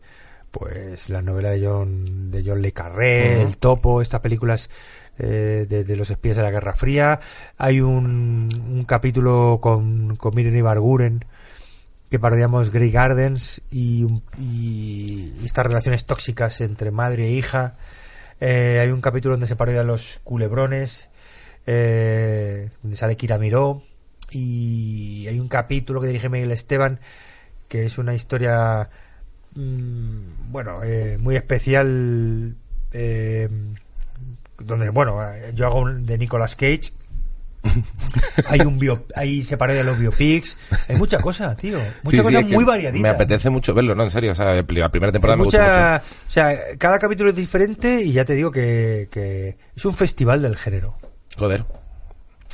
pues 0.51 1.09
la 1.09 1.21
novela 1.21 1.49
de 1.49 1.65
John 1.67 2.29
de 2.31 2.43
John 2.45 2.61
le 2.61 2.71
Carré. 2.71 3.41
El 3.41 3.57
Topo, 3.57 4.01
estas 4.01 4.21
películas 4.21 4.69
eh, 5.19 5.65
de, 5.67 5.95
los 5.95 6.09
espías 6.09 6.37
de 6.37 6.43
la 6.43 6.51
Guerra 6.51 6.73
Fría. 6.73 7.19
Hay 7.57 7.81
un, 7.81 8.85
capítulo 8.87 9.59
con, 9.61 10.15
con 10.15 10.35
Miren 10.35 10.55
Ibarguren 10.55 11.25
que 12.09 12.19
parodiamos 12.19 12.69
Grey 12.69 12.91
Gardens 12.91 13.63
y, 13.71 14.05
y 14.39 15.33
estas 15.43 15.65
relaciones 15.65 16.05
tóxicas 16.05 16.61
entre 16.61 16.91
madre 16.91 17.25
e 17.25 17.31
hija. 17.31 17.75
Eh, 18.39 18.79
hay 18.81 18.89
un 18.89 19.01
capítulo 19.01 19.35
donde 19.35 19.47
se 19.47 19.55
parodian 19.55 19.87
los 19.87 20.19
culebrones, 20.25 21.09
eh, 21.65 22.69
donde 22.81 22.97
sale 22.97 23.15
Kira 23.15 23.37
Miró. 23.37 23.81
Y 24.31 25.25
hay 25.29 25.39
un 25.39 25.47
capítulo 25.47 26.01
que 26.01 26.07
dirige 26.07 26.27
Miguel 26.27 26.51
Esteban, 26.51 26.99
que 27.67 27.85
es 27.85 27.97
una 27.97 28.13
historia, 28.13 28.89
mm, 29.55 30.51
bueno, 30.51 30.83
eh, 30.83 31.17
muy 31.19 31.35
especial, 31.35 32.57
donde, 34.65 34.89
bueno, 34.89 35.19
yo 35.53 35.65
hago 35.65 35.79
un 35.81 36.05
de 36.05 36.17
Nicolas 36.17 36.55
Cage. 36.55 36.91
hay 38.47 38.59
un 38.59 38.77
bio, 38.77 39.05
ahí 39.15 39.41
se 39.43 39.55
parodia 39.57 39.83
los 39.83 39.97
biopics. 39.97 40.57
Hay 40.89 40.97
mucha 40.97 41.19
cosa, 41.19 41.55
tío. 41.55 41.79
Mucha 42.03 42.17
Sí, 42.17 42.23
cosa 42.23 42.41
muy 42.41 42.65
variadita. 42.65 43.01
Me 43.01 43.09
apetece 43.09 43.49
mucho 43.49 43.73
verlo, 43.73 43.95
¿no? 43.95 44.03
En 44.03 44.11
serio, 44.11 44.33
o 44.33 44.35
sea, 44.35 44.53
la 44.53 44.63
primera 44.65 45.11
temporada 45.11 45.35
Hay 45.35 45.39
me 45.39 45.45
gustó 45.45 45.59
mucho. 45.59 46.05
o 46.27 46.31
sea, 46.31 46.59
cada 46.77 46.99
capítulo 46.99 47.29
es 47.29 47.35
diferente 47.37 48.01
y 48.01 48.11
ya 48.11 48.25
te 48.25 48.35
digo 48.35 48.51
que, 48.51 49.07
que 49.09 49.57
es 49.75 49.85
un 49.85 49.93
festival 49.95 50.41
del 50.41 50.57
género. 50.57 50.97
Joder. 51.37 51.63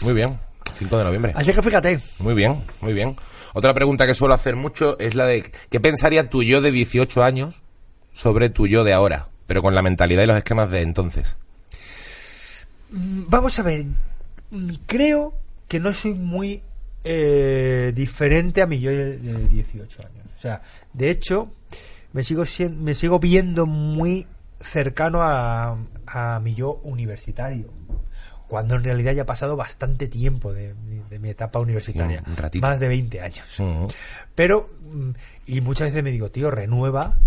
Muy 0.04 0.14
bien. 0.14 0.40
5 0.78 0.98
de 0.98 1.04
noviembre. 1.04 1.34
Así 1.36 1.52
que 1.54 1.62
fíjate, 1.62 2.00
Muy 2.20 2.34
bien, 2.36 2.62
muy 2.82 2.94
bien. 2.94 3.16
Otra 3.54 3.74
pregunta 3.74 4.06
que 4.06 4.14
suelo 4.14 4.36
hacer 4.36 4.56
mucho 4.56 4.98
es 5.00 5.16
la 5.16 5.26
de 5.26 5.52
¿qué 5.72 5.80
pensaría 5.80 6.30
tu 6.30 6.44
yo 6.44 6.62
de 6.62 6.72
18 6.72 7.24
años 7.24 7.64
sobre 8.14 8.50
tu 8.50 8.68
yo 8.68 8.84
de 8.84 8.94
ahora? 8.94 9.28
Pero 9.48 9.64
con 9.64 9.74
la 9.74 9.82
mentalidad 9.82 10.22
y 10.24 10.28
los 10.28 10.38
esquemas 10.38 10.70
de 10.70 10.82
entonces. 10.84 11.36
Mm, 12.92 13.24
vamos 13.28 13.58
a 13.60 13.64
ver, 13.64 13.86
mm, 14.52 14.74
creo 14.86 15.34
que 15.68 15.80
no 15.80 15.94
soy 15.94 16.14
muy 16.14 16.64
eh, 17.04 17.92
diferente 17.96 18.62
a 18.62 18.68
mi 18.68 18.80
yo 18.80 18.92
de, 18.92 19.18
de 19.18 19.48
18 19.48 20.02
años. 20.02 20.26
O 20.36 20.42
sea, 20.42 20.62
de 20.94 21.10
hecho, 21.10 21.52
me 22.14 22.24
sigo, 22.24 22.44
me 22.78 22.96
sigo 22.96 23.20
viendo 23.20 23.66
muy 23.66 24.28
cercano 24.60 25.22
a, 25.22 25.78
a 26.08 26.40
mi 26.40 26.56
yo 26.56 26.74
universitario. 26.84 27.72
Cuando 28.48 28.76
en 28.76 28.84
realidad 28.84 29.14
ya 29.14 29.22
ha 29.22 29.28
pasado 29.28 29.56
bastante 29.56 30.08
tiempo 30.08 30.54
de, 30.54 30.74
de 31.10 31.20
mi 31.20 31.30
etapa 31.30 31.60
universitaria. 31.60 32.24
Sí, 32.26 32.32
un 32.32 32.38
ratito. 32.38 32.68
Más 32.68 32.80
de 32.80 32.88
20 32.88 33.22
años. 33.22 33.46
Mm. 33.60 33.86
Pero, 34.34 34.70
mm, 34.92 35.10
y 35.46 35.62
muchas 35.62 35.90
veces 35.90 36.04
me 36.04 36.12
digo, 36.12 36.32
tío, 36.32 36.50
renueva 36.50 37.18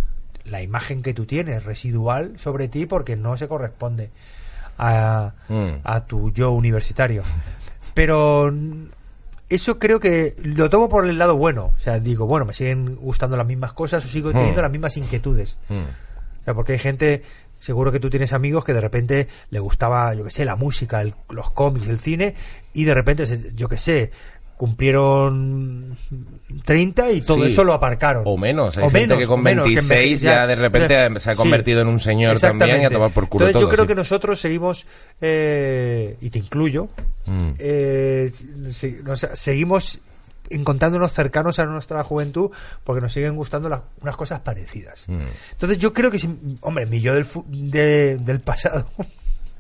la 0.45 0.63
imagen 0.63 1.03
que 1.03 1.15
tú 1.15 1.25
tienes 1.25 1.65
residual 1.65 2.39
sobre 2.39 2.67
ti 2.67 2.87
porque 2.87 3.15
no 3.15 3.37
se 3.37 3.47
corresponde 3.47 4.11
a, 4.85 5.35
Mm. 5.49 5.81
a 5.85 6.05
tu 6.07 6.33
yo 6.33 6.51
universitario. 6.53 7.23
Pero 7.95 8.53
eso 9.49 9.79
creo 9.79 10.01
que 10.01 10.35
lo 10.43 10.71
tomo 10.71 10.89
por 10.89 11.07
el 11.07 11.19
lado 11.19 11.37
bueno. 11.37 11.73
O 11.77 11.81
sea, 11.81 12.01
digo, 12.01 12.27
bueno, 12.27 12.47
me 12.47 12.55
siguen 12.55 12.97
gustando 12.97 13.37
las 13.37 13.47
mismas 13.47 13.73
cosas 13.73 14.05
o 14.05 14.09
sigo 14.09 14.33
teniendo 14.33 14.61
Mm. 14.61 14.65
las 14.65 14.71
mismas 14.73 14.97
inquietudes. 14.97 15.59
Mm. 15.69 15.75
O 16.41 16.45
sea, 16.45 16.55
porque 16.55 16.73
hay 16.73 16.79
gente, 16.79 17.23
seguro 17.57 17.93
que 17.93 18.01
tú 18.01 18.11
tienes 18.11 18.33
amigos 18.33 18.65
que 18.65 18.73
de 18.75 18.81
repente 18.81 19.29
le 19.51 19.61
gustaba, 19.61 20.13
yo 20.15 20.25
que 20.25 20.31
sé, 20.31 20.45
la 20.45 20.57
música, 20.57 21.01
el- 21.03 21.15
los 21.31 21.51
cómics, 21.51 21.87
el 21.87 22.01
cine, 22.01 22.35
y 22.73 22.85
de 22.85 22.95
repente, 22.95 23.25
yo 23.55 23.69
que 23.69 23.77
sé, 23.79 24.11
cumplieron 24.63 25.97
30 26.65 27.11
y 27.11 27.21
todo 27.21 27.45
Sí. 27.45 27.51
eso 27.53 27.65
lo 27.65 27.73
aparcaron. 27.73 28.23
O 28.27 28.37
menos, 28.37 28.77
hay 28.79 28.85
O 28.85 28.91
gente 28.91 29.01
menos, 29.09 29.19
que 29.19 29.27
con 29.27 29.41
o 29.41 29.43
menos, 29.43 29.65
que 29.65 29.71
26 29.71 30.21
enveje- 30.23 30.25
ya 30.25 30.47
de 30.47 30.55
repente 30.55 31.21
se 31.21 31.31
ha 31.31 31.35
Sí, 31.35 31.39
convertido 31.43 31.81
en 31.81 31.89
un 31.89 31.99
señor 31.99 32.39
también 32.39 32.81
y 32.81 32.85
a 32.85 32.91
tomar 32.91 33.11
por 33.11 33.29
culo 33.29 33.47
Entonces 33.47 33.55
todo, 33.55 33.63
yo 33.71 33.75
creo 33.75 33.85
sí. 33.85 33.89
que 33.89 33.95
nosotros 33.97 34.39
seguimos, 34.41 34.87
eh, 35.21 36.17
y 36.21 36.31
te 36.31 36.39
incluyo, 36.39 36.89
Mm. 37.27 37.51
eh, 37.59 38.33
seguimos 39.35 39.99
encontrándonos 40.49 41.11
cercanos 41.13 41.59
a 41.59 41.65
nuestra 41.65 42.05
juventud 42.05 42.53
porque 42.85 43.01
nos 43.01 43.13
siguen 43.13 43.35
gustando 43.35 43.69
las- 43.69 43.83
unas 44.01 44.15
cosas 44.17 44.41
parecidas. 44.41 45.07
Mm. 45.09 45.23
Entonces 45.55 45.79
yo 45.79 45.93
creo 45.93 46.13
que, 46.13 46.21
si, 46.21 46.29
hombre, 46.61 46.87
mi 46.87 47.01
yo 47.01 47.15
del, 47.15 47.27
de- 47.49 48.17
del 48.19 48.39
pasado 48.39 48.87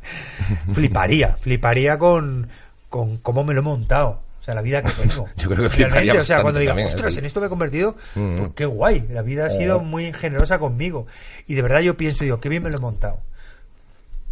fliparía, 0.74 1.38
fliparía 1.40 1.98
con, 1.98 2.46
con 2.88 3.16
cómo 3.16 3.42
me 3.42 3.52
lo 3.54 3.60
he 3.60 3.64
montado. 3.64 4.21
O 4.42 4.44
sea, 4.44 4.54
la 4.54 4.60
vida 4.62 4.82
que 4.82 4.90
tengo. 4.90 5.28
Yo 5.36 5.48
creo 5.48 5.70
que 5.70 5.76
Realmente, 5.86 6.18
O 6.18 6.24
sea, 6.24 6.42
cuando 6.42 6.58
diga, 6.58 6.70
también, 6.72 6.88
ostras, 6.88 7.16
en 7.16 7.24
esto 7.24 7.38
me 7.40 7.46
he 7.46 7.48
convertido, 7.48 7.96
Mm. 8.16 8.36
pues 8.36 8.50
qué 8.56 8.66
guay. 8.66 9.06
La 9.10 9.22
vida 9.22 9.46
ha 9.46 9.50
sido 9.50 9.78
muy 9.80 10.12
generosa 10.12 10.58
conmigo. 10.58 11.06
Y 11.46 11.54
de 11.54 11.62
verdad 11.62 11.78
yo 11.80 11.96
pienso, 11.96 12.24
digo, 12.24 12.40
qué 12.40 12.48
bien 12.48 12.62
me 12.64 12.70
lo 12.70 12.76
he 12.78 12.80
montado. 12.80 13.20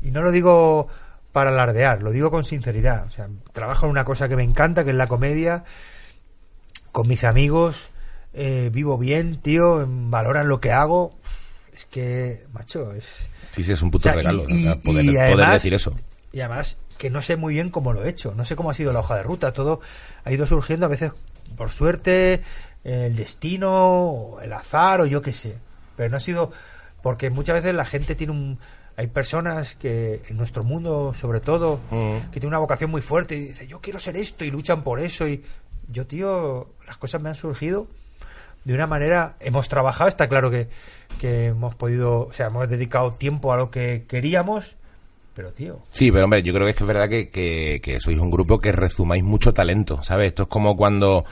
Y 0.02 0.10
no 0.10 0.20
lo 0.22 0.32
digo 0.32 0.88
para 1.30 1.50
alardear, 1.50 2.02
lo 2.02 2.10
digo 2.10 2.30
con 2.32 2.42
sinceridad. 2.44 3.06
O 3.06 3.10
sea, 3.10 3.28
trabajo 3.52 3.86
en 3.86 3.92
una 3.92 4.04
cosa 4.04 4.28
que 4.28 4.34
me 4.34 4.42
encanta, 4.42 4.82
que 4.82 4.90
es 4.90 4.96
la 4.96 5.06
comedia, 5.06 5.62
con 6.90 7.06
mis 7.06 7.22
amigos, 7.22 7.90
eh, 8.34 8.68
vivo 8.72 8.98
bien, 8.98 9.40
tío, 9.40 9.86
valoran 9.88 10.48
lo 10.48 10.60
que 10.60 10.72
hago. 10.72 11.14
Es 11.72 11.86
que, 11.86 12.44
macho, 12.52 12.92
es... 12.94 13.28
Sí, 13.52 13.62
sí, 13.62 13.72
es 13.72 13.80
un 13.82 13.90
puto 13.92 14.08
O 14.08 14.12
sea, 14.12 14.16
regalo. 14.16 14.44
y- 14.48 14.64
poder, 14.80 15.04
y 15.04 15.08
poder 15.08 15.20
además- 15.22 15.52
decir 15.54 15.74
eso. 15.74 15.94
Y 16.32 16.40
además 16.40 16.78
que 16.98 17.10
no 17.10 17.22
sé 17.22 17.36
muy 17.36 17.54
bien 17.54 17.70
cómo 17.70 17.92
lo 17.92 18.04
he 18.04 18.08
hecho, 18.08 18.34
no 18.36 18.44
sé 18.44 18.56
cómo 18.56 18.70
ha 18.70 18.74
sido 18.74 18.92
la 18.92 19.00
hoja 19.00 19.16
de 19.16 19.22
ruta, 19.22 19.52
todo 19.52 19.80
ha 20.24 20.32
ido 20.32 20.46
surgiendo 20.46 20.86
a 20.86 20.88
veces 20.88 21.12
por 21.56 21.72
suerte, 21.72 22.42
el 22.84 23.16
destino, 23.16 24.36
el 24.42 24.52
azar 24.52 25.00
o 25.00 25.06
yo 25.06 25.22
qué 25.22 25.32
sé, 25.32 25.56
pero 25.96 26.08
no 26.10 26.16
ha 26.16 26.20
sido 26.20 26.52
porque 27.02 27.30
muchas 27.30 27.54
veces 27.54 27.74
la 27.74 27.84
gente 27.84 28.14
tiene 28.14 28.32
un 28.32 28.58
hay 28.96 29.06
personas 29.06 29.76
que 29.76 30.20
en 30.28 30.36
nuestro 30.36 30.62
mundo 30.62 31.14
sobre 31.14 31.40
todo 31.40 31.80
Mm. 31.90 32.30
que 32.30 32.40
tienen 32.40 32.48
una 32.48 32.58
vocación 32.58 32.90
muy 32.90 33.00
fuerte 33.00 33.34
y 33.36 33.40
dicen 33.40 33.68
yo 33.68 33.80
quiero 33.80 33.98
ser 33.98 34.16
esto 34.16 34.44
y 34.44 34.50
luchan 34.50 34.82
por 34.84 35.00
eso 35.00 35.26
y 35.26 35.42
yo 35.88 36.06
tío 36.06 36.68
las 36.86 36.98
cosas 36.98 37.20
me 37.22 37.30
han 37.30 37.34
surgido 37.34 37.86
de 38.64 38.74
una 38.74 38.86
manera 38.86 39.36
hemos 39.40 39.68
trabajado 39.70 40.08
está 40.08 40.28
claro 40.28 40.50
que, 40.50 40.68
que 41.18 41.46
hemos 41.46 41.74
podido 41.74 42.26
o 42.26 42.32
sea 42.32 42.48
hemos 42.48 42.68
dedicado 42.68 43.12
tiempo 43.12 43.52
a 43.54 43.56
lo 43.56 43.70
que 43.70 44.04
queríamos 44.06 44.76
pero 45.34 45.52
tío 45.52 45.80
Sí, 45.92 46.10
pero 46.10 46.24
hombre, 46.24 46.42
yo 46.42 46.52
creo 46.52 46.66
que 46.66 46.70
es 46.70 46.76
que 46.76 46.84
es 46.84 46.88
verdad 46.88 47.08
que, 47.08 47.30
que, 47.30 47.80
que 47.82 48.00
sois 48.00 48.18
un 48.18 48.30
grupo 48.30 48.60
que 48.60 48.72
rezumáis 48.72 49.22
mucho 49.24 49.54
talento, 49.54 50.02
¿sabes? 50.02 50.28
Esto 50.28 50.44
es 50.44 50.48
como 50.48 50.76
cuando 50.76 51.24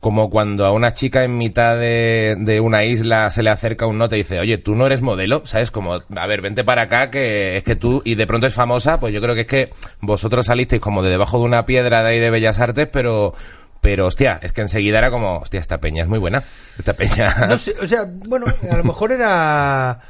como 0.00 0.30
cuando 0.30 0.64
a 0.64 0.72
una 0.72 0.94
chica 0.94 1.24
en 1.24 1.36
mitad 1.36 1.76
de, 1.76 2.34
de 2.38 2.58
una 2.58 2.84
isla 2.84 3.30
se 3.30 3.42
le 3.42 3.50
acerca 3.50 3.86
un 3.86 3.98
note 3.98 4.16
y 4.16 4.20
dice, 4.20 4.40
oye, 4.40 4.56
tú 4.56 4.74
no 4.74 4.86
eres 4.86 5.02
modelo, 5.02 5.44
¿sabes? 5.44 5.70
Como, 5.70 5.92
a 5.94 6.26
ver, 6.26 6.40
vente 6.40 6.64
para 6.64 6.82
acá, 6.82 7.10
que 7.10 7.58
es 7.58 7.64
que 7.64 7.76
tú, 7.76 8.00
y 8.04 8.14
de 8.14 8.26
pronto 8.26 8.46
es 8.46 8.54
famosa, 8.54 8.98
pues 8.98 9.12
yo 9.12 9.20
creo 9.20 9.34
que 9.34 9.42
es 9.42 9.46
que 9.46 9.70
vosotros 10.00 10.46
salisteis 10.46 10.80
como 10.80 11.02
de 11.02 11.10
debajo 11.10 11.38
de 11.38 11.44
una 11.44 11.66
piedra 11.66 12.02
de 12.02 12.08
ahí 12.08 12.18
de 12.18 12.30
Bellas 12.30 12.58
Artes, 12.60 12.88
pero, 12.90 13.34
pero 13.82 14.06
hostia, 14.06 14.40
es 14.42 14.52
que 14.52 14.62
enseguida 14.62 14.98
era 14.98 15.10
como, 15.10 15.40
hostia, 15.40 15.60
esta 15.60 15.78
peña 15.78 16.02
es 16.02 16.08
muy 16.08 16.18
buena, 16.18 16.42
esta 16.78 16.94
peña... 16.94 17.34
No 17.46 17.58
sé, 17.58 17.74
o 17.82 17.86
sea, 17.86 18.08
bueno, 18.10 18.46
a 18.70 18.76
lo 18.78 18.84
mejor 18.84 19.12
era 19.12 20.00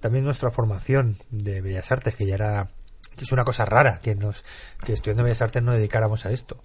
también 0.00 0.24
nuestra 0.24 0.50
formación 0.50 1.16
de 1.30 1.60
Bellas 1.60 1.90
Artes, 1.92 2.14
que 2.16 2.26
ya 2.26 2.34
era 2.34 2.68
que 3.16 3.24
es 3.24 3.32
una 3.32 3.44
cosa 3.44 3.64
rara 3.64 4.00
que 4.02 4.14
nos 4.14 4.44
que 4.84 4.92
estudiando 4.92 5.22
Bellas 5.22 5.42
Artes 5.42 5.62
no 5.62 5.72
dedicáramos 5.72 6.26
a 6.26 6.30
esto. 6.30 6.62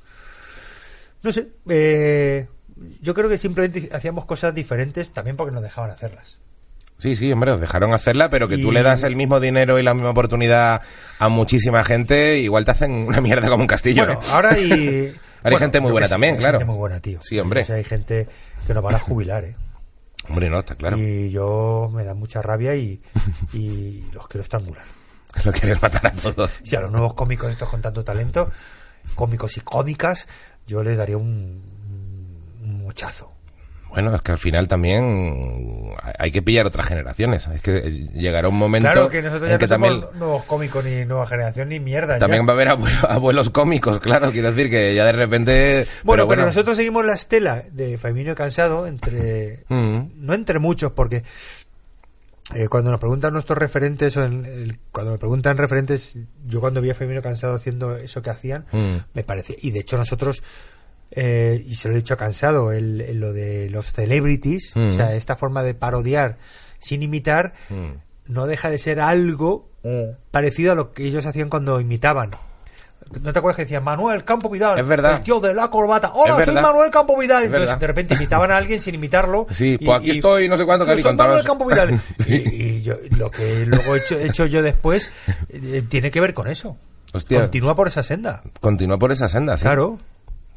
No 1.23 1.31
sé, 1.31 1.49
eh, 1.69 2.47
yo 3.01 3.13
creo 3.13 3.29
que 3.29 3.37
simplemente 3.37 3.89
hacíamos 3.93 4.25
cosas 4.25 4.53
diferentes 4.53 5.11
también 5.11 5.37
porque 5.37 5.53
nos 5.53 5.63
dejaban 5.63 5.91
hacerlas. 5.91 6.39
Sí, 6.97 7.15
sí, 7.15 7.31
hombre, 7.31 7.51
os 7.51 7.59
dejaron 7.59 7.95
hacerla, 7.95 8.29
pero 8.29 8.47
que 8.47 8.59
tú 8.59 8.71
le 8.71 8.83
das 8.83 9.01
el 9.01 9.15
mismo 9.15 9.39
dinero 9.39 9.79
y 9.79 9.83
la 9.83 9.95
misma 9.95 10.11
oportunidad 10.11 10.83
a 11.17 11.29
muchísima 11.29 11.83
gente, 11.83 12.37
igual 12.37 12.63
te 12.63 12.71
hacen 12.71 12.91
una 12.91 13.21
mierda 13.21 13.49
como 13.49 13.63
un 13.63 13.67
castillo. 13.67 14.05
Bueno, 14.05 14.19
¿eh? 14.21 14.25
ahora 14.31 14.59
y 14.59 15.11
hay 15.43 15.55
gente 15.55 15.79
muy 15.79 15.91
buena 15.91 16.07
también, 16.07 16.35
hay 16.35 16.39
claro. 16.39 16.59
Gente 16.59 16.71
muy 16.71 16.77
buena, 16.77 16.99
tío. 16.99 17.19
Sí, 17.23 17.39
hombre. 17.39 17.61
O 17.61 17.65
sea, 17.65 17.77
hay 17.77 17.83
gente 17.85 18.27
que 18.67 18.73
nos 18.75 18.83
van 18.83 18.93
a 18.93 18.99
jubilar, 18.99 19.45
¿eh? 19.45 19.55
Hombre, 20.31 20.49
no, 20.49 20.59
está 20.59 20.75
claro. 20.75 20.97
Y 20.97 21.29
yo 21.29 21.89
me 21.93 22.03
da 22.03 22.13
mucha 22.13 22.41
rabia 22.41 22.75
y, 22.75 23.01
y 23.53 24.03
los 24.13 24.27
quiero 24.27 24.43
estrangular. 24.43 24.85
Lo 25.45 25.51
quieres 25.51 25.81
matar 25.81 26.07
a 26.07 26.11
todos. 26.11 26.51
Si 26.63 26.75
a 26.75 26.81
los 26.81 26.91
nuevos 26.91 27.13
cómicos 27.13 27.49
estos 27.49 27.69
con 27.69 27.81
tanto 27.81 28.03
talento, 28.03 28.51
cómicos 29.15 29.57
y 29.57 29.61
cómicas, 29.61 30.27
yo 30.67 30.83
les 30.83 30.97
daría 30.97 31.17
un, 31.17 31.61
un 32.61 32.83
mochazo. 32.83 33.33
Bueno, 33.91 34.15
es 34.15 34.21
que 34.21 34.31
al 34.31 34.37
final 34.37 34.67
también 34.67 35.91
hay 36.17 36.31
que 36.31 36.41
pillar 36.41 36.65
otras 36.65 36.87
generaciones. 36.87 37.47
Es 37.47 37.61
que 37.61 37.81
llegará 38.13 38.47
un 38.47 38.57
momento 38.57 38.89
Claro 38.91 39.09
que 39.09 39.21
nosotros 39.21 39.49
ya 39.49 39.55
en 39.55 39.59
que 39.59 39.67
no 39.67 39.73
somos 39.75 39.89
también, 39.89 40.19
nuevos 40.19 40.43
cómicos 40.45 40.85
ni 40.85 41.05
nueva 41.05 41.27
generación 41.27 41.69
ni 41.69 41.79
mierda. 41.79 42.17
también 42.17 42.43
ya. 42.43 42.47
va 42.47 42.53
a 42.53 42.55
haber 42.55 42.67
abuelo- 42.69 43.05
abuelos 43.09 43.49
cómicos, 43.49 43.99
claro. 43.99 44.31
Quiero 44.31 44.51
decir 44.51 44.69
que 44.69 44.95
ya 44.95 45.05
de 45.05 45.11
repente... 45.11 45.85
Bueno, 46.03 46.27
pero, 46.27 46.45
nosotros 46.45 46.77
seguimos 46.77 47.03
la 47.05 47.13
estela 47.15 47.63
de 47.71 47.97
Faimino 47.97 48.33
Cansado 48.35 48.87
entre... 48.87 49.65
Mm. 49.69 50.11
No 50.25 50.33
entre 50.33 50.59
muchos, 50.59 50.91
porque 50.93 51.23
eh, 52.55 52.67
cuando 52.69 52.91
nos 52.91 52.99
preguntan 52.99 53.33
nuestros 53.33 53.57
referentes, 53.57 54.15
o 54.17 54.23
en 54.25 54.45
el- 54.45 54.79
cuando 54.91 55.11
me 55.13 55.17
preguntan 55.17 55.57
referentes, 55.57 56.17
yo 56.45 56.59
cuando 56.59 56.81
vi 56.81 56.89
a 56.89 56.93
Faimino 56.95 57.21
Cansado 57.21 57.55
haciendo 57.55 57.95
eso 57.95 58.21
que 58.21 58.29
hacían, 58.29 58.65
Mm. 58.71 58.95
me 59.13 59.23
parece... 59.23 59.55
Y 59.61 59.71
de 59.71 59.79
hecho 59.79 59.97
nosotros... 59.97 60.43
eh, 61.11 61.63
y 61.67 61.75
se 61.75 61.87
lo 61.89 61.93
he 61.93 61.97
dicho 61.97 62.17
cansado, 62.17 62.71
el, 62.71 63.01
el- 63.01 63.19
lo 63.19 63.33
de 63.33 63.69
los 63.69 63.91
celebrities, 63.91 64.71
Mm. 64.75 64.87
o 64.87 64.91
sea, 64.91 65.13
esta 65.15 65.35
forma 65.35 65.63
de 65.63 65.73
parodiar 65.73 66.37
sin 66.79 67.03
imitar, 67.03 67.53
Mm. 67.69 67.87
no 68.27 68.47
deja 68.47 68.69
de 68.69 68.77
ser 68.77 68.99
algo 68.99 69.69
parecido 70.29 70.71
a 70.73 70.75
lo 70.75 70.93
que 70.93 71.05
ellos 71.07 71.25
hacían 71.25 71.49
cuando 71.49 71.79
imitaban. 71.81 72.31
¿No 73.19 73.33
te 73.33 73.39
acuerdas 73.39 73.57
que 73.57 73.63
decían 73.63 73.83
Manuel 73.83 74.23
Campo 74.23 74.47
Vidal? 74.47 74.79
Es 74.79 74.87
verdad. 74.87 75.15
El 75.17 75.21
tío 75.21 75.39
de 75.41 75.53
la 75.55 75.69
corbata. 75.69 76.11
Hola, 76.13 76.45
soy. 76.45 76.53
Manuel 76.53 76.91
Campo 76.91 77.17
Vidal. 77.17 77.43
Es 77.43 77.49
Entonces, 77.49 77.79
de 77.79 77.87
repente 77.87 78.13
imitaban 78.13 78.51
a 78.51 78.57
alguien 78.57 78.79
sin 78.79 78.93
imitarlo. 78.95 79.47
Sí, 79.51 79.77
y- 79.79 79.83
pues 79.85 79.97
aquí 79.97 80.07
y- 80.11 80.15
estoy, 80.17 80.47
no 80.47 80.55
sé 80.57 80.65
cuánto, 80.65 80.85
que 80.85 80.97
soy 81.01 81.15
Manuel. 81.15 81.43
Campo 81.43 81.65
Vidal. 81.65 81.99
Sí. 82.19 82.43
Y, 82.45 82.63
y 82.63 82.81
yo, 82.83 82.95
lo 83.17 83.29
que 83.31 83.65
luego 83.65 83.95
he 83.95 83.99
hecho, 83.99 84.17
he 84.19 84.27
hecho 84.27 84.45
yo 84.45 84.61
después 84.61 85.11
eh, 85.49 85.83
tiene 85.89 86.09
que 86.11 86.21
ver 86.21 86.33
con 86.35 86.47
eso. 86.47 86.77
Hostia. 87.11 87.41
Continúa 87.41 87.75
por 87.75 87.87
esa 87.89 88.03
senda. 88.03 88.43
Continúa 88.61 88.97
por 88.97 89.11
esa 89.11 89.27
senda, 89.27 89.57
sí. 89.57 89.63
Claro. 89.63 89.99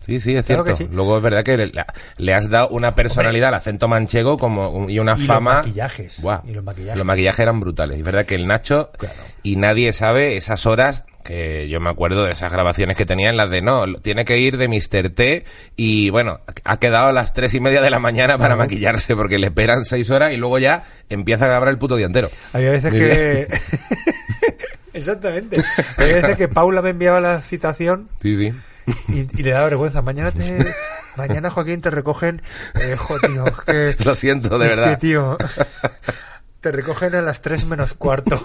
Sí, 0.05 0.21
sí, 0.21 0.37
es 0.37 0.45
Claro 0.45 0.65
cierto. 0.65 0.79
que 0.79 0.85
sí. 0.85 0.91
Luego 0.95 1.17
es 1.17 1.23
verdad 1.23 1.43
que 1.43 1.57
le, 1.57 1.73
le 2.19 2.35
has 2.35 2.51
dado 2.51 2.69
una 2.69 2.95
personalidad 2.95 3.49
al 3.49 3.55
acento 3.55 3.89
manchego 3.89 4.37
como 4.39 4.71
un- 4.71 4.91
y 4.91 4.99
una 4.99 5.15
Y 5.15 5.19
los 5.21 5.27
fama. 5.27 5.55
maquillajes. 5.55 6.21
Buah. 6.21 6.41
Y 6.47 6.53
los 6.53 6.63
maquillajes. 6.63 6.97
Los 6.99 7.07
maquillajes 7.07 7.41
eran 7.41 7.61
brutales. 7.61 7.97
Es 7.99 8.05
verdad 8.05 8.27
que 8.27 8.35
el 8.35 8.47
Nacho 8.47 8.91
Claro. 8.99 9.15
y 9.43 9.57
nadie 9.57 9.93
sabe 9.93 10.37
esas 10.37 10.67
horas 10.67 11.05
que 11.25 11.71
yo 11.71 11.81
me 11.81 11.89
acuerdo 11.89 12.25
de 12.25 12.33
esas 12.33 12.53
grabaciones 12.53 12.99
que 12.99 13.07
tenía 13.07 13.31
en 13.31 13.39
las 13.39 13.49
de 13.49 13.63
no, 13.63 13.87
tiene 14.03 14.27
que 14.27 14.37
ir 14.39 14.59
de 14.59 14.69
Mr. 14.69 15.09
T 15.09 15.45
y 15.75 16.11
bueno, 16.11 16.41
ha 16.65 16.77
quedado 16.79 17.07
a 17.07 17.13
las 17.13 17.33
tres 17.33 17.55
y 17.55 17.61
media 17.61 17.81
de 17.81 17.89
la 17.89 17.99
mañana 17.99 18.37
para 18.37 18.57
maquillarse 18.57 19.17
porque 19.17 19.39
le 19.39 19.47
esperan 19.47 19.87
seis 19.87 20.11
horas 20.11 20.33
y 20.33 20.37
lugo 20.37 20.59
ya 20.59 20.85
empieza 21.09 21.47
a 21.47 21.49
grabar 21.49 21.71
el 21.71 21.79
puto 21.79 21.97
día 21.97 22.05
entero. 22.05 22.29
Había 22.53 22.73
veces 22.73 22.93
Muy 22.93 23.01
que. 23.01 23.49
Exactamente. 24.93 25.57
Había 25.99 26.17
veces 26.17 26.37
que 26.37 26.49
Paula 26.49 26.81
me 26.83 26.91
enviaba 26.91 27.21
la 27.21 27.41
citación 27.41 28.09
Sí, 28.23 28.37
sí. 28.37 28.53
Y, 29.09 29.21
y 29.41 29.43
le 29.43 29.51
daba 29.51 29.65
vergüenza. 29.67 30.03
Mañana 30.03 30.31
te. 30.33 30.75
Mañana, 31.17 31.51
Joaquín, 31.51 31.81
te 31.81 31.91
recogen. 31.91 32.43
Eh, 32.75 32.97
jo, 32.97 33.19
tío, 33.21 33.47
es 33.47 33.61
que. 33.61 33.97
Lo 34.05 34.15
siento, 34.17 34.59
de 34.59 34.67
es 34.67 34.77
verdad. 34.77 34.91
que, 34.91 34.97
tío. 35.07 35.37
Te 36.61 36.73
recogen 36.73 37.15
a 37.15 37.23
las 37.23 37.41
3 37.43 37.67
menos 37.67 37.95
cuarto. 37.95 38.43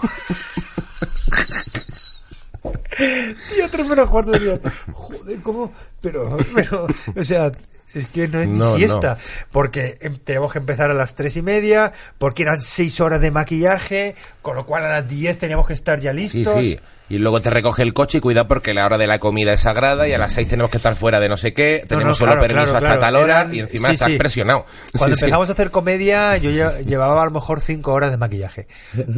tío, 2.96 3.68
3 3.70 3.86
menos 3.88 4.10
cuarto. 4.10 4.32
Tío. 4.32 4.60
Joder, 4.92 5.40
¿cómo? 5.40 5.72
Pero, 6.00 6.36
pero, 6.54 6.86
o 7.16 7.24
sea. 7.24 7.50
Es 7.94 8.06
que 8.06 8.28
no 8.28 8.40
es 8.40 8.46
ni 8.48 8.58
No, 8.58 8.76
siesta, 8.76 9.18
porque 9.50 9.98
em, 10.00 10.18
tenemos 10.18 10.52
que 10.52 10.58
empezar 10.58 10.90
a 10.90 10.94
las 10.94 11.14
tres 11.16 11.36
y 11.36 11.42
media, 11.42 11.92
porque 12.18 12.42
eran 12.42 12.60
seis 12.60 13.00
horas 13.00 13.20
de 13.20 13.30
maquillaje, 13.32 14.14
con 14.42 14.54
lo 14.56 14.64
cual 14.64 14.84
a 14.84 14.88
las 14.88 15.08
10 15.08 15.38
teníamos 15.38 15.66
que 15.66 15.72
estar 15.72 15.98
ya 16.00 16.12
Sí, 16.12 16.16
listos. 16.16 16.54
sí. 16.60 16.78
Y 17.08 17.18
luego 17.18 17.40
te 17.42 17.50
recoge 17.50 17.82
el 17.82 17.92
coche 17.92 18.18
y 18.18 18.20
cuidado 18.20 18.46
porque 18.46 18.72
la 18.72 18.86
hora 18.86 18.96
de 18.96 19.08
la 19.08 19.18
comida 19.18 19.52
es 19.52 19.60
sagrada 19.62 20.06
y 20.06 20.12
a 20.12 20.18
las 20.18 20.32
seis 20.32 20.46
tenemos 20.46 20.70
que 20.70 20.76
estar 20.76 20.94
fuera 20.94 21.18
de 21.18 21.28
no 21.28 21.36
sé 21.36 21.52
qué, 21.52 21.84
tenemos 21.88 22.16
solo 22.16 22.30
claro, 22.34 22.46
permiso 22.46 22.70
claro, 22.70 22.86
hasta 22.86 23.00
tal 23.00 23.16
hora 23.16 23.40
Eran- 23.40 23.54
y 23.54 23.58
encima 23.58 23.88
sí, 23.88 23.94
estás 23.94 24.08
sí. 24.12 24.16
presionado. 24.18 24.64
Cuando 24.96 25.16
Sí, 25.16 25.18
sí. 25.20 25.24
empezamos 25.24 25.48
a 25.48 25.52
hacer 25.54 25.70
comedia, 25.72 26.36
yo 26.36 26.50
lle- 26.52 26.84
llevaba 26.86 27.20
a 27.20 27.24
lo 27.24 27.32
mejor 27.32 27.60
cinco 27.60 27.92
horas 27.92 28.12
de 28.12 28.16
maquillaje. 28.16 28.68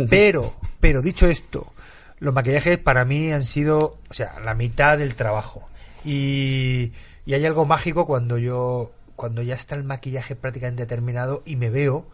Pero, 0.08 0.54
pero 0.80 1.02
dicho 1.02 1.28
esto, 1.28 1.74
los 2.18 2.32
maquillajes 2.32 2.78
para 2.78 3.04
mí 3.04 3.30
han 3.30 3.44
sido, 3.44 3.98
o 4.08 4.14
sea, 4.14 4.40
la 4.42 4.54
mitad 4.54 4.96
del 4.96 5.14
trabajo. 5.14 5.68
Y, 6.02 6.92
y 7.26 7.34
hay 7.34 7.44
algo 7.46 7.66
mágico 7.66 8.06
cuando 8.06 8.38
yo, 8.38 8.92
cuando 9.16 9.42
ya 9.42 9.54
está 9.54 9.74
el 9.74 9.84
maquillaje 9.84 10.34
prácticamente 10.36 10.86
terminado 10.86 11.42
y 11.46 11.56
me 11.56 11.70
veo 11.70 12.06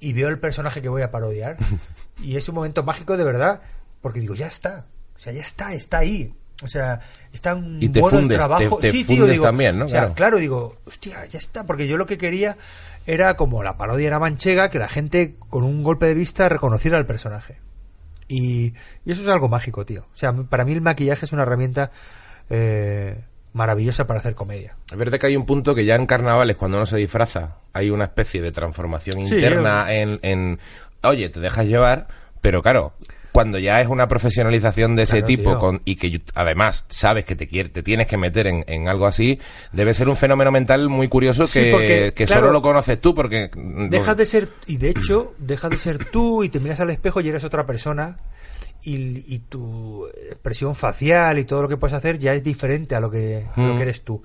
y 0.00 0.12
veo 0.12 0.28
el 0.28 0.38
personaje 0.38 0.82
que 0.82 0.88
voy 0.88 1.02
a 1.02 1.10
parodiar 1.10 1.56
y 2.22 2.36
es 2.36 2.48
un 2.48 2.54
momento 2.56 2.82
mágico 2.82 3.16
de 3.16 3.24
verdad 3.24 3.62
porque 4.00 4.20
digo, 4.20 4.34
ya 4.34 4.46
está. 4.46 4.86
O 5.16 5.20
sea, 5.20 5.32
ya 5.32 5.40
está, 5.40 5.72
está 5.74 5.98
ahí. 5.98 6.34
O 6.62 6.68
sea, 6.68 7.00
está 7.32 7.54
un 7.54 7.82
Y 7.82 7.88
te 7.88 8.00
bueno 8.00 8.18
el 8.18 8.22
fundes, 8.24 8.38
trabajo. 8.38 8.76
te- 8.76 8.88
te 8.88 8.92
sí, 8.92 9.04
tío, 9.04 9.26
digo, 9.26 9.44
también, 9.44 9.78
¿no? 9.78 9.86
O 9.86 9.88
sea, 9.88 10.00
Claro. 10.02 10.14
claro. 10.14 10.36
digo, 10.38 10.76
hostia, 10.86 11.24
ya 11.26 11.38
está, 11.38 11.64
porque 11.64 11.88
yo 11.88 11.96
lo 11.96 12.06
que 12.06 12.18
quería 12.18 12.56
era 13.06 13.34
como 13.36 13.62
la 13.62 13.76
parodia 13.76 14.06
era 14.06 14.18
manchega, 14.18 14.70
que 14.70 14.78
la 14.78 14.88
gente 14.88 15.36
con 15.48 15.64
un 15.64 15.82
golpe 15.82 16.06
de 16.06 16.14
vista 16.14 16.48
reconociera 16.48 16.96
al 16.98 17.06
personaje. 17.06 17.58
Y, 18.28 18.74
y 19.04 19.12
eso 19.12 19.22
es 19.22 19.28
algo 19.28 19.48
mágico, 19.48 19.84
tío. 19.84 20.06
O 20.12 20.16
sea, 20.16 20.32
para 20.32 20.64
mí 20.64 20.72
el 20.72 20.80
maquillaje 20.80 21.24
es 21.26 21.32
una 21.32 21.42
herramienta 21.42 21.90
eh, 22.50 23.24
maravillosa 23.54 24.06
para 24.06 24.20
hacer 24.20 24.34
comedia. 24.34 24.74
Es 24.92 24.98
verdad 24.98 25.18
que 25.18 25.26
hay 25.28 25.36
un 25.36 25.46
punto 25.46 25.74
que 25.74 25.86
ya 25.86 25.94
en 25.96 26.06
carnavales, 26.06 26.56
cuando 26.56 26.76
uno 26.76 26.84
se 26.86 26.98
disfraza, 26.98 27.56
hay 27.72 27.88
una 27.88 28.04
especie 28.04 28.42
de 28.42 28.52
transformación 28.52 29.26
Sí, 29.26 29.34
interna 29.36 29.86
en, 29.94 30.18
en, 30.22 30.58
oye, 31.02 31.30
te 31.30 31.40
dejas 31.40 31.64
llevar, 31.66 32.06
pero 32.42 32.60
claro, 32.62 32.92
cuando 33.32 33.58
ya 33.58 33.80
es 33.80 33.88
una 33.88 34.06
profesionalización 34.06 34.94
de 34.94 35.02
ese 35.04 35.14
Claro, 35.18 35.26
tipo 35.26 35.58
con, 35.58 35.82
y 35.84 35.96
que 35.96 36.20
además 36.36 36.84
sabes 36.88 37.24
que 37.24 37.34
te, 37.34 37.48
quiere, 37.48 37.68
te 37.68 37.82
tienes 37.82 38.06
que 38.06 38.16
meter 38.16 38.46
en, 38.46 38.64
en 38.68 38.86
algo 38.88 39.06
así, 39.06 39.40
debe 39.72 39.92
ser 39.94 40.08
un 40.08 40.16
fenómeno 40.16 40.52
mental 40.52 40.88
muy 40.88 41.08
curioso 41.08 41.46
Sí, 41.48 41.60
que, 41.60 41.70
porque, 41.72 42.12
que 42.14 42.26
claro, 42.26 42.42
solo 42.42 42.52
lo 42.52 42.62
conoces 42.62 43.00
tú 43.00 43.14
porque... 43.14 43.50
mm, 43.54 43.88
Dejas 43.88 44.16
de 44.16 44.26
ser, 44.26 44.48
y 44.66 44.76
de 44.76 44.90
hecho, 44.90 45.32
dejas 45.38 45.70
de 45.70 45.78
ser 45.78 46.04
tú 46.04 46.44
y 46.44 46.48
te 46.48 46.60
miras 46.60 46.78
al 46.80 46.90
espejo 46.90 47.20
y 47.20 47.28
eres 47.28 47.42
otra 47.44 47.66
persona. 47.66 48.18
Y, 48.84 49.24
y 49.34 49.38
tu 49.40 50.06
expresión 50.30 50.74
facial 50.74 51.38
y 51.38 51.44
todo 51.44 51.62
lo 51.62 51.68
que 51.68 51.76
puedes 51.76 51.94
hacer 51.94 52.18
ya 52.18 52.34
es 52.34 52.42
diferente 52.44 52.94
a 52.94 53.00
lo 53.00 53.10
que, 53.10 53.46
a 53.56 53.60
lo 53.60 53.74
Mm. 53.74 53.76
que 53.76 53.82
eres 53.82 54.02
tú. 54.04 54.22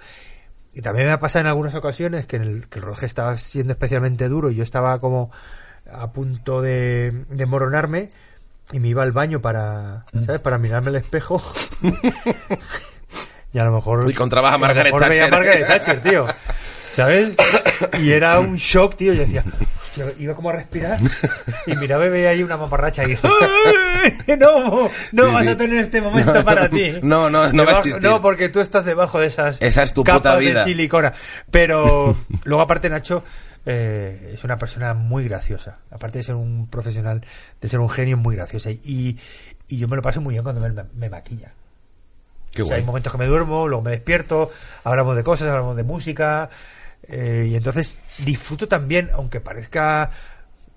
Y 0.73 0.81
también 0.81 1.07
me 1.07 1.13
ha 1.13 1.19
pasado 1.19 1.41
en 1.41 1.47
algunas 1.47 1.73
ocasiones 1.75 2.27
que, 2.27 2.35
en 2.35 2.43
el, 2.43 2.67
que 2.67 2.79
el 2.79 2.85
rodaje 2.85 3.05
estaba 3.05 3.37
siendo 3.37 3.73
especialmente 3.73 4.27
duro 4.29 4.51
y 4.51 4.55
yo 4.55 4.63
estaba 4.63 4.99
como 4.99 5.31
a 5.91 6.11
punto 6.11 6.61
de, 6.61 7.25
de 7.29 7.45
moronarme 7.45 8.09
y 8.71 8.79
me 8.79 8.89
iba 8.89 9.01
al 9.03 9.11
baño 9.11 9.41
para, 9.41 10.05
¿sabes? 10.25 10.41
Para 10.41 10.57
mirarme 10.59 10.89
al 10.89 10.95
espejo. 10.97 11.41
y 13.53 13.57
a 13.59 13.63
lo 13.63 13.71
mejor... 13.71 14.05
Y 14.07 14.11
encontrabas 14.11 14.53
a 14.53 14.57
Margaret 14.57 14.95
Thatcher. 14.97 15.31
Margaret 15.31 15.67
Thatcher, 15.67 16.01
tío. 16.01 16.25
¿Sabes? 16.87 17.35
Y 18.01 18.11
era 18.11 18.39
un 18.39 18.55
shock, 18.55 18.95
tío. 18.95 19.13
Yo 19.13 19.21
decía, 19.21 19.43
hostia, 19.89 20.05
iba 20.23 20.33
como 20.35 20.49
a 20.49 20.53
respirar 20.53 20.99
y 21.65 21.75
miraba 21.75 22.05
y 22.05 22.09
veía 22.09 22.29
ahí 22.29 22.43
una 22.43 22.57
mamarracha 22.57 23.03
y 23.07 23.17
no, 24.39 24.89
no 25.11 25.25
Sí, 25.25 25.31
vas 25.33 25.43
sí. 25.43 25.47
a 25.49 25.57
tener 25.57 25.79
este 25.83 26.01
momento 26.01 26.43
para 26.43 26.69
ti. 26.69 26.91
No, 27.01 27.29
no, 27.29 27.29
no 27.29 27.39
va 27.41 27.45
a 27.47 27.51
Debajo- 27.51 27.79
existir. 27.79 28.01
No, 28.03 28.21
porque 28.21 28.49
tú 28.49 28.59
estás 28.59 28.85
debajo 28.85 29.19
de 29.19 29.27
esas 29.27 29.57
Esa 29.61 29.83
es 29.83 29.93
tu 29.93 30.03
capas 30.03 30.21
puta 30.21 30.35
vida. 30.37 30.63
de 30.63 30.69
silicona. 30.71 31.13
Pero 31.51 32.15
luego 32.43 32.61
aparte 32.61 32.89
Nacho 32.89 33.23
eh, 33.65 34.31
es 34.33 34.43
una 34.43 34.57
persona 34.57 34.93
muy 34.93 35.27
graciosa. 35.27 35.77
Aparte 35.91 36.19
de 36.19 36.23
ser 36.23 36.35
un 36.35 36.67
profesional, 36.69 37.25
de 37.61 37.67
ser 37.67 37.79
un 37.79 37.89
genio 37.89 38.17
muy 38.17 38.35
graciosa. 38.35 38.71
Y, 38.71 39.17
y 39.67 39.77
yo 39.77 39.87
me 39.87 39.95
lo 39.95 40.01
paso 40.01 40.21
muy 40.21 40.33
bien 40.33 40.43
cuando 40.43 40.61
me, 40.61 40.83
me 40.95 41.09
maquilla. 41.09 41.51
Qué 42.53 42.63
O 42.63 42.65
sea, 42.65 42.73
guay. 42.75 42.81
hay 42.81 42.85
momentos 42.85 43.11
que 43.11 43.19
me 43.19 43.27
duermo, 43.27 43.67
luego 43.67 43.83
me 43.83 43.91
despierto, 43.91 44.51
hablamos 44.83 45.15
de 45.15 45.23
cosas, 45.23 45.49
hablamos 45.49 45.75
de 45.75 45.83
música. 45.83 46.49
Eh, 47.09 47.47
y 47.49 47.55
entonces 47.55 47.99
disfruto 48.25 48.67
también, 48.67 49.09
aunque 49.13 49.39
parezca 49.39 50.11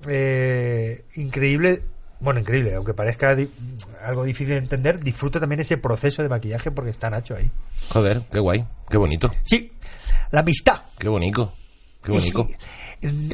eh, 0.09 1.05
increíble, 1.17 1.83
bueno, 2.21 2.41
increíble, 2.41 2.75
aunque 2.75 2.95
parezca 2.95 3.35
di- 3.35 3.49
algo 4.05 4.25
difícil 4.25 4.49
de 4.55 4.57
entender, 4.59 4.99
disfruto 5.03 5.39
también 5.41 5.61
ese 5.61 5.77
proceso 5.79 6.23
de 6.23 6.29
maquillaje 6.29 6.71
porque 6.71 6.91
está 6.91 7.11
Nacho 7.11 7.37
ahí. 7.37 7.51
Joder, 7.91 8.23
qué 8.31 8.39
guay, 8.39 8.65
qué 8.91 8.97
bonito, 8.97 9.31
Sí, 9.45 9.73
la 10.31 10.41
amistad. 10.41 10.83
qué 10.99 11.09
bonito, 11.09 11.53
qué 12.03 12.13
bonito. 12.13 12.47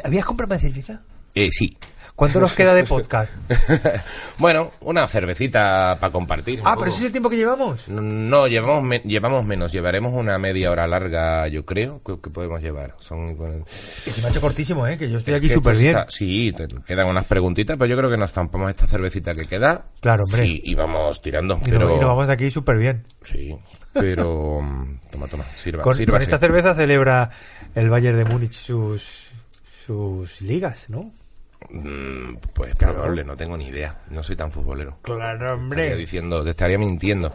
¿Habías 0.04 0.24
comprado 0.24 0.54
una 0.54 0.60
cerveza? 0.60 1.00
Eh, 1.34 1.48
sí. 1.52 1.76
¿Cuánto 2.18 2.40
nos 2.40 2.52
queda 2.52 2.74
de 2.74 2.82
podcast? 2.82 3.30
bueno, 4.38 4.72
una 4.80 5.06
cervecita 5.06 5.96
para 6.00 6.12
compartir. 6.12 6.60
ah, 6.64 6.74
pero 6.76 6.90
ese 6.90 6.98
es 6.98 7.06
el 7.06 7.12
tiempo 7.12 7.30
que 7.30 7.36
llevamos. 7.36 7.88
No, 7.88 8.48
llevamos, 8.48 8.82
me- 8.82 8.98
llevamos 9.04 9.44
menos. 9.44 9.70
Llevaremos 9.70 10.12
una 10.12 10.36
media 10.36 10.72
hora 10.72 10.88
larga, 10.88 11.46
yo 11.46 11.64
creo, 11.64 12.02
que, 12.02 12.20
que 12.20 12.28
podemos 12.30 12.60
llevar. 12.60 12.96
Son, 12.98 13.36
Que 14.04 14.10
se 14.10 14.20
me 14.20 14.26
ha 14.26 14.30
hecho 14.30 14.40
cortísimo, 14.40 14.84
¿eh? 14.88 14.98
Que 14.98 15.08
yo 15.08 15.18
estoy 15.18 15.34
Es 15.34 15.38
aquí 15.38 15.48
súper 15.48 15.76
bien. 15.76 15.96
está- 15.96 16.10
sí, 16.10 16.52
te 16.56 16.66
quedan 16.84 17.06
unas 17.06 17.24
preguntitas, 17.24 17.76
pero 17.76 17.86
yo 17.88 17.96
creo 17.96 18.10
que 18.10 18.16
nos 18.16 18.32
zampamos 18.32 18.68
esta 18.68 18.88
cervecita 18.88 19.32
que 19.36 19.44
queda. 19.46 19.84
Claro, 20.00 20.24
hombre. 20.24 20.42
Sí, 20.42 20.60
y 20.64 20.74
vamos 20.74 21.22
tirando. 21.22 21.60
Y, 21.64 21.68
pero, 21.70 21.86
nos, 21.86 21.96
y 21.98 22.00
nos 22.00 22.08
vamos 22.08 22.26
de 22.26 22.32
aquí 22.32 22.50
súper 22.50 22.78
bien. 22.78 23.04
Sí, 23.22 23.54
pero... 23.92 24.60
mm, 24.60 25.00
toma, 25.12 25.28
toma, 25.28 25.44
sirva, 25.56 25.84
Con, 25.84 25.94
sírvase. 25.94 26.12
con 26.16 26.22
esta 26.22 26.38
cerveza 26.38 26.74
celebra 26.74 27.30
el 27.76 27.88
Bayern 27.88 28.18
de 28.18 28.24
Múnich 28.24 28.54
sus 28.54 29.28
sus 29.86 30.40
ligas, 30.42 30.90
¿no? 30.90 31.12
Mm, 31.70 32.36
pues 32.54 32.76
Claro. 32.78 32.94
probable, 32.94 33.24
no 33.24 33.36
tengo 33.36 33.56
ni 33.56 33.66
idea. 33.68 33.98
No 34.10 34.22
soy 34.22 34.36
tan 34.36 34.50
futbolero. 34.52 34.98
Claro, 35.02 35.54
Estaría 35.54 35.96
diciendo, 35.96 36.42
te 36.44 36.50
estaría 36.50 36.78
mintiendo. 36.78 37.34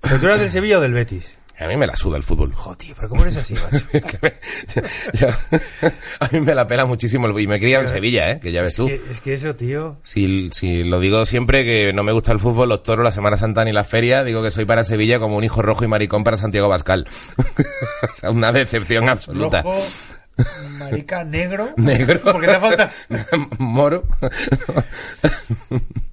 ¿Pero 0.00 0.20
tú 0.20 0.38
del 0.38 0.50
Sevilla 0.50 0.78
o 0.78 0.80
del 0.80 0.92
Betis? 0.92 1.38
A 1.58 1.66
mí 1.68 1.76
me 1.76 1.86
la 1.86 1.96
suda 1.96 2.18
el 2.18 2.22
fútbol. 2.22 2.52
Joder, 2.52 2.76
pero 2.96 3.08
¿cómo 3.08 3.22
eres 3.22 3.36
así, 3.38 3.54
macho? 3.72 3.86
Yo- 5.14 5.28
a 6.20 6.28
mí 6.30 6.40
me 6.40 6.54
la 6.54 6.66
pela 6.66 6.84
muchísimo 6.84 7.26
el, 7.26 7.40
y 7.40 7.46
me 7.46 7.56
he 7.56 7.60
criado 7.60 7.82
en 7.82 7.88
Sevilla, 7.88 8.30
¿eh? 8.30 8.40
que 8.40 8.52
ya 8.52 8.60
ves 8.60 8.72
Es 8.72 8.76
tú. 8.76 8.86
que, 8.86 9.00
es 9.10 9.20
que 9.20 9.32
eso, 9.32 9.56
tío... 9.56 9.96
Si, 10.02 10.50
si 10.52 10.84
lo 10.84 11.00
digo 11.00 11.24
siempre 11.24 11.64
que 11.64 11.94
no 11.94 12.02
me 12.02 12.12
gusta 12.12 12.32
el 12.32 12.40
fútbol, 12.40 12.68
los 12.68 12.82
toros, 12.82 13.02
la 13.02 13.10
Semana 13.10 13.38
Santa 13.38 13.64
ni 13.64 13.72
la 13.72 13.84
feria, 13.84 14.22
digo 14.22 14.42
que 14.42 14.50
soy 14.50 14.66
para 14.66 14.84
Sevilla 14.84 15.18
como 15.18 15.36
un 15.38 15.44
hijo 15.44 15.62
rojo 15.62 15.82
y 15.82 15.88
maricón 15.88 16.24
para 16.24 16.36
Santiago 16.36 16.68
Bascal. 16.68 17.08
o 18.02 18.14
sea, 18.14 18.30
una 18.32 18.52
decepción 18.52 19.08
absoluta. 19.08 19.62
Rojo, 19.62 19.82
marica, 20.78 21.24
negro... 21.24 21.70
Negro. 21.76 22.20
Porque 22.20 22.46
te 22.46 22.60
falta... 22.60 22.90
Moro. 23.58 24.04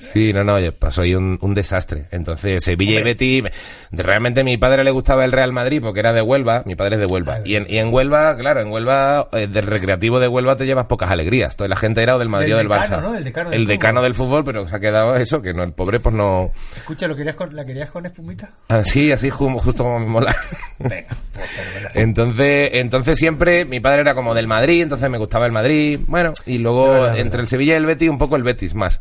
Sí, 0.00 0.32
no, 0.32 0.44
no, 0.44 0.56
soy 0.90 1.14
un, 1.14 1.38
un 1.40 1.54
desastre. 1.54 2.06
Entonces, 2.10 2.62
Sevilla 2.64 3.00
y 3.00 3.02
Betis, 3.02 3.42
me- 3.42 3.50
realmente 3.92 4.40
a 4.40 4.44
mi 4.44 4.56
padre 4.56 4.82
le 4.84 4.90
gustaba 4.90 5.24
el 5.24 5.32
Real 5.32 5.52
Madrid 5.52 5.80
porque 5.82 6.00
era 6.00 6.12
de 6.12 6.22
Huelva, 6.22 6.62
mi 6.66 6.74
padre 6.74 6.94
es 6.96 7.00
de 7.00 7.06
Huelva. 7.06 7.40
Y 7.44 7.56
en, 7.56 7.66
y 7.68 7.78
en 7.78 7.92
Huelva, 7.92 8.36
claro, 8.36 8.60
en 8.60 8.68
Huelva, 8.70 9.28
eh, 9.32 9.46
del 9.46 9.64
recreativo 9.64 10.18
de 10.20 10.28
Huelva 10.28 10.56
te 10.56 10.66
llevas 10.66 10.86
pocas 10.86 11.10
alegrías. 11.10 11.56
Toda 11.56 11.68
la 11.68 11.76
gente 11.76 12.02
era 12.02 12.16
o 12.16 12.18
del 12.18 12.28
Madrid 12.28 12.54
Del 12.54 12.54
o 12.54 12.58
del 12.58 12.68
decano, 12.68 12.96
Barça. 12.96 13.02
¿no? 13.02 13.16
El 13.16 13.24
decano 13.24 13.50
del 13.50 13.60
El 13.60 13.66
decano 13.66 13.92
fútbol. 13.94 14.02
del 14.04 14.14
fútbol, 14.14 14.44
pero 14.44 14.68
se 14.68 14.76
ha 14.76 14.80
quedado 14.80 15.16
eso, 15.16 15.42
que 15.42 15.54
no, 15.54 15.62
el 15.64 15.72
pobre 15.72 16.00
pues 16.00 16.14
no... 16.14 16.52
Escucha, 16.76 17.06
¿lo 17.08 17.16
querías 17.16 17.34
con, 17.36 17.54
¿la 17.54 17.64
querías 17.64 17.90
con 17.90 18.06
espumita? 18.06 18.50
Así, 18.68 19.12
así 19.12 19.30
ju- 19.30 19.58
justo 19.58 19.84
como 19.84 20.00
me 20.00 20.06
mola. 20.06 20.34
Venga, 20.78 21.06
pues 21.34 21.46
fenomenal. 21.50 21.92
Entonces, 21.94 22.70
entonces 22.74 23.18
siempre 23.18 23.64
mi 23.64 23.80
padre 23.80 24.00
era 24.02 24.14
como 24.14 24.34
del 24.34 24.46
Madrid, 24.46 24.82
entonces 24.82 25.10
me 25.10 25.18
gustaba 25.18 25.46
el 25.46 25.52
Madrid, 25.52 26.00
bueno, 26.06 26.32
y 26.46 26.58
luego 26.58 27.06
entre 27.08 27.40
el 27.42 27.48
Sevilla 27.48 27.74
y 27.74 27.76
el 27.76 27.86
Betis 27.86 28.08
un 28.08 28.18
poco 28.18 28.36
el 28.36 28.42
Betis 28.42 28.74
más. 28.74 28.99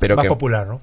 Pero 0.00 0.16
Más 0.16 0.24
que, 0.24 0.28
popular, 0.28 0.66
¿no? 0.66 0.80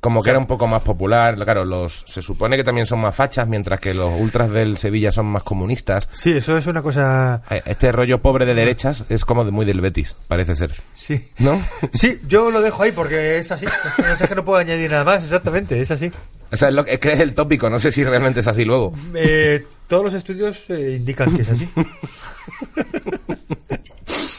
como 0.00 0.22
que 0.22 0.30
era 0.30 0.38
un 0.38 0.46
poco 0.46 0.66
más 0.66 0.82
popular, 0.82 1.34
claro, 1.36 1.64
los 1.64 2.04
se 2.06 2.22
supone 2.22 2.56
que 2.56 2.64
también 2.64 2.86
son 2.86 3.00
más 3.00 3.14
fachas, 3.14 3.48
mientras 3.48 3.80
que 3.80 3.94
los 3.94 4.12
ultras 4.20 4.50
del 4.50 4.76
Sevilla 4.76 5.10
son 5.10 5.26
más 5.26 5.42
comunistas. 5.42 6.08
Sí, 6.12 6.32
eso 6.32 6.56
es 6.56 6.66
una 6.66 6.82
cosa... 6.82 7.42
Eh, 7.50 7.62
Este 7.64 7.90
rollo 7.90 8.22
pobre 8.22 8.46
de 8.46 8.54
derechas 8.54 9.04
es 9.08 9.24
como 9.24 9.44
de 9.44 9.50
muy 9.50 9.66
del 9.66 9.80
Betis, 9.80 10.14
parece 10.28 10.54
ser. 10.56 10.70
Sí. 10.94 11.30
¿No? 11.38 11.60
Sí, 11.92 12.20
yo 12.28 12.50
lo 12.50 12.60
dejo 12.60 12.82
ahí 12.82 12.92
porque 12.92 13.38
es 13.38 13.50
así. 13.50 13.64
Es 13.64 13.94
que 13.96 14.02
no 14.02 14.16
sé 14.16 14.28
que 14.28 14.34
no 14.34 14.44
puedo 14.44 14.58
añadir 14.58 14.90
nada 14.90 15.04
más, 15.04 15.24
exactamente, 15.24 15.80
es 15.80 15.90
así. 15.90 16.10
O 16.52 16.56
sea, 16.56 16.68
es, 16.68 16.74
lo, 16.74 16.86
es 16.86 16.98
que 16.98 17.12
es 17.12 17.20
el 17.20 17.34
tópico, 17.34 17.68
no 17.68 17.78
sé 17.78 17.92
si 17.92 18.04
realmente 18.04 18.40
es 18.40 18.46
así 18.46 18.64
luego. 18.64 18.92
Eh, 19.14 19.66
todos 19.86 20.04
los 20.04 20.14
estudios 20.14 20.70
eh, 20.70 20.94
indican 20.96 21.34
que 21.34 21.42
es 21.42 21.50
así. 21.50 21.68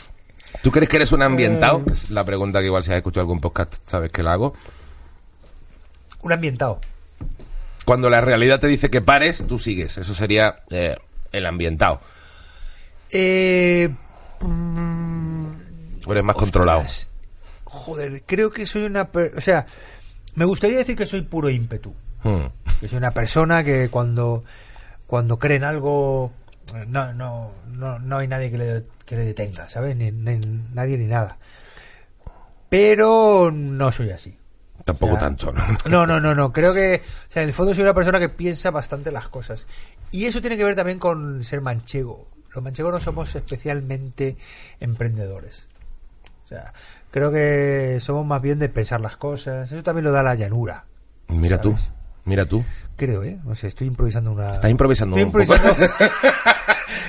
¿Tú 0.62 0.72
crees 0.72 0.90
que 0.90 0.98
eres 0.98 1.12
un 1.12 1.22
ambientado? 1.22 1.80
Eh. 1.88 1.92
Es 1.94 2.10
la 2.10 2.24
pregunta 2.24 2.60
que 2.60 2.66
igual 2.66 2.84
si 2.84 2.92
has 2.92 2.98
escuchado 2.98 3.22
algún 3.22 3.40
podcast, 3.40 3.74
sabes 3.88 4.12
que 4.12 4.24
la 4.24 4.34
hago. 4.34 4.54
Un 6.22 6.34
ambientado. 6.34 6.80
Cuando 7.86 8.10
la 8.10 8.22
realidad 8.22 8.60
te 8.60 8.68
dice 8.68 8.90
que 8.90 9.02
pares, 9.02 9.44
tú 9.48 9.58
sigues. 9.58 9.98
Eso 9.98 10.14
sería 10.14 10.60
eh, 10.70 10.96
el 11.32 11.46
ambientado. 11.46 12.02
Eh, 13.12 13.90
mm, 14.42 15.46
O 16.06 16.12
eres 16.12 16.24
más 16.24 16.36
controlado. 16.36 16.84
Joder, 17.64 18.24
creo 18.26 18.52
que 18.52 18.66
soy 18.66 18.84
una... 18.84 19.08
per- 19.10 19.34
O 19.38 19.42
sea, 19.42 19.66
me 20.36 20.46
gustaría 20.46 20.78
decir 20.78 20.96
que 20.96 21.06
soy 21.06 21.22
puro 21.22 21.50
ímpetu. 21.50 21.94
Hmm. 22.24 22.48
Que 22.80 22.88
soy 22.88 22.98
una 22.98 23.12
persona 23.12 23.64
que 23.64 23.90
cuando, 23.90 24.44
cuando 25.08 25.40
cree 25.40 25.58
en 25.58 25.64
algo... 25.64 26.32
No, 26.88 27.14
no, 27.14 27.52
no, 27.68 27.98
no 28.00 28.18
hay 28.18 28.28
nadie 28.28 28.52
que 28.52 28.58
le, 28.60 28.84
que 29.10 29.16
le 29.16 29.26
detenga, 29.26 29.68
¿sabes? 29.68 29.96
Ni, 29.96 30.12
ni- 30.12 30.38
nadie 30.72 30.96
ni 30.96 31.08
nada. 31.08 31.40
Pero 32.70 33.50
no 33.52 33.92
soy 33.92 34.12
así. 34.12 34.38
Tampoco 34.86 35.18
tanto, 35.18 35.52
¿no? 35.52 35.64
No, 35.90 36.06
no, 36.06 36.20
no, 36.20 36.36
no. 36.36 36.54
Creo 36.54 36.76
que, 36.76 37.02
o 37.28 37.32
sea, 37.32 37.42
en 37.42 37.50
el 37.50 37.54
fondo 37.56 37.74
soy 37.74 37.82
una 37.84 37.96
persona 37.96 38.20
que 38.20 38.30
piensa 38.30 38.70
bastante 38.70 39.12
las 39.12 39.28
cosas. 39.28 39.66
Y 40.12 40.26
eso 40.26 40.42
tiene 40.42 40.58
que 40.58 40.64
ver 40.64 40.76
también 40.76 41.00
con 41.00 41.44
ser 41.44 41.62
manchego. 41.62 42.28
Los 42.54 42.64
manchegos 42.64 42.94
no 42.94 43.00
somos 43.00 43.34
especialmente 43.34 44.38
emprendedores. 44.80 45.66
O 46.46 46.48
sea, 46.48 46.72
creo 47.10 47.32
que 47.32 47.98
somos 48.02 48.28
más 48.28 48.44
bien 48.44 48.60
de 48.60 48.70
pensar 48.70 49.02
las 49.02 49.18
cosas. 49.18 49.72
Eso 49.72 49.82
también 49.82 50.06
lo 50.06 50.12
da 50.12 50.22
la 50.22 50.36
llanura. 50.36 50.86
Mira 51.30 51.60
tú, 51.60 51.72
¿Sabes? 51.72 51.90
mira 52.26 52.46
tú. 52.46 52.64
Creo, 52.96 53.24
¿eh? 53.24 53.40
No 53.44 53.56
sé, 53.56 53.68
estoy 53.68 53.88
improvisando 53.88 54.32
una... 54.32 54.54
Estás 54.54 54.70
improvisando 54.70 55.18
Estoy 55.18 55.42
un 55.42 55.48
poco. 55.48 55.60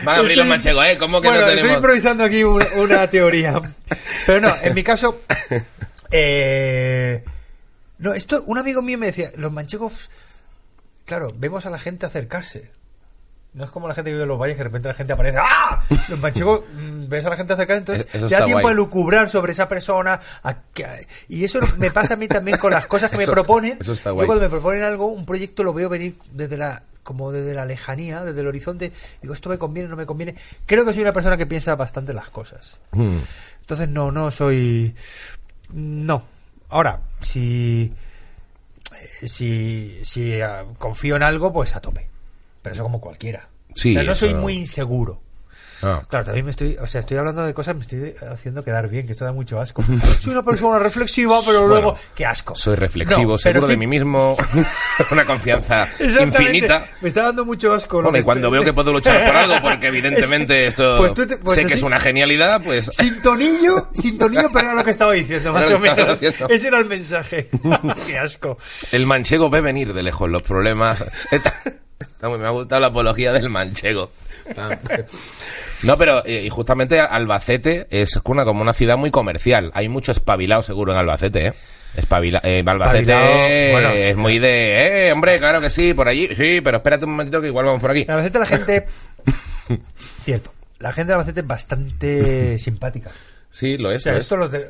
Van 0.05 0.17
a 0.17 0.19
abrir 0.19 0.37
los 0.37 0.47
manchegos, 0.47 0.85
¿eh? 0.87 0.99
¿Cómo 0.99 1.21
que 1.21 1.29
bueno, 1.29 1.43
no 1.43 1.47
tenemos...? 1.49 1.67
estoy 1.67 1.77
improvisando 1.79 2.25
aquí 2.25 2.45
una, 2.45 2.67
una 2.77 3.07
teoría. 3.09 3.61
Pero 4.27 4.41
no, 4.41 4.53
en 4.63 4.75
mi 4.75 4.83
caso... 4.83 5.21
Eh, 6.13 7.23
no, 7.99 8.15
esto... 8.15 8.43
Un 8.45 8.59
amigo 8.59 8.83
mío 8.83 8.99
me 8.99 9.07
decía, 9.07 9.31
los 9.37 9.53
manchegos... 9.53 10.11
Claro, 11.05 11.33
vemos 11.37 11.67
a 11.67 11.71
la 11.71 11.79
gente 11.79 12.05
acercarse. 12.05 12.73
No 13.53 13.65
es 13.65 13.71
como 13.71 13.89
la 13.89 13.95
gente 13.95 14.11
que 14.11 14.15
vive 14.15 14.23
en 14.23 14.29
los 14.29 14.39
valles 14.39 14.55
que 14.57 14.59
de 14.61 14.65
repente 14.65 14.89
la 14.89 14.95
gente 14.95 15.13
aparece. 15.13 15.39
¡Ah! 15.41 15.83
Los 16.09 16.21
manchegos 16.21 16.63
mm, 16.73 17.09
ves 17.09 17.25
a 17.27 17.31
la 17.31 17.37
gente 17.37 17.53
acercarse, 17.53 17.79
entonces 17.79 18.07
Eso 18.13 18.29
te 18.29 18.35
da 18.35 18.45
tiempo 18.45 18.63
guay. 18.63 18.73
a 18.73 18.77
lucubrar 18.77 19.29
sobre 19.29 19.53
esa 19.53 19.67
persona. 19.67 20.21
a 20.45 20.57
y 21.29 21.45
eso 21.45 21.59
me 21.79 21.91
pasa 21.91 22.15
a 22.15 22.17
mí 22.17 22.29
también 22.29 22.59
con 22.59 22.71
las 22.71 22.87
cosas 22.87 23.11
que 23.11 23.17
me 23.17 23.25
Eso- 23.25 23.33
proponen. 23.33 23.79
eso 23.81 23.93
está 23.93 24.11
Yo 24.11 24.17
cuando 24.27 24.41
me 24.41 24.49
proponen 24.49 24.85
algo, 24.85 25.07
un 25.07 25.27
proyecto 25.27 25.65
lo 25.65 25.73
veo 25.73 25.89
venir 25.89 26.17
desde 26.33 26.57
la 26.57 26.85
como 27.03 27.33
desde 27.33 27.55
la 27.55 27.67
lejanía, 27.67 28.25
desde 28.25 28.41
el 28.41 28.47
horizonte. 28.47 28.93
Digo, 29.23 29.35
esto 29.35 29.49
me 29.49 29.59
conviene, 29.59 29.89
no 29.89 29.97
me 29.97 30.07
conviene. 30.07 30.35
Creo 30.67 30.85
que 30.85 30.93
soy 30.93 31.03
una 31.03 31.13
persona 31.13 31.37
que 31.37 31.47
piensa 31.47 31.75
bastante 31.77 32.13
las 32.13 32.31
cosas. 32.31 32.79
Mm. 32.93 33.19
Entonces 33.61 33.89
no, 33.89 34.11
no 34.11 34.31
soy... 34.31 34.95
No. 35.73 36.25
Ahora, 36.69 37.01
si... 37.21 37.93
Si, 39.25 40.01
si 40.03 40.41
ah, 40.41 40.65
confío 40.79 41.17
en 41.17 41.23
algo, 41.23 41.53
pues 41.53 41.75
a 41.77 41.81
tope. 41.81 42.09
Pero 42.63 42.75
eso 42.75 42.83
como 42.83 43.01
cualquiera. 43.01 43.49
Sí, 43.75 43.95
Pero 43.95 44.07
no 44.07 44.15
soy 44.15 44.35
muy 44.35 44.55
inseguro. 44.55 45.21
Ah. 45.83 46.03
Claro, 46.09 46.25
también 46.27 46.45
me 46.45 46.51
estoy, 46.51 46.77
o 46.81 46.87
sea, 46.87 47.01
estoy 47.01 47.17
hablando 47.17 47.45
de 47.45 47.55
cosas, 47.55 47.75
me 47.75 47.83
estoy 47.83 48.15
haciendo 48.31 48.63
quedar 48.65 48.89
bien, 48.89 49.07
que 49.07 49.13
esto 49.13 49.25
da 49.25 49.33
mucho 49.33 49.61
asco. 49.61 49.83
Soy 50.21 50.33
una 50.33 50.43
persona 50.45 50.79
reflexiva, 50.79 51.39
pero 51.47 51.61
Bueno, 51.61 51.69
luego, 51.69 51.99
qué 52.15 52.27
asco. 52.27 52.55
Soy 52.55 52.77
reflexivo, 52.77 53.33
No, 53.33 53.39
seguro 53.39 53.67
de 53.67 53.77
mí 53.77 53.87
mismo, 53.87 54.37
una 55.11 55.25
confianza 55.25 55.89
infinita. 55.99 56.87
Me 57.01 57.09
está 57.09 57.23
dando 57.25 57.45
mucho 57.45 57.73
asco. 57.75 57.99
Hombre, 57.99 58.21
que 58.21 58.25
cuando 58.25 58.49
estoy- 58.49 58.53
veo 58.59 58.65
que 58.65 58.73
puedo 58.73 58.93
luchar 58.93 59.25
por 59.27 59.37
algo, 59.37 59.55
porque 59.63 59.87
evidentemente 59.89 60.65
Es- 60.67 60.75
esto 60.75 60.97
pues 60.99 61.15
tú 61.15 61.27
te- 61.27 61.37
pues 61.39 61.55
sé 61.57 61.63
que 61.63 61.69
así- 61.69 61.79
es 61.79 61.83
una 61.83 61.99
genialidad, 62.01 62.61
pues 62.63 62.91
Sintonillo, 62.93 63.89
sintonillo, 63.95 64.51
pero 64.53 64.67
era 64.67 64.75
lo 64.75 64.85
que 64.85 64.91
estaba 64.91 65.13
diciendo, 65.13 65.53
más 65.53 65.67
o 65.71 65.81
que 65.81 65.91
menos. 65.95 66.23
Ese 66.23 66.69
era 66.69 66.79
el 66.79 66.87
mensaje. 66.87 67.49
qué 68.07 68.19
asco. 68.19 68.59
el 68.93 69.07
manchego 69.07 69.49
ve 69.51 69.61
venir 69.61 69.95
de 69.95 70.03
lejos 70.03 70.29
los 70.29 70.43
problemas. 70.43 71.05
Está- 71.31 71.55
está 72.01 72.29
muy- 72.29 72.39
me 72.39 72.47
ha 72.47 72.51
gustado 72.51 72.81
la 72.81 72.89
apología 72.89 73.33
del 73.33 73.49
manchego. 73.49 74.11
No, 75.83 75.97
pero 75.97 76.25
eh, 76.27 76.43
y 76.45 76.49
justamente 76.51 77.01
Albacete 77.01 77.87
es 77.91 78.21
una 78.25 78.45
como 78.45 78.61
una 78.63 78.73
ciudad 78.73 78.97
muy 78.97 79.11
comercial. 79.11 79.71
Hay 79.75 79.89
mucho 79.89 80.13
espabilado 80.13 80.63
seguro 80.63 80.93
en 80.93 80.99
Albacete, 80.99 81.47
¿eh? 81.49 81.53
Espabila, 81.97 82.41
eh, 82.45 82.63
Albacete 82.65 83.13
Espabilado, 83.13 83.73
bueno, 83.73 83.91
es 83.91 84.11
sí. 84.11 84.15
muy 84.15 84.39
de, 84.39 85.09
eh, 85.09 85.13
hombre, 85.13 85.39
claro 85.39 85.61
que 85.61 85.71
sí, 85.71 85.93
por 85.95 86.07
allí, 86.09 86.29
sí, 86.37 86.61
pero 86.63 86.77
espérate 86.77 87.05
un 87.05 87.13
momentito 87.13 87.41
que 87.41 87.49
igual 87.49 87.67
vamos 87.67 87.81
por 87.81 87.91
aquí. 87.91 88.03
En 88.03 88.11
Albacete 88.11 88.39
la 88.39 88.47
gente... 88.47 88.87
Cierto. 90.25 90.53
La 90.79 90.93
gente 90.93 91.09
de 91.09 91.15
Albacete 91.15 91.41
es 91.41 91.47
bastante 91.47 92.59
simpática. 92.61 93.11
Sí, 93.51 93.77
lo 93.77 93.89
O 93.89 93.93
es. 93.93 94.03
sea, 94.03 94.13
lo 94.13 94.19
es. 94.19 94.25
esto 94.25 94.37
lo 94.37 94.49
de- 94.49 94.69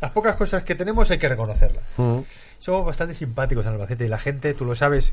las 0.00 0.10
pocas 0.10 0.36
cosas 0.36 0.62
que 0.64 0.74
tenemos 0.74 1.10
hay 1.10 1.18
que 1.18 1.28
reconocerlas. 1.28 1.84
Mm. 1.96 2.18
Somos 2.58 2.84
bastante 2.86 3.14
simpáticos 3.14 3.64
en 3.66 3.72
Albacete 3.72 4.06
y 4.06 4.08
la 4.08 4.18
gente, 4.18 4.54
tú 4.54 4.64
lo 4.64 4.74
sabes, 4.74 5.12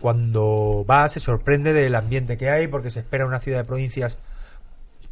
cuando 0.00 0.84
va 0.88 1.08
se 1.08 1.20
sorprende 1.20 1.72
del 1.72 1.94
ambiente 1.94 2.36
que 2.36 2.50
hay 2.50 2.66
porque 2.66 2.90
se 2.90 3.00
espera 3.00 3.26
una 3.26 3.40
ciudad 3.40 3.58
de 3.58 3.64
provincias 3.64 4.18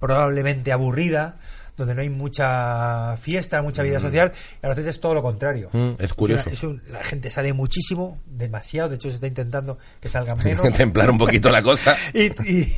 probablemente 0.01 0.72
aburrida, 0.72 1.36
donde 1.76 1.94
no 1.94 2.03
hay 2.03 2.11
mucha 2.11 3.16
fiesta, 3.16 3.62
mucha 3.62 3.82
vida 3.82 4.01
social, 4.01 4.32
y 4.62 4.66
Albacete 4.66 4.90
es 4.90 5.01
todo 5.01 5.14
lo 5.14 5.22
contrario. 5.22 5.70
Mm, 5.72 5.90
es 5.98 6.12
curioso. 6.12 6.51
Es 6.51 6.62
un- 6.62 6.82
la 6.90 7.03
gente 7.03 7.30
sale 7.30 7.55
muchísimo, 7.55 8.18
demasiado, 8.26 8.90
de 8.90 8.96
hecho 8.96 9.09
se 9.09 9.14
está 9.14 9.26
intentando 9.28 9.78
que 10.01 10.09
salgan 10.11 10.36
menos. 10.44 10.74
Templar 10.74 11.09
un 11.11 11.16
poquito 11.16 11.48
la 11.51 11.62
cosa. 11.62 11.96
y, 12.12 12.26
y- 12.53 12.74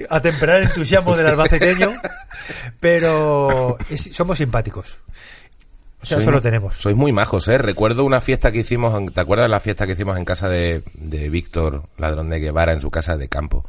a 0.08 0.20
temperar 0.22 0.60
el 0.60 0.68
entusiasmo 0.68 1.14
del 1.16 1.26
albaceteño, 1.26 1.92
pero 2.80 3.76
es- 3.90 4.10
somos 4.14 4.38
simpáticos. 4.38 4.98
O 6.02 6.06
sea, 6.06 6.18
eso 6.18 6.30
lo 6.30 6.40
tenemos. 6.40 6.76
Sois 6.76 6.94
muy 6.96 7.12
majos, 7.12 7.48
¿eh? 7.48 7.58
Recuerdo 7.58 8.04
una 8.04 8.20
fiesta 8.20 8.52
que 8.52 8.58
hicimos, 8.60 8.96
en- 8.96 9.08
¿te 9.10 9.20
acuerdas 9.20 9.46
de 9.46 9.48
la 9.50 9.60
fiesta 9.60 9.86
que 9.86 9.92
hicimos 9.92 10.16
en 10.16 10.24
casa 10.24 10.48
de, 10.48 10.82
de 10.94 11.28
Víctor, 11.30 11.88
ladrón 11.98 12.28
de 12.28 12.38
Guevara, 12.38 12.72
en 12.72 12.80
su 12.80 12.90
casa 12.90 13.16
de 13.16 13.28
campo? 13.28 13.68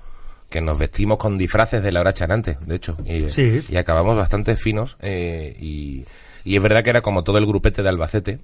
Que 0.50 0.62
nos 0.62 0.78
vestimos 0.80 1.18
con 1.18 1.38
disfraces 1.38 1.84
de 1.84 1.92
la 1.92 2.00
hora 2.02 2.14
chanante, 2.14 2.58
de 2.66 2.76
hecho. 2.76 2.98
Y, 3.06 3.30
Sí. 3.30 3.62
y 3.70 3.76
acabamos 3.76 4.16
bastante 4.16 4.56
finos. 4.56 4.96
eh, 5.02 5.56
y, 5.60 6.06
y 6.46 6.56
es 6.56 6.64
verdad 6.64 6.84
que 6.84 6.90
era 6.92 7.02
como 7.02 7.24
todo 7.24 7.38
el 7.38 7.46
grupete 7.46 7.84
de 7.84 7.90
Albacete. 7.90 8.40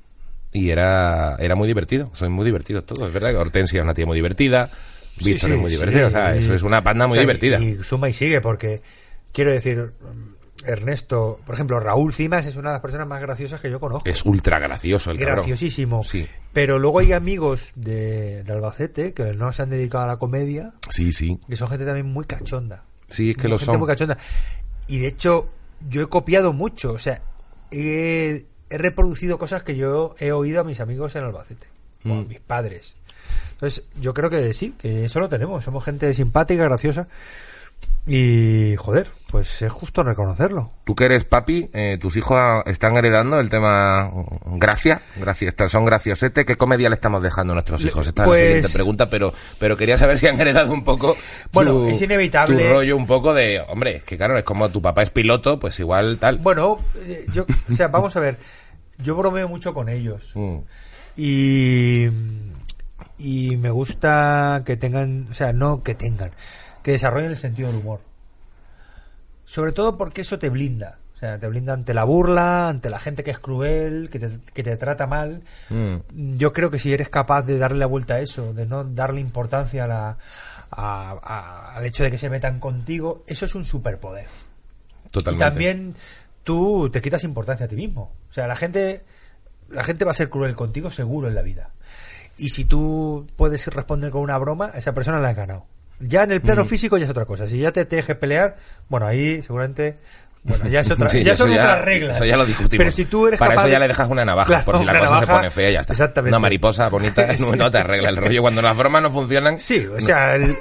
Y 0.51 0.69
era, 0.69 1.35
era 1.39 1.55
muy 1.55 1.67
divertido. 1.67 2.11
Sois 2.13 2.29
muy 2.29 2.45
divertidos 2.45 2.85
todos. 2.85 3.07
Es 3.07 3.13
verdad 3.13 3.31
que 3.31 3.37
Hortensia 3.37 3.79
es 3.79 3.83
una 3.83 3.93
tía 3.93 4.05
muy 4.05 4.15
divertida. 4.15 4.69
Víctor 5.23 5.49
sí, 5.49 5.55
es 5.55 5.61
muy 5.61 5.71
divertido. 5.71 6.07
O 6.07 6.09
sea, 6.11 6.35
eso 6.35 6.53
es 6.53 6.61
una 6.63 6.83
panda 6.83 7.07
muy 7.07 7.17
O 7.17 7.21
sea, 7.21 7.21
divertida. 7.21 7.59
Y, 7.59 7.79
y 7.79 7.83
suma 7.83 8.09
y 8.09 8.13
sigue, 8.13 8.39
porque 8.41 8.81
quiero 9.31 9.51
decir, 9.51 9.93
Ernesto, 10.65 11.39
por 11.45 11.55
ejemplo, 11.55 11.79
Raúl 11.79 12.13
Cimas 12.13 12.45
es 12.45 12.55
una 12.55 12.69
de 12.69 12.75
las 12.75 12.81
personas 12.81 13.07
más 13.07 13.21
graciosas 13.21 13.59
que 13.61 13.69
yo 13.69 13.79
conozco. 13.79 14.07
Es 14.09 14.25
ultra 14.25 14.59
gracioso 14.59 15.11
el 15.11 15.17
cabrón. 15.19 15.35
Graciosísimo. 15.37 16.03
Sí. 16.03 16.27
Pero 16.53 16.79
luego 16.79 16.99
hay 16.99 17.13
amigos 17.13 17.71
de, 17.75 18.43
de 18.43 18.51
Albacete 18.53 19.13
que 19.13 19.33
no 19.33 19.51
se 19.53 19.61
han 19.63 19.69
dedicado 19.69 20.03
a 20.03 20.07
la 20.07 20.17
comedia, 20.17 20.73
Sí, 20.89 21.11
sí. 21.11 21.39
que 21.49 21.55
son 21.55 21.67
gente 21.69 21.85
también 21.85 22.05
muy 22.07 22.25
cachonda. 22.25 22.83
Sí, 23.09 23.31
es 23.31 23.37
que 23.37 23.47
lo 23.47 23.57
gente 23.57 23.65
son. 23.65 23.79
muy 23.79 23.87
cachonda. 23.87 24.17
Y 24.87 24.99
de 24.99 25.07
hecho, 25.07 25.49
yo 25.89 26.01
he 26.01 26.07
copiado 26.07 26.53
mucho. 26.53 26.93
O 26.93 26.99
sea, 26.99 27.21
he, 27.71 28.45
he 28.69 28.77
reproducido 28.77 29.37
cosas 29.37 29.63
que 29.63 29.75
yo 29.75 30.15
he 30.19 30.31
oído 30.31 30.61
a 30.61 30.63
mis 30.63 30.79
amigos 30.79 31.15
en 31.15 31.23
Albacete. 31.23 31.67
O 32.05 32.09
a 32.09 32.15
Mm. 32.21 32.27
mis 32.27 32.39
padres. 32.39 32.95
Entonces, 33.53 33.85
yo 34.01 34.13
creo 34.13 34.29
que 34.29 34.51
sí, 34.51 34.73
que 34.77 35.05
eso 35.05 35.19
lo 35.21 35.29
tenemos. 35.29 35.63
Somos 35.63 35.85
gente 35.85 36.13
simpática, 36.13 36.63
graciosa. 36.65 37.07
Y, 38.05 38.75
joder, 38.77 39.09
pues 39.33 39.63
es 39.63 39.71
justo 39.71 40.03
reconocerlo. 40.03 40.71
Tú 40.85 40.93
que 40.93 41.05
eres 41.05 41.25
papi, 41.25 41.67
eh, 41.73 41.97
tus 41.99 42.15
hijos 42.17 42.39
están 42.67 42.95
heredando 42.97 43.39
el 43.39 43.49
tema 43.49 44.11
mm, 44.13 44.59
gracia, 44.59 45.01
gracia, 45.15 45.51
son 45.67 45.85
graciosete. 45.85 46.45
¿Qué 46.45 46.55
comedia 46.55 46.87
le 46.87 46.93
estamos 46.93 47.23
dejando 47.23 47.53
a 47.53 47.55
nuestros 47.55 47.83
hijos? 47.83 48.05
Esta 48.05 48.21
es 48.23 48.27
pues- 48.27 48.39
la 48.41 48.45
siguiente 48.47 48.69
pregunta, 48.73 49.09
pero, 49.09 49.33
pero 49.57 49.75
quería 49.75 49.97
saber 49.97 50.19
si 50.19 50.27
han 50.27 50.39
heredado 50.39 50.71
un 50.71 50.83
poco. 50.83 51.17
Bueno, 51.51 51.71
tu- 51.71 51.87
es 51.87 51.99
inevitable. 52.01 52.63
Tu 52.63 52.69
rollo 52.71 52.95
un 52.95 53.07
poco 53.07 53.33
de, 53.33 53.59
hombre, 53.67 53.95
es 53.95 54.03
que 54.03 54.17
claro, 54.17 54.37
es 54.37 54.43
como 54.43 54.69
tu 54.69 54.81
papá 54.83 55.01
es 55.01 55.09
piloto, 55.09 55.59
pues 55.59 55.79
igual 55.79 56.19
tal. 56.19 56.37
Bueno, 56.37 56.77
eh, 56.97 57.25
yo, 57.33 57.45
o 57.71 57.75
sea, 57.75 57.87
vamos 57.87 58.15
a 58.15 58.19
ver. 58.19 58.37
Yo 58.99 59.15
bromeo 59.15 59.47
mucho 59.49 59.73
con 59.73 59.89
ellos. 59.89 60.31
Mm, 60.35 60.57
Y, 61.17 62.05
y 63.17 63.57
me 63.57 63.71
gusta 63.71 64.61
que 64.65 64.77
tengan, 64.77 65.27
o 65.31 65.33
sea, 65.33 65.53
no 65.53 65.81
que 65.81 65.95
tengan, 65.95 66.29
que 66.83 66.91
desarrollen 66.91 67.31
el 67.31 67.37
sentido 67.37 67.69
del 67.69 67.79
humor. 67.81 68.01
Sobre 69.45 69.71
todo 69.71 69.97
porque 69.97 70.21
eso 70.21 70.39
te 70.39 70.49
blinda. 70.49 70.99
O 71.15 71.19
sea, 71.19 71.39
te 71.39 71.47
blinda 71.47 71.73
ante 71.73 71.93
la 71.93 72.03
burla, 72.03 72.67
ante 72.69 72.89
la 72.89 72.99
gente 72.99 73.23
que 73.23 73.31
es 73.31 73.39
cruel, 73.39 74.09
que 74.09 74.19
te, 74.19 74.29
que 74.53 74.63
te 74.63 74.75
trata 74.77 75.07
mal. 75.07 75.41
mm. 75.69 76.35
Yo 76.37 76.51
creo 76.53 76.69
que 76.69 76.79
si 76.79 76.91
eres 76.91 77.09
capaz 77.09 77.43
de 77.43 77.57
darle 77.57 77.77
la 77.79 77.85
vuelta 77.85 78.15
a 78.15 78.19
eso, 78.19 78.53
de 78.53 78.65
no 78.65 78.83
darle 78.83 79.21
importancia 79.21 79.85
a 79.85 79.87
la, 79.87 80.17
a- 80.71 81.11
a- 81.23 81.75
al 81.77 81.85
hecho 81.85 82.03
de 82.03 82.11
que 82.11 82.17
se 82.17 82.29
metan 82.29 82.59
contigo, 82.59 83.23
eso 83.27 83.45
es 83.45 83.55
un 83.55 83.63
superpoder. 83.63 84.25
Y 85.05 85.09
Totalmente. 85.09 85.45
también 85.45 85.95
tú 86.43 86.89
te 86.91 87.01
quitas 87.01 87.23
importancia 87.23 87.67
a 87.67 87.69
ti 87.69 87.75
mismo. 87.77 88.11
O 88.29 88.33
sea, 88.33 88.47
la 88.47 88.55
gente, 88.55 89.03
la 89.69 89.83
gente 89.83 90.03
va 90.03 90.11
a 90.11 90.15
ser 90.15 90.29
cruel 90.29 90.55
contigo 90.55 90.91
seguro 90.91 91.27
en 91.29 91.35
la 91.35 91.41
vida. 91.41 91.69
Y 92.37 92.49
si 92.49 92.65
tú 92.65 93.27
puedes 93.37 93.65
responder 93.67 94.09
con 94.11 94.21
una 94.21 94.37
broma, 94.39 94.71
a 94.73 94.77
esa 94.79 94.93
persona 94.93 95.19
la 95.19 95.29
has 95.29 95.35
ganado. 95.37 95.65
Ya 95.99 96.23
en 96.23 96.31
el 96.31 96.39
Mm. 96.39 96.43
plano 96.43 96.65
físico 96.65 96.97
ya 96.97 97.05
es 97.05 97.11
otra 97.11 97.25
cosa. 97.25 97.47
Si 97.47 97.57
ya 97.59 97.71
te 97.71 97.85
tienes 97.85 98.05
que 98.05 98.15
pelear, 98.15 98.57
bueno, 98.89 99.05
ahí 99.07 99.41
seguramente, 99.41 99.97
bueno, 100.43 100.67
ya 100.67 100.81
es 100.81 100.91
otra, 100.91 101.07
Sí, 101.09 101.23
ya 101.23 101.35
son 101.35 101.49
ya- 101.51 101.61
otras 101.63 101.85
reglas. 101.85 102.15
Eso 102.17 102.25
ya 102.25 102.35
lo 102.37 102.45
discutimos. 102.45 102.77
Pero 102.83 102.91
si 102.91 103.05
tú 103.05 103.27
eres 103.27 103.39
Para 103.39 103.51
capaz 103.55 103.61
eso 103.63 103.69
ya 103.69 103.75
de- 103.75 103.79
le 103.81 103.87
dejas 103.89 104.09
una 104.09 104.25
navaja, 104.25 104.47
Claro, 104.47 104.65
por 104.65 104.77
si 104.79 104.85
la 104.85 104.91
una 104.91 104.99
cosa 104.99 105.19
se 105.21 105.27
pone 105.27 105.51
fea, 105.51 105.71
ya 105.71 105.79
está. 105.81 105.93
Exactamente. 105.93 106.31
Una 106.31 106.39
mariposa 106.39 106.89
bonita, 106.89 107.27
no, 107.39 107.55
no 107.55 107.71
te 107.71 107.77
arregla 107.77 108.09
el 108.09 108.17
rollo. 108.17 108.41
Cuando 108.41 108.61
las 108.61 108.75
bromas 108.75 109.01
no 109.01 109.11
funcionan. 109.11 109.59
Sí, 109.59 109.85
o 109.85 110.01
sea, 110.01 110.35
el- 110.35 110.55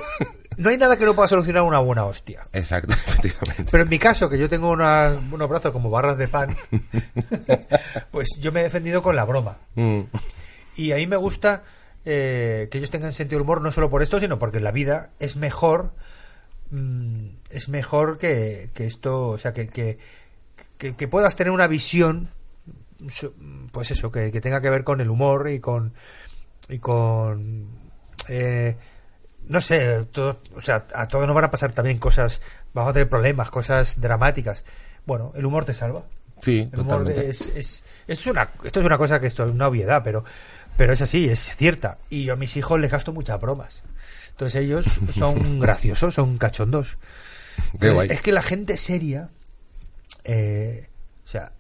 no 0.58 0.68
hay 0.68 0.76
nada 0.76 0.96
que 0.98 1.06
no 1.06 1.14
pueda 1.14 1.26
solucionar 1.28 1.62
una 1.62 1.78
buena 1.80 2.04
hostia. 2.04 2.42
Exacto, 2.52 2.92
efectivamente. 3.08 3.64
Pero 3.70 3.82
en 3.84 3.88
mi 3.88 3.98
caso, 3.98 4.28
que 4.30 4.38
yo 4.38 4.48
tengo 4.48 4.70
unas- 4.70 5.16
unos 5.32 5.48
brazos 5.48 5.72
como 5.72 5.90
barras 5.90 6.18
de 6.18 6.28
pan, 6.28 6.54
pues 8.10 8.28
yo 8.40 8.52
me 8.52 8.60
he 8.60 8.64
defendido 8.64 9.02
con 9.02 9.16
la 9.16 9.24
broma. 9.24 9.56
Mm. 9.74 10.00
Y 10.76 10.92
a 10.92 10.96
mí 10.96 11.06
me 11.06 11.16
gusta 11.16 11.62
eh, 12.04 12.68
que 12.70 12.78
ellos 12.78 12.90
tengan 12.90 13.12
sentido 13.12 13.38
del 13.38 13.44
humor 13.44 13.60
no 13.62 13.72
solo 13.72 13.90
por 13.90 14.02
esto, 14.02 14.20
sino 14.20 14.38
porque 14.38 14.60
la 14.60 14.72
vida 14.72 15.10
es 15.18 15.36
mejor. 15.36 15.92
mm, 16.70 17.26
es 17.50 17.68
mejor 17.68 18.18
que, 18.18 18.70
que 18.74 18.86
esto, 18.86 19.28
o 19.28 19.38
sea, 19.38 19.52
que, 19.52 19.68
que, 19.68 19.98
que- 20.78 21.08
puedas 21.08 21.36
tener 21.36 21.50
una 21.52 21.66
visión, 21.68 22.30
pues 23.72 23.90
eso, 23.90 24.10
que, 24.10 24.30
tenga 24.40 24.60
que 24.60 24.70
ver 24.70 24.84
con 24.84 25.00
el 25.00 25.10
humor 25.10 25.48
y 25.50 25.60
con. 25.60 25.92
y 26.68 26.78
con. 26.78 27.68
eh, 28.28 28.76
no 29.48 29.60
sé, 29.60 30.06
o 30.16 30.60
sea, 30.60 30.86
a 30.94 31.08
todos 31.08 31.26
nos 31.26 31.34
van 31.34 31.44
a 31.44 31.50
pasar 31.50 31.72
también 31.72 31.98
cosas, 31.98 32.42
vamos 32.74 32.90
a 32.90 32.92
tener 32.94 33.08
problemas, 33.08 33.50
cosas 33.50 34.00
dramáticas. 34.00 34.64
Bueno, 35.04 35.32
el 35.34 35.44
humor 35.46 35.64
te 35.64 35.74
salva. 35.74 36.04
Sí, 36.42 36.68
El 36.72 36.80
humor 36.80 36.98
totalmente. 37.04 37.30
es, 37.30 37.48
es, 37.54 37.84
esto 38.06 38.20
es 38.22 38.26
una 38.26 38.50
esto 38.64 38.80
es 38.80 38.86
una 38.86 38.98
cosa 38.98 39.18
que 39.20 39.28
esto 39.28 39.46
es 39.46 39.52
una 39.52 39.68
obviedad, 39.68 40.02
pero 40.04 40.24
pero 40.76 40.92
es 40.92 41.00
así, 41.00 41.28
es 41.28 41.38
cierta. 41.56 41.98
Y 42.10 42.24
yo 42.24 42.34
a 42.34 42.36
mis 42.36 42.54
hijos 42.56 42.78
les 42.80 42.90
gasto 42.90 43.12
muchas 43.12 43.40
bromas. 43.40 43.82
Entonces 44.30 44.62
ellos 44.62 44.84
son 45.14 45.60
graciosos, 45.60 46.14
son 46.14 46.36
cachondos. 46.38 46.98
Qué 47.80 47.90
guay. 47.90 48.08
Es 48.10 48.20
que 48.22 48.32
la 48.32 48.42
gente 48.42 48.76
seria, 48.76 49.28
eh, 50.24 50.88
o 51.24 51.28
sea, 51.28 51.52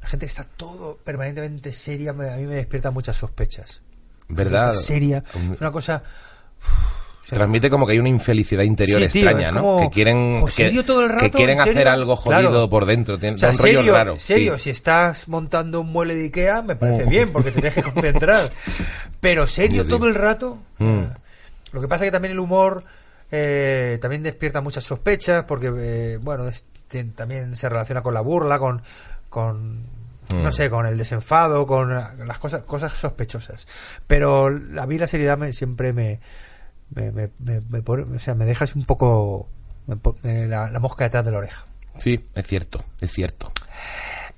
la 0.00 0.08
gente 0.08 0.26
que 0.26 0.30
está 0.30 0.44
todo 0.44 0.96
permanentemente 0.98 1.72
seria, 1.72 2.12
me- 2.12 2.30
a 2.30 2.36
mí 2.36 2.44
me 2.46 2.54
despierta 2.56 2.90
muchas 2.90 3.16
sospechas. 3.16 3.82
¿Verdad? 4.28 4.72
Seria, 4.74 5.22
es 5.52 5.60
una 5.60 5.70
cosa... 5.72 6.02
Transmite 7.34 7.68
como 7.70 7.86
que 7.86 7.92
hay 7.92 7.98
una 7.98 8.08
infelicidad 8.08 8.62
interior 8.62 9.00
Sí, 9.02 9.08
tío, 9.08 9.28
extraña, 9.28 9.52
¿no? 9.52 9.78
que 9.80 9.90
quieren, 9.90 10.44
que, 10.56 10.82
todo 10.84 11.02
el 11.04 11.10
que 11.10 11.14
rato, 11.26 11.36
quieren 11.38 11.58
¿en 11.58 11.64
serio? 11.64 11.78
hacer 11.80 11.88
algo 11.88 12.16
jodido 12.16 12.50
Claro. 12.50 12.68
por 12.70 12.86
dentro. 12.86 13.18
Tiene 13.18 13.36
O 13.36 13.38
sea, 13.38 13.50
un 13.50 13.58
rollo 13.58 13.78
serio, 13.80 13.92
raro. 13.92 14.18
serio, 14.18 14.56
sí. 14.58 14.64
si 14.64 14.70
estás 14.70 15.28
montando 15.28 15.80
un 15.80 15.92
mueble 15.92 16.14
de 16.14 16.24
Ikea, 16.24 16.62
me 16.62 16.76
parece 16.76 17.06
Mm. 17.06 17.08
bien, 17.08 17.32
porque 17.32 17.50
te 17.50 17.60
tienes 17.60 17.74
que 17.74 17.82
concentrar. 17.92 18.48
Pero 19.20 19.46
serio 19.46 19.86
todo 19.86 20.06
el 20.08 20.14
rato. 20.14 20.58
Mm. 20.78 21.00
Lo 21.72 21.80
que 21.80 21.88
pasa 21.88 22.04
es 22.04 22.08
que 22.08 22.12
también 22.12 22.32
el 22.32 22.38
humor 22.40 22.84
eh, 23.32 23.98
también 24.00 24.22
despierta 24.22 24.60
muchas 24.60 24.84
sospechas, 24.84 25.44
porque, 25.44 25.72
eh, 25.76 26.18
bueno, 26.22 26.46
es- 26.48 26.64
te- 26.88 27.02
también 27.04 27.56
se 27.56 27.68
relaciona 27.68 28.02
con 28.02 28.14
la 28.14 28.20
burla, 28.20 28.58
con, 28.60 28.82
con 29.28 29.80
no 30.34 30.48
Mm. 30.48 30.52
sé, 30.52 30.70
con 30.70 30.86
el 30.86 30.96
desenfado, 30.96 31.66
con 31.66 31.90
las 31.94 32.38
cosas, 32.38 32.62
cosas 32.62 32.92
sospechosas. 32.92 33.66
Pero 34.06 34.46
a 34.46 34.86
mí 34.86 34.98
la 34.98 35.06
seriedad 35.06 35.36
me, 35.36 35.52
siempre 35.52 35.92
me, 35.92 36.20
me, 36.94 37.10
me, 37.12 37.30
me- 37.38 37.60
me 37.60 37.82
pone- 37.82 38.16
o 38.16 38.18
sea, 38.18 38.34
me 38.34 38.44
deja 38.44 38.64
así 38.64 38.78
un 38.78 38.84
poco 38.84 39.48
la, 40.22 40.70
la 40.70 40.78
mosca 40.80 41.04
detrás 41.04 41.24
de 41.24 41.30
la 41.30 41.38
oreja. 41.38 41.66
Sí, 41.98 42.18
es 42.34 42.46
cierto, 42.46 42.84
es 43.00 43.12
cierto. 43.12 43.52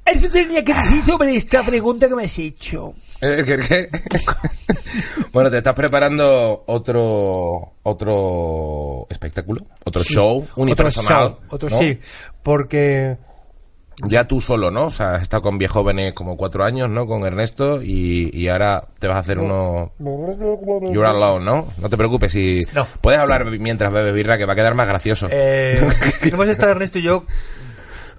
Eso 0.04 0.28
tenía 0.30 0.64
que 0.64 0.72
decir 0.72 1.02
sobre 1.04 1.34
esta 1.36 1.64
pregunta 1.64 2.08
que 2.08 2.14
me 2.14 2.24
has 2.24 2.38
hecho. 2.38 2.94
Eh, 3.20 3.42
bueno, 5.32 5.50
te 5.50 5.58
estás 5.58 5.74
preparando 5.74 6.62
otro 6.66 7.72
otro 7.82 9.06
espectáculo, 9.10 9.66
otro 9.84 10.02
show 10.04 10.38
Otro 10.42 10.62
unipersonal. 10.62 11.08
show, 11.30 11.38
otro 11.50 11.68
¿no? 11.70 11.78
sí, 11.78 11.98
porque 12.42 13.16
Ya 14.04 14.26
tú 14.28 14.40
solo, 14.42 14.70
¿no? 14.70 14.86
O 14.86 14.90
sea, 14.90 15.14
has 15.14 15.22
estado 15.22 15.42
con 15.42 15.56
viejóvenes 15.56 16.12
como 16.12 16.36
cuatro 16.36 16.64
años, 16.64 16.90
¿no? 16.90 17.06
Con 17.06 17.24
Ernesto 17.24 17.80
y, 17.82 18.30
y 18.32 18.48
ahora 18.48 18.88
te 18.98 19.06
vas 19.08 19.16
a 19.16 19.20
hacer 19.20 19.38
uno... 19.38 19.92
You're 19.98 21.06
alone, 21.06 21.44
¿no? 21.44 21.66
No 21.78 21.88
te 21.88 21.96
preocupes 21.96 22.32
si... 22.32 22.58
No. 22.74 22.86
Puedes 23.00 23.18
hablar 23.20 23.46
mientras 23.58 23.90
bebes 23.90 24.12
birra 24.14 24.36
que 24.36 24.44
va 24.44 24.52
a 24.52 24.56
quedar 24.56 24.74
más 24.74 24.86
gracioso. 24.86 25.28
eh, 25.30 25.80
hemos 26.22 26.48
estado 26.48 26.72
Ernesto 26.72 26.98
y 26.98 27.02
yo 27.02 27.24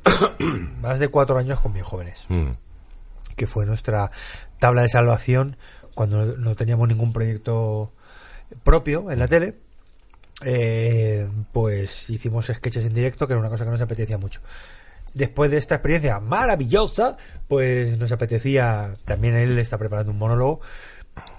más 0.82 1.00
de 1.00 1.10
cuatro 1.10 1.38
años 1.38 1.60
con 1.60 1.74
bien 1.74 1.86
jóvenes, 1.86 2.26
Mm. 2.30 2.52
que 3.36 3.46
fue 3.48 3.66
nuestra 3.66 4.10
tabla 4.60 4.82
de 4.82 4.90
salvación 4.90 5.58
cuando 5.94 6.26
no- 6.26 6.38
no 6.38 6.56
teníamos 6.56 6.88
ningún 6.88 7.14
proyecto 7.14 7.92
propio 8.64 9.12
en 9.12 9.20
la 9.20 9.28
tele. 9.28 9.56
eh, 10.46 11.28
pues 11.52 12.10
hicimos 12.12 12.46
sketches 12.46 12.86
en 12.86 12.94
directo, 12.94 13.26
que 13.28 13.34
era 13.34 13.40
una 13.40 13.50
cosa 13.50 13.64
que 13.66 13.72
nos 13.72 13.82
apetecía 13.82 14.18
mucho. 14.20 14.40
Después 15.14 15.50
de 15.52 15.58
esta 15.58 15.76
experiencia 15.76 16.20
maravillosa, 16.20 17.18
pues 17.48 17.98
nos 17.98 18.12
apetecía, 18.12 18.94
también 19.06 19.36
él 19.36 19.58
está 19.58 19.78
preparando 19.78 20.12
un 20.12 20.18
monólogo, 20.20 20.62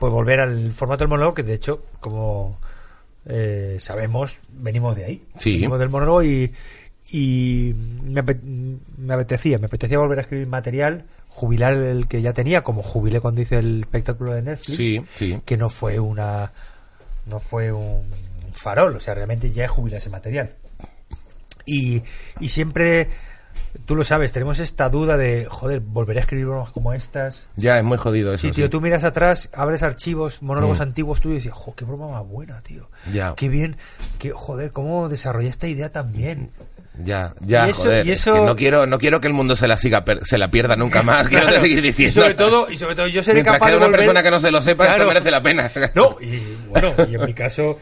pues 0.01 0.13
volver 0.13 0.41
al 0.41 0.73
formato 0.73 1.05
del 1.05 1.09
monólogo, 1.09 1.35
que 1.35 1.43
de 1.45 1.55
hecho, 1.55 1.85
como 2.01 2.59
eh, 3.27 3.77
sabemos, 3.79 4.41
venimos 4.51 4.97
de 4.97 5.05
ahí. 5.05 5.25
Sí. 5.39 5.55
Venimos 5.55 5.79
del 5.79 5.91
monólogo 5.91 6.23
y, 6.25 6.53
y 7.13 7.75
me, 8.05 8.23
ape- 8.25 8.41
me 8.97 9.15
apetecía, 9.15 9.59
me 9.59 9.67
apetecía 9.67 9.99
volver 9.99 10.19
a 10.19 10.23
escribir 10.23 10.47
material, 10.49 11.05
jubilar 11.29 11.75
el 11.75 12.09
que 12.09 12.21
ya 12.23 12.33
tenía, 12.33 12.65
como 12.65 12.83
jubilé 12.83 13.21
cuando 13.21 13.41
hice 13.43 13.59
el 13.59 13.83
espectáculo 13.83 14.33
de 14.33 14.43
Netflix 14.43 14.77
Sí, 14.77 15.05
sí. 15.15 15.39
que 15.45 15.57
no 15.57 15.71
fue 15.71 16.01
una 16.01 16.53
no 17.27 17.39
fue 17.39 17.71
un 17.71 18.05
farol, 18.55 18.97
o 18.97 19.01
sea, 19.01 19.15
realmente 19.15 19.51
ya 19.53 19.69
jubilé 19.69 19.99
ese 19.99 20.09
material. 20.11 20.55
Y, 21.67 22.03
y 22.41 22.49
siempre, 22.49 23.09
tú 23.87 23.95
lo 23.97 24.05
sabes, 24.05 24.33
tenemos 24.33 24.59
esta 24.59 24.89
duda 24.91 25.17
de, 25.17 25.47
joder, 25.51 25.81
volveré 25.81 26.21
a 26.21 26.23
escribir 26.23 26.47
bromas 26.47 26.71
como 26.71 26.93
estas. 26.93 27.49
Ya, 27.57 27.79
es 27.79 27.85
muy 27.85 27.99
jodido 27.99 28.33
eso. 28.33 28.47
Sí, 28.47 28.53
tío, 28.53 28.67
sí. 28.67 28.71
tú 28.71 28.81
miras 28.81 29.05
atrás, 29.05 29.51
abres 29.55 29.83
archivos, 29.83 30.43
monólogos 30.43 30.79
Mm. 30.79 30.83
antiguos 30.83 31.21
tuyos 31.21 31.37
y 31.37 31.49
dices, 31.49 31.53
jo, 31.53 31.75
qué 31.75 31.85
broma 31.85 32.09
más 32.09 32.27
buena, 32.27 32.61
tío. 32.63 32.91
Ya. 33.13 33.35
Qué 33.37 33.49
bien, 33.49 33.77
que, 34.19 34.31
joder, 34.33 34.73
cómo 34.73 35.09
desarrollé 35.09 35.49
esta 35.49 35.67
idea 35.69 35.91
tan 35.93 36.13
bien. 36.13 36.51
Ya, 37.01 37.35
ya, 37.41 37.69
Y 37.69 37.71
eso- 37.71 37.83
joder. 37.83 38.07
y 38.07 38.11
es 38.11 38.21
eso- 38.21 38.35
que 38.35 38.41
no 38.41 38.57
quiero, 38.57 38.87
no 38.87 38.99
quiero 38.99 39.21
que 39.21 39.29
el 39.29 39.33
mundo 39.35 39.55
se 39.55 39.69
la 39.69 39.77
siga, 39.79 40.05
per- 40.05 40.25
se 40.27 40.37
la 40.37 40.51
pierda 40.51 40.75
nunca 40.75 41.03
más. 41.05 41.29
Quiero 41.29 41.45
Claro. 41.45 41.61
seguir 41.61 41.79
Y 41.79 41.83
diciendo. 41.83 42.23
sobre 42.23 42.35
todo, 42.35 42.69
y 42.71 42.77
sobre 42.77 42.97
todo 42.97 43.07
yo 43.07 43.23
seré 43.23 43.35
Mientras 43.37 43.55
capaz 43.57 43.67
quede 43.67 43.73
de 43.75 43.79
una 43.79 43.87
volver- 43.87 43.97
persona 43.99 44.23
que 44.25 44.31
no 44.33 44.41
se 44.41 44.51
lo 44.51 44.61
sepa, 44.61 44.85
Claro. 44.85 45.03
esto 45.03 45.09
merece 45.09 45.31
la 45.31 45.43
pena. 45.43 45.71
No, 45.95 46.17
y 46.21 46.41
bueno, 46.69 46.95
y 47.09 47.15
en 47.15 47.25
mi 47.25 47.35
caso 47.35 47.79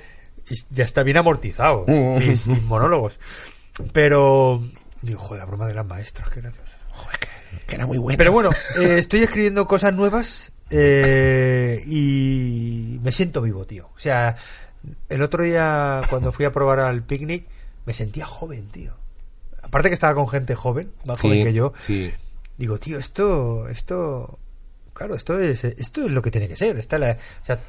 y- 0.50 0.54
ya 0.70 0.84
está 0.84 1.02
bien 1.02 1.16
amortizado 1.16 1.84
Mm. 1.88 2.18
mis, 2.18 2.46
mis 2.46 2.62
monólogos. 2.64 3.18
Pero 3.94 4.62
digo, 5.02 5.20
joder, 5.20 5.40
la 5.40 5.46
broma 5.46 5.66
de 5.66 5.74
las 5.74 5.86
maestras, 5.86 6.28
qué 6.30 6.40
gracioso. 6.40 6.76
Joder, 6.90 7.18
que, 7.18 7.66
que 7.66 7.74
era 7.74 7.86
muy 7.86 7.98
buena. 7.98 8.16
Pero 8.16 8.32
bueno, 8.32 8.50
eh, 8.80 8.98
estoy 8.98 9.22
escribiendo 9.22 9.66
cosas 9.66 9.94
nuevas 9.94 10.52
eh, 10.70 11.82
y 11.86 12.98
me 13.02 13.12
siento 13.12 13.42
vivo, 13.42 13.66
tío. 13.66 13.90
O 13.94 13.98
sea, 13.98 14.36
el 15.08 15.22
otro 15.22 15.44
día 15.44 16.02
cuando 16.08 16.32
fui 16.32 16.44
a 16.44 16.52
probar 16.52 16.80
al 16.80 17.02
picnic 17.02 17.46
me 17.84 17.94
sentía 17.94 18.26
joven, 18.26 18.68
tío. 18.68 18.94
Aparte 19.62 19.88
que 19.88 19.94
estaba 19.94 20.14
con 20.14 20.28
gente 20.28 20.54
joven, 20.54 20.92
más 21.06 21.18
sí, 21.18 21.28
joven 21.28 21.44
que 21.44 21.52
yo. 21.52 21.72
Sí. 21.78 22.12
Digo, 22.56 22.78
tío, 22.78 22.98
esto, 22.98 23.68
esto, 23.68 24.38
claro, 24.92 25.14
esto 25.14 25.38
es, 25.38 25.64
esto 25.64 26.06
es 26.06 26.12
lo 26.12 26.22
que 26.22 26.30
tiene 26.30 26.48
que 26.48 26.56
ser. 26.56 26.76
Esta 26.78 26.96
es 26.96 27.00
la, 27.00 27.10
o 27.12 27.44
sea, 27.44 27.60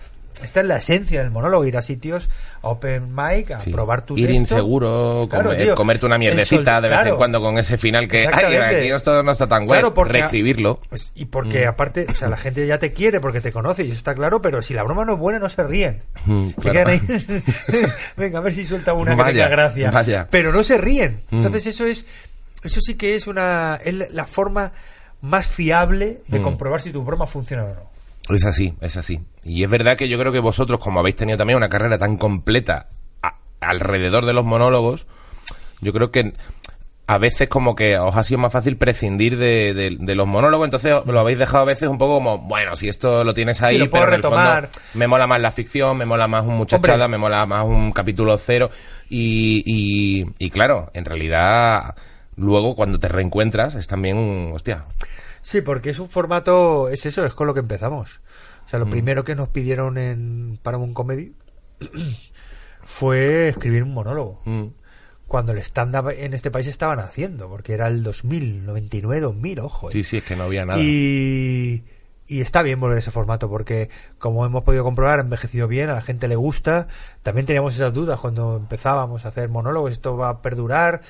esta 0.44 0.62
es 0.62 0.66
la 0.66 0.78
esencia 0.78 1.22
del 1.22 1.32
monólogo, 1.32 1.66
ir 1.66 1.78
a 1.78 1.82
sitios, 1.82 2.30
a 2.62 2.70
open 2.70 3.14
mic, 3.16 3.52
a 3.52 3.60
sí. 3.60 3.72
probar 3.72 4.02
tu 4.04 4.18
Ir 4.18 4.28
texto. 4.28 4.40
inseguro, 4.42 5.28
Claro, 5.30 5.50
comer- 5.50 5.64
tío. 5.64 5.76
comerte 5.76 6.06
una 6.06 6.18
mierdecita 6.18 6.80
de 6.82 6.90
vez 6.90 7.06
en 7.08 7.16
cuando 7.16 7.42
con 7.42 7.58
ese 7.58 7.78
final 7.78 8.08
que, 8.08 8.28
ay, 8.32 8.56
aquí 8.58 8.90
no 8.90 9.32
está 9.32 9.48
tan 9.48 9.66
guay. 9.66 9.80
Claro, 9.80 9.94
porque- 9.94 10.14
Reescribirlo. 10.14 10.80
Pues, 10.90 11.12
y 11.16 11.26
porque 11.26 11.66
Mm. 11.66 11.70
aparte, 11.70 12.06
o 12.10 12.16
sea, 12.16 12.28
la 12.30 12.38
gente 12.38 12.66
ya 12.68 12.78
te 12.80 12.92
quiere 12.94 13.20
porque 13.20 13.42
te 13.42 13.52
conoce 13.52 13.84
y 13.84 13.88
eso 13.90 13.98
está 13.98 14.14
claro, 14.16 14.42
pero 14.42 14.62
si 14.62 14.74
la 14.74 14.84
broma 14.84 15.06
no 15.06 15.14
es 15.14 15.20
buena 15.20 15.40
no 15.40 15.50
se 15.50 15.64
ríen. 15.64 16.02
Mm, 16.26 16.48
Se 16.50 16.56
claro. 16.56 16.74
quedan 16.74 16.88
ahí. 16.90 17.02
Venga, 18.18 18.40
a 18.40 18.42
ver 18.42 18.54
si 18.54 18.64
suelta 18.64 18.94
una 18.94 19.12
que 19.12 19.22
Vaya, 19.22 19.34
tenga 19.46 19.50
gracia. 19.50 19.92
vaya. 19.92 20.28
Pero 20.30 20.52
no 20.52 20.64
se 20.64 20.78
ríen. 20.78 21.22
Mm. 21.30 21.38
Entonces 21.38 21.68
eso 21.68 21.86
es, 21.86 22.06
eso 22.64 22.82
sí 22.82 22.96
que 22.96 23.16
es 23.16 23.28
una, 23.28 23.80
es 23.84 24.12
la- 24.14 24.26
forma 24.26 24.72
más 25.22 25.48
fiable 25.48 26.22
de 26.28 26.42
comprobar 26.42 26.82
si 26.82 26.92
tu 26.92 27.04
broma 27.04 27.26
funciona 27.26 27.64
o 27.64 27.68
no. 27.74 27.97
Es 28.30 28.46
así, 28.46 28.74
es 28.82 28.98
así. 28.98 29.22
Y 29.44 29.64
es 29.64 29.70
verdad 29.70 29.96
que 29.98 30.10
yo 30.10 30.18
creo 30.20 30.32
que 30.32 30.40
vosotros, 30.40 30.80
como 30.80 31.00
habéis 31.00 31.16
tenido 31.16 31.38
también 31.38 31.58
una 31.58 31.70
carrera 31.70 31.98
tan 31.98 32.18
completa 32.18 32.88
a- 33.24 33.36
alrededor 33.62 34.26
de 34.26 34.34
los 34.34 34.44
monólogos, 34.46 35.08
yo 35.82 35.94
creo 35.94 36.12
que 36.12 36.34
a 37.10 37.18
veces 37.20 37.48
como 37.48 37.74
que 37.74 37.98
os 37.98 38.14
ha 38.18 38.24
sido 38.24 38.40
más 38.40 38.52
fácil 38.52 38.76
prescindir 38.76 39.38
de, 39.38 39.74
de- 39.74 39.96
de 39.98 40.16
los 40.16 40.28
monólogos, 40.28 40.66
entonces 40.66 40.94
lo 41.06 41.20
habéis 41.22 41.40
dejado 41.40 41.60
a 41.62 41.66
veces 41.66 41.88
un 41.88 41.98
poco 41.98 42.16
como, 42.16 42.40
bueno, 42.40 42.76
si 42.76 42.90
esto 42.90 43.24
lo 43.24 43.34
tienes 43.34 43.62
ahí, 43.62 43.76
Sí, 43.78 43.84
lo 43.86 43.90
puedo 43.90 44.04
pero 44.04 44.16
en 44.16 44.18
el 44.18 44.22
fondo 44.24 44.38
retomar. 44.38 44.70
me 44.94 45.08
mola 45.08 45.26
más 45.26 45.40
la 45.40 45.52
ficción, 45.52 45.96
me 45.96 46.06
mola 46.06 46.28
más 46.28 46.44
un 46.46 46.56
muchachada, 46.58 47.06
Hombre. 47.06 47.08
me 47.08 47.18
mola 47.18 47.46
más 47.46 47.64
un 47.66 47.94
capítulo 47.94 48.38
cero. 48.38 48.70
Y, 49.10 49.64
y, 49.66 50.26
y 50.38 50.50
claro, 50.50 50.92
en 50.94 51.06
realidad, 51.06 51.96
luego 52.36 52.76
cuando 52.76 53.00
te 53.00 53.08
reencuentras 53.08 53.76
es 53.76 53.88
también 53.88 54.18
un, 54.18 54.52
hostia, 54.54 54.84
Sí, 55.48 55.62
porque 55.62 55.91
es 55.91 56.00
un 56.00 56.10
formato, 56.10 56.89
es 56.89 57.06
eso, 57.06 57.26
es 57.26 57.34
con 57.34 57.48
lo 57.48 57.54
que 57.54 57.62
empezamos. 57.62 58.20
O 58.66 58.68
sea, 58.70 58.80
lo 58.80 58.86
Mm. 58.86 58.89
primero 58.89 59.24
que 59.24 59.34
nos 59.34 59.48
pidieron 59.48 59.98
en 59.98 60.60
Paramount 60.62 60.93
Comedy 60.93 61.32
fue 62.84 63.48
escribir 63.48 63.84
un 63.84 63.93
monólogo. 63.93 64.41
mm, 64.43 64.66
Cuando 65.28 65.54
el 65.54 65.58
stand-up 65.60 66.10
en 66.10 66.34
este 66.34 66.52
país 66.52 66.68
estaban 66.68 67.00
haciendo, 67.00 67.48
porque 67.50 67.74
era 67.74 67.88
el 67.88 68.04
2000, 68.04 68.66
99, 68.66 69.22
2000, 69.22 69.60
ojo. 69.62 69.88
eh. 69.89 69.91
sí, 69.93 70.04
sí, 70.04 70.18
es 70.18 70.24
que 70.26 70.36
no 70.36 70.43
había 70.43 70.66
nada. 70.66 70.82
Y, 70.82 71.84
y 72.28 72.41
está 72.41 72.62
bien 72.62 72.80
volver 72.82 72.98
a 72.98 73.00
ese 73.00 73.12
formato, 73.12 73.50
porque 73.50 73.89
como 74.20 74.45
hemos 74.45 74.64
podido 74.64 74.84
comprobar, 74.84 75.20
ha 75.20 75.22
envejecido 75.22 75.70
bien, 75.70 75.89
a 75.89 75.93
la 75.93 76.02
gente 76.02 76.28
le 76.28 76.36
gusta. 76.36 76.88
También 77.24 77.45
teníamos 77.45 77.74
esas 77.74 77.93
dudas 77.93 78.20
cuando 78.20 78.58
empezábamos 78.58 79.24
a 79.26 79.30
hacer 79.30 79.48
monólogos, 79.48 79.93
esto 79.93 80.18
va 80.18 80.28
a 80.30 80.41
perdurar. 80.41 81.02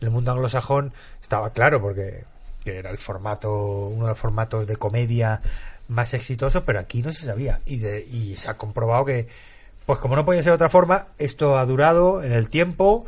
En 0.00 0.08
el 0.08 0.10
mundo 0.10 0.32
anglosajón 0.32 0.92
estaba 1.22 1.54
claro, 1.54 1.80
porque 1.80 2.24
que 2.66 2.78
era 2.78 2.90
el 2.90 2.98
formato, 2.98 3.86
uno 3.86 4.06
de 4.06 4.10
los 4.10 4.18
formatos 4.18 4.66
de 4.66 4.76
comedia 4.76 5.40
más 5.88 6.12
exitosos, 6.14 6.64
pero 6.66 6.80
aquí 6.80 7.00
no 7.00 7.12
se 7.12 7.24
sabía. 7.26 7.60
Y, 7.64 7.78
de, 7.78 8.00
y 8.04 8.36
se 8.36 8.50
ha 8.50 8.54
comprobado 8.54 9.04
que, 9.04 9.28
pues 9.86 10.00
como 10.00 10.16
no 10.16 10.24
podía 10.24 10.42
ser 10.42 10.50
de 10.50 10.56
otra 10.56 10.68
forma, 10.68 11.06
esto 11.18 11.58
ha 11.58 11.64
durado 11.64 12.24
en 12.24 12.32
el 12.32 12.48
tiempo. 12.48 13.06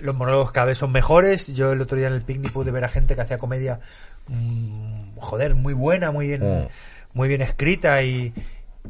Los 0.00 0.16
monólogos 0.16 0.50
cada 0.50 0.66
vez 0.66 0.78
son 0.78 0.90
mejores. 0.90 1.46
Yo 1.54 1.70
el 1.72 1.80
otro 1.80 1.96
día 1.96 2.08
en 2.08 2.14
el 2.14 2.22
picnic 2.22 2.52
pude 2.52 2.72
ver 2.72 2.82
a 2.84 2.88
gente 2.88 3.14
que 3.14 3.20
hacía 3.20 3.38
comedia, 3.38 3.78
mm, 4.26 5.16
joder, 5.18 5.54
muy 5.54 5.74
buena, 5.74 6.10
muy 6.10 6.26
bien, 6.26 6.42
Mm. 6.64 6.68
muy 7.14 7.28
bien 7.28 7.40
escrita 7.42 8.02
y, 8.02 8.32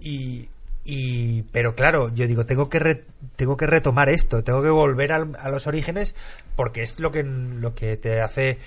y, 0.01 0.49
y- 0.85 1.43
pero 1.53 1.75
claro, 1.75 2.13
yo 2.15 2.27
digo, 2.27 2.47
tengo 2.47 2.69
que 2.71 2.79
re- 2.79 3.05
tengo 3.37 3.57
que 3.59 3.67
retomar 3.67 4.09
esto, 4.09 4.43
tengo 4.43 4.63
que 4.63 4.71
volver 4.71 5.13
al- 5.13 5.37
a 5.39 5.51
los 5.51 5.67
orígenes 5.67 6.17
porque 6.57 6.83
es 6.83 6.99
lo 6.99 7.13
que 7.13 7.23
lo 7.25 7.75
que 7.75 7.97
te 7.99 8.21
hace 8.23 8.59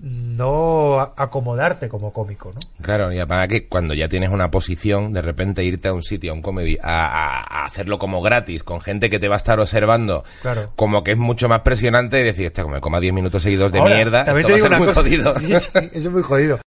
no 0.00 1.00
acomodarte 1.16 1.88
como 1.88 2.12
cómico, 2.12 2.52
¿no? 2.54 2.60
Claro, 2.82 3.12
y 3.12 3.24
para 3.26 3.48
que 3.48 3.68
cuando 3.68 3.94
ya 3.94 4.08
tienes 4.08 4.30
una 4.30 4.50
posición, 4.50 5.12
de 5.12 5.22
repente 5.22 5.64
irte 5.64 5.88
a 5.88 5.92
un 5.94 6.02
sitio, 6.02 6.32
a 6.32 6.34
un 6.34 6.42
comedy, 6.42 6.76
a, 6.82 7.64
hacerlo 7.64 7.98
como 7.98 8.20
gratis, 8.22 8.62
con 8.62 8.80
gente 8.80 9.08
que 9.10 9.18
te 9.18 9.28
va 9.28 9.36
a 9.36 9.38
estar 9.38 9.58
observando, 9.60 10.24
Claro. 10.42 10.72
como 10.76 11.02
que 11.04 11.12
es 11.12 11.18
mucho 11.18 11.48
más 11.48 11.60
presionante 11.62 12.20
y 12.20 12.24
decir, 12.24 12.46
"Hostia, 12.46 12.64
como 12.64 12.74
me 12.76 12.80
coma 12.80 13.00
10 13.00 13.14
minutos 13.14 13.42
seguidos 13.42 13.72
de 13.72 13.78
Ahora, 13.78 13.94
mierda, 13.94 14.20
esto 14.22 14.48
va 14.48 14.56
a 14.56 14.58
ser 14.58 14.70
muy 14.78 14.86
cosa. 14.88 15.00
jodido. 15.02 15.34
Sí, 15.38 15.46
sí, 15.48 15.70
eso 15.74 16.08
es 16.08 16.10
muy 16.10 16.22
jodido. 16.22 16.60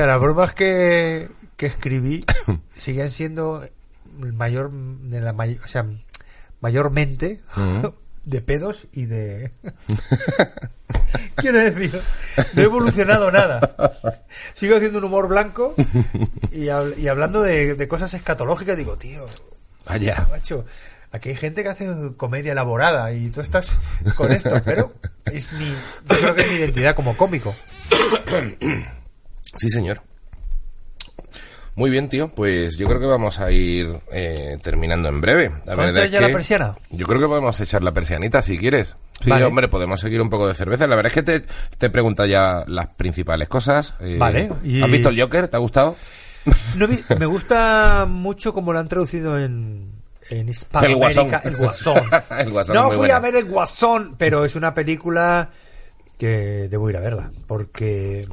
Las 0.00 0.20
bromas 0.20 0.52
que, 0.52 1.28
que 1.56 1.66
escribí 1.66 2.24
siguen 2.76 3.10
siendo 3.10 3.64
el 4.22 4.32
mayor, 4.32 4.70
de 4.72 5.20
la 5.20 5.32
may- 5.32 5.58
o 5.64 5.66
sea, 5.68 5.86
mayormente 6.60 7.40
Ujú. 7.56 7.94
de 8.28 8.40
pedos 8.42 8.86
y 8.92 9.06
de... 9.06 9.52
Quiero 11.36 11.58
decir, 11.60 12.00
no 12.54 12.62
he 12.62 12.64
evolucionado 12.64 13.30
nada. 13.30 14.20
Sigo 14.54 14.76
haciendo 14.76 14.98
un 14.98 15.04
humor 15.04 15.28
blanco 15.28 15.74
y, 16.52 16.66
hab- 16.66 16.96
y 16.98 17.08
hablando 17.08 17.42
de, 17.42 17.74
de 17.74 17.88
cosas 17.88 18.12
escatológicas. 18.14 18.76
Digo, 18.76 18.96
tío, 18.98 19.26
Vaya. 19.86 20.26
macho, 20.30 20.64
aquí 21.12 21.30
hay 21.30 21.36
gente 21.36 21.62
que 21.62 21.68
hace 21.70 21.88
comedia 22.16 22.52
elaborada 22.52 23.12
y 23.12 23.30
tú 23.30 23.40
estás 23.40 23.78
con 24.16 24.30
esto, 24.32 24.60
pero 24.64 24.92
es 25.26 25.52
mi, 25.54 25.66
yo 25.66 26.16
creo 26.18 26.34
que 26.34 26.42
es 26.42 26.48
mi 26.50 26.56
identidad 26.56 26.94
como 26.94 27.16
cómico. 27.16 27.54
Sí, 29.56 29.70
señor. 29.70 30.02
Muy 31.78 31.90
bien, 31.90 32.08
tío. 32.08 32.28
Pues 32.28 32.76
yo 32.76 32.88
creo 32.88 32.98
que 32.98 33.06
vamos 33.06 33.38
a 33.38 33.50
ir 33.52 33.88
eh, 34.12 34.58
terminando 34.62 35.08
en 35.08 35.20
breve. 35.20 35.50
La 35.64 35.74
¿Puedes 35.76 35.92
verdad 35.92 35.92
echar 35.92 36.04
es 36.06 36.10
ya 36.10 36.20
la 36.20 36.32
persiana? 36.32 36.76
Yo 36.90 37.06
creo 37.06 37.20
que 37.20 37.26
podemos 37.28 37.60
echar 37.60 37.82
la 37.84 37.92
persianita 37.92 38.42
si 38.42 38.58
quieres. 38.58 38.96
Sí, 39.20 39.30
Vale. 39.30 39.44
hombre, 39.44 39.68
podemos 39.68 40.00
seguir 40.00 40.20
un 40.20 40.28
poco 40.28 40.48
de 40.48 40.54
cerveza. 40.54 40.86
La 40.88 40.96
verdad 40.96 41.10
es 41.10 41.14
que 41.14 41.22
te, 41.22 41.44
te 41.78 41.86
he 41.86 41.90
preguntado 41.90 42.28
ya 42.28 42.64
las 42.66 42.88
principales 42.88 43.48
cosas. 43.48 43.94
Eh, 44.00 44.16
Vale, 44.18 44.50
y- 44.64 44.82
¿Has 44.82 44.90
visto 44.90 45.08
el 45.10 45.20
Joker? 45.20 45.46
¿Te 45.48 45.56
ha 45.56 45.60
gustado? 45.60 45.94
No 46.76 46.88
me 47.18 47.26
gusta 47.26 48.06
mucho 48.08 48.52
como 48.52 48.72
lo 48.72 48.78
han 48.80 48.88
traducido 48.88 49.38
en, 49.38 49.92
en 50.30 50.48
Hispanoamérica, 50.48 51.42
El 51.44 51.52
el 51.52 51.56
Guasón. 51.58 51.96
El 52.38 52.50
Guasón 52.50 52.74
no 52.74 52.88
fui 52.88 52.96
buena. 52.98 53.16
a 53.16 53.20
ver 53.20 53.36
el 53.36 53.44
Guasón, 53.44 54.14
pero 54.18 54.44
es 54.44 54.56
una 54.56 54.74
película 54.74 55.50
que 56.18 56.66
debo 56.70 56.90
ir 56.90 56.96
a 56.96 57.00
verla, 57.00 57.30
porque... 57.46 58.26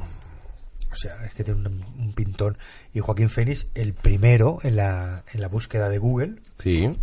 O 0.96 0.98
sea, 0.98 1.26
es 1.26 1.34
que 1.34 1.44
tiene 1.44 1.60
un, 1.60 1.84
un 1.98 2.12
pintón. 2.14 2.56
Y 2.94 3.00
Joaquín 3.00 3.28
Phoenix, 3.28 3.66
el 3.74 3.92
primero 3.92 4.58
en 4.62 4.76
la, 4.76 5.24
en 5.34 5.42
la 5.42 5.48
búsqueda 5.48 5.90
de 5.90 5.98
Google, 5.98 6.36
Sí. 6.58 6.96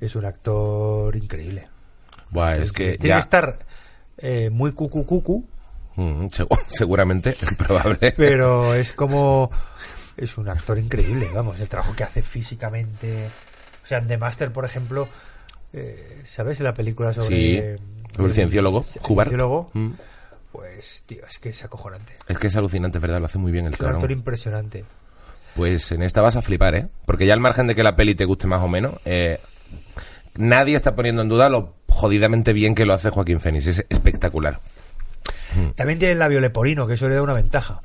es 0.00 0.16
un 0.16 0.24
actor 0.24 1.14
increíble. 1.14 1.68
Buah, 2.30 2.56
es 2.56 2.72
que 2.72 2.98
Tiene 2.98 3.08
ya... 3.10 3.14
que 3.14 3.20
estar 3.20 3.58
eh, 4.18 4.50
muy 4.50 4.72
cucu 4.72 5.06
cucu, 5.06 5.46
Mm, 5.94 6.26
segu- 6.26 6.58
seguramente, 6.68 7.36
probable. 7.56 8.12
pero 8.16 8.74
es 8.74 8.92
como 8.92 9.50
es 10.16 10.36
un 10.36 10.48
actor 10.48 10.78
increíble 10.78 11.28
vamos 11.34 11.58
el 11.60 11.68
trabajo 11.70 11.94
que 11.96 12.02
hace 12.04 12.20
físicamente 12.22 13.28
o 13.82 13.86
sea 13.86 13.98
en 13.98 14.08
The 14.08 14.18
Master 14.18 14.50
por 14.52 14.64
ejemplo 14.66 15.08
eh, 15.72 16.20
sabes 16.24 16.60
la 16.60 16.74
película 16.74 17.12
sobre 17.14 17.26
Sí, 17.28 17.62
sobre 18.14 18.28
el 18.28 18.34
cienciólogo, 18.34 18.84
Hubbard. 19.08 19.28
cienciólogo, 19.28 19.70
Mm. 19.74 19.90
Pues 20.52 21.02
tío 21.06 21.24
es 21.26 21.38
que 21.38 21.50
es 21.50 21.64
acojonante 21.64 22.14
Es 22.28 22.38
que 22.38 22.46
es 22.46 22.56
alucinante, 22.56 22.98
¿verdad? 22.98 23.20
Lo 23.20 23.26
hace 23.26 23.38
muy 23.38 23.52
bien 23.52 23.66
el 23.66 23.74
es 23.74 23.80
un 23.80 23.86
actor 23.86 24.10
impresionante 24.10 24.84
Pues 25.54 25.92
en 25.92 26.02
esta 26.02 26.22
vas 26.22 26.36
a 26.36 26.42
flipar, 26.42 26.74
¿eh? 26.74 26.88
Porque 27.04 27.26
ya 27.26 27.34
al 27.34 27.40
margen 27.40 27.66
de 27.66 27.74
que 27.74 27.82
la 27.82 27.96
peli 27.96 28.14
te 28.14 28.24
guste 28.24 28.46
más 28.46 28.62
o 28.62 28.68
menos, 28.68 28.94
eh, 29.04 29.40
nadie 30.36 30.76
está 30.76 30.94
poniendo 30.94 31.22
en 31.22 31.28
duda 31.28 31.48
lo 31.48 31.74
jodidamente 31.88 32.52
bien 32.52 32.74
que 32.74 32.86
lo 32.86 32.94
hace 32.94 33.10
Joaquín 33.10 33.40
Phoenix. 33.40 33.66
Es 33.66 33.86
espectacular. 33.88 34.60
también 35.74 35.98
tiene 35.98 36.12
el 36.12 36.18
labio 36.18 36.40
leporino 36.40 36.86
que 36.86 36.94
eso 36.94 37.08
le 37.08 37.14
da 37.14 37.22
una 37.22 37.32
ventaja 37.32 37.80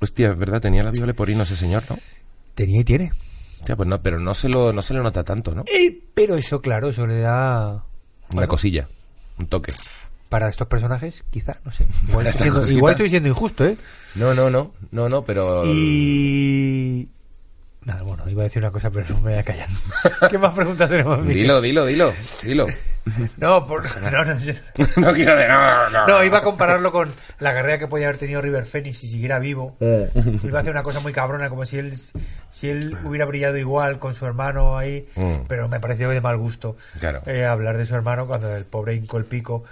Hostia, 0.00 0.30
es 0.30 0.38
verdad, 0.38 0.60
tenía 0.60 0.82
labio 0.82 1.06
leporino 1.06 1.42
ese 1.44 1.56
señor, 1.56 1.82
¿no? 1.88 1.98
tenía 2.54 2.80
y 2.80 2.84
tiene 2.84 3.10
Hostia, 3.60 3.76
pues 3.76 3.88
no, 3.88 4.02
pero 4.02 4.20
no 4.20 4.34
se 4.34 4.48
lo, 4.48 4.72
no 4.72 4.82
se 4.82 4.92
le 4.92 5.00
nota 5.00 5.24
tanto, 5.24 5.54
¿no? 5.54 5.62
Eh, 5.62 5.98
pero 6.14 6.36
eso 6.36 6.60
claro 6.60 6.90
eso 6.90 7.06
le 7.06 7.20
da 7.20 7.72
Una 7.72 7.82
bueno, 8.30 8.48
cosilla, 8.48 8.86
un 9.38 9.46
toque. 9.46 9.72
Para 10.34 10.48
estos 10.48 10.66
personajes 10.66 11.22
quizá 11.30 11.54
no 11.64 11.70
sé 11.70 11.86
igual 12.08 12.26
estoy 12.26 12.42
siendo, 12.42 12.60
Cosita. 12.60 12.76
igual 12.76 12.90
estoy 12.94 13.08
siendo 13.08 13.28
injusto 13.28 13.64
eh 13.64 13.76
No, 14.16 14.34
no, 14.34 14.50
no, 14.50 14.72
no, 14.90 15.08
no, 15.08 15.22
pero... 15.24 15.62
Y. 15.64 17.08
Nada, 17.84 18.02
bueno, 18.02 18.28
iba 18.30 18.42
a 18.42 18.44
decir 18.44 18.62
una 18.62 18.70
cosa, 18.72 18.90
pero 18.90 19.06
no 19.10 19.16
me 19.20 19.30
voy 19.32 19.38
a 19.38 19.42
callar. 19.44 19.68
¿Qué 20.30 20.38
más 20.38 20.54
preguntas 20.54 20.88
tenemos? 20.88 21.18
Miguel? 21.20 21.42
Dilo, 21.42 21.60
dilo, 21.60 21.84
dilo, 21.86 22.12
dilo. 22.42 22.66
No, 23.36 23.66
por... 23.66 23.84
no, 24.00 24.24
no, 24.24 24.34
no 24.96 25.12
quiero 25.12 25.36
de... 25.36 25.46
No, 25.46 25.90
no, 25.90 26.06
no, 26.06 26.24
iba 26.24 26.38
a 26.38 26.42
compararlo 26.42 26.90
con 26.90 27.12
la 27.38 27.52
carrera 27.52 27.78
que 27.78 27.86
podía 27.86 28.06
haber 28.06 28.16
tenido 28.18 28.40
River 28.40 28.64
Phoenix 28.64 28.96
si 28.98 29.08
siguiera 29.08 29.38
vivo. 29.38 29.76
Iba 29.78 30.58
a 30.58 30.60
hacer 30.62 30.72
una 30.72 30.82
cosa 30.82 31.00
muy 31.00 31.12
cabrona, 31.12 31.50
como 31.50 31.66
si 31.66 31.76
él, 31.76 31.92
si 32.48 32.70
él 32.70 32.96
hubiera 33.04 33.26
brillado 33.26 33.58
igual 33.58 33.98
con 33.98 34.14
su 34.14 34.24
hermano 34.24 34.78
ahí, 34.78 35.06
Mm. 35.16 35.44
pero 35.46 35.68
me 35.68 35.78
pareció 35.80 36.08
de 36.08 36.22
mal 36.22 36.38
gusto 36.38 36.76
Claro. 36.98 37.20
eh, 37.26 37.44
hablar 37.44 37.76
de 37.76 37.84
su 37.84 37.94
hermano 37.94 38.26
cuando 38.26 38.56
el 38.56 38.64
pobre 38.64 38.94
hincó 38.94 39.18
el 39.18 39.26
pico 39.26 39.64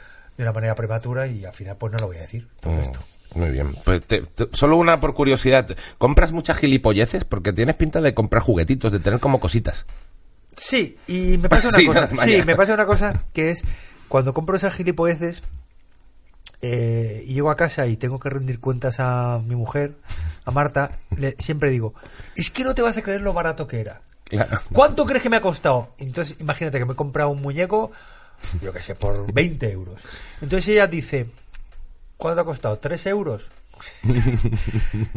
de 0.42 0.48
una 0.48 0.54
manera 0.54 0.74
prematura 0.74 1.26
y 1.26 1.44
al 1.44 1.52
final 1.52 1.76
pues 1.76 1.92
no 1.92 1.98
lo 1.98 2.06
voy 2.08 2.16
a 2.18 2.20
decir 2.20 2.48
todo 2.60 2.72
Mm, 2.74 2.78
esto. 2.80 3.00
Muy 3.34 3.50
bien. 3.50 3.74
Pues 3.84 4.02
te- 4.02 4.22
te- 4.22 4.48
solo 4.52 4.76
una 4.76 5.00
por 5.00 5.14
curiosidad. 5.14 5.66
¿Compras 5.98 6.32
muchas 6.32 6.58
gilipolleces? 6.58 7.24
Porque 7.24 7.52
tienes 7.52 7.76
pinta 7.76 8.00
de 8.00 8.12
comprar 8.14 8.42
juguetitos, 8.42 8.92
de 8.92 8.98
tener 9.00 9.20
como 9.20 9.40
cositas. 9.40 9.86
Sí, 10.56 10.98
y 11.06 11.38
me 11.38 11.48
pasa 11.48 11.68
una 11.68 11.78
Sí, 11.78 11.86
cosa. 11.86 12.08
no, 12.12 12.22
sí, 12.22 12.42
me 12.44 12.54
pasa 12.56 12.74
una 12.74 12.84
cosa 12.86 13.14
que 13.32 13.50
es 13.50 13.62
cuando 14.08 14.34
compro 14.34 14.56
esas 14.56 14.74
gilipolleces 14.74 15.42
eh, 16.60 17.22
y 17.26 17.34
llego 17.34 17.50
a 17.50 17.56
casa 17.56 17.86
y 17.86 17.96
tengo 17.96 18.20
que 18.20 18.30
rendir 18.30 18.60
cuentas 18.60 18.96
a 19.00 19.40
mi 19.44 19.56
mujer, 19.56 19.94
a 20.44 20.50
Marta, 20.50 20.90
le- 21.16 21.34
siempre 21.38 21.70
digo, 21.70 21.94
es 22.36 22.50
que 22.50 22.64
no 22.64 22.74
te 22.74 22.82
vas 22.82 22.96
a 22.98 23.02
creer 23.02 23.20
lo 23.22 23.32
barato 23.32 23.66
que 23.66 23.80
era. 23.80 24.00
Claro. 24.24 24.58
¿Cuánto 24.72 25.04
crees 25.04 25.22
que 25.22 25.28
me 25.30 25.36
ha 25.36 25.40
costado? 25.42 25.94
Entonces, 25.98 26.36
imagínate 26.40 26.78
que 26.78 26.84
me 26.84 26.92
he 26.92 26.96
comprado 26.96 27.30
un 27.30 27.42
muñeco, 27.42 27.90
yo 28.60 28.72
qué 28.72 28.80
sé, 28.80 28.94
por 28.94 29.32
20 29.32 29.70
euros. 29.70 30.00
Entonces 30.40 30.68
ella 30.68 30.86
dice, 30.86 31.26
¿cuánto 32.16 32.40
ha 32.40 32.44
costado? 32.44 32.80
¿3 32.80 33.06
euros? 33.08 33.50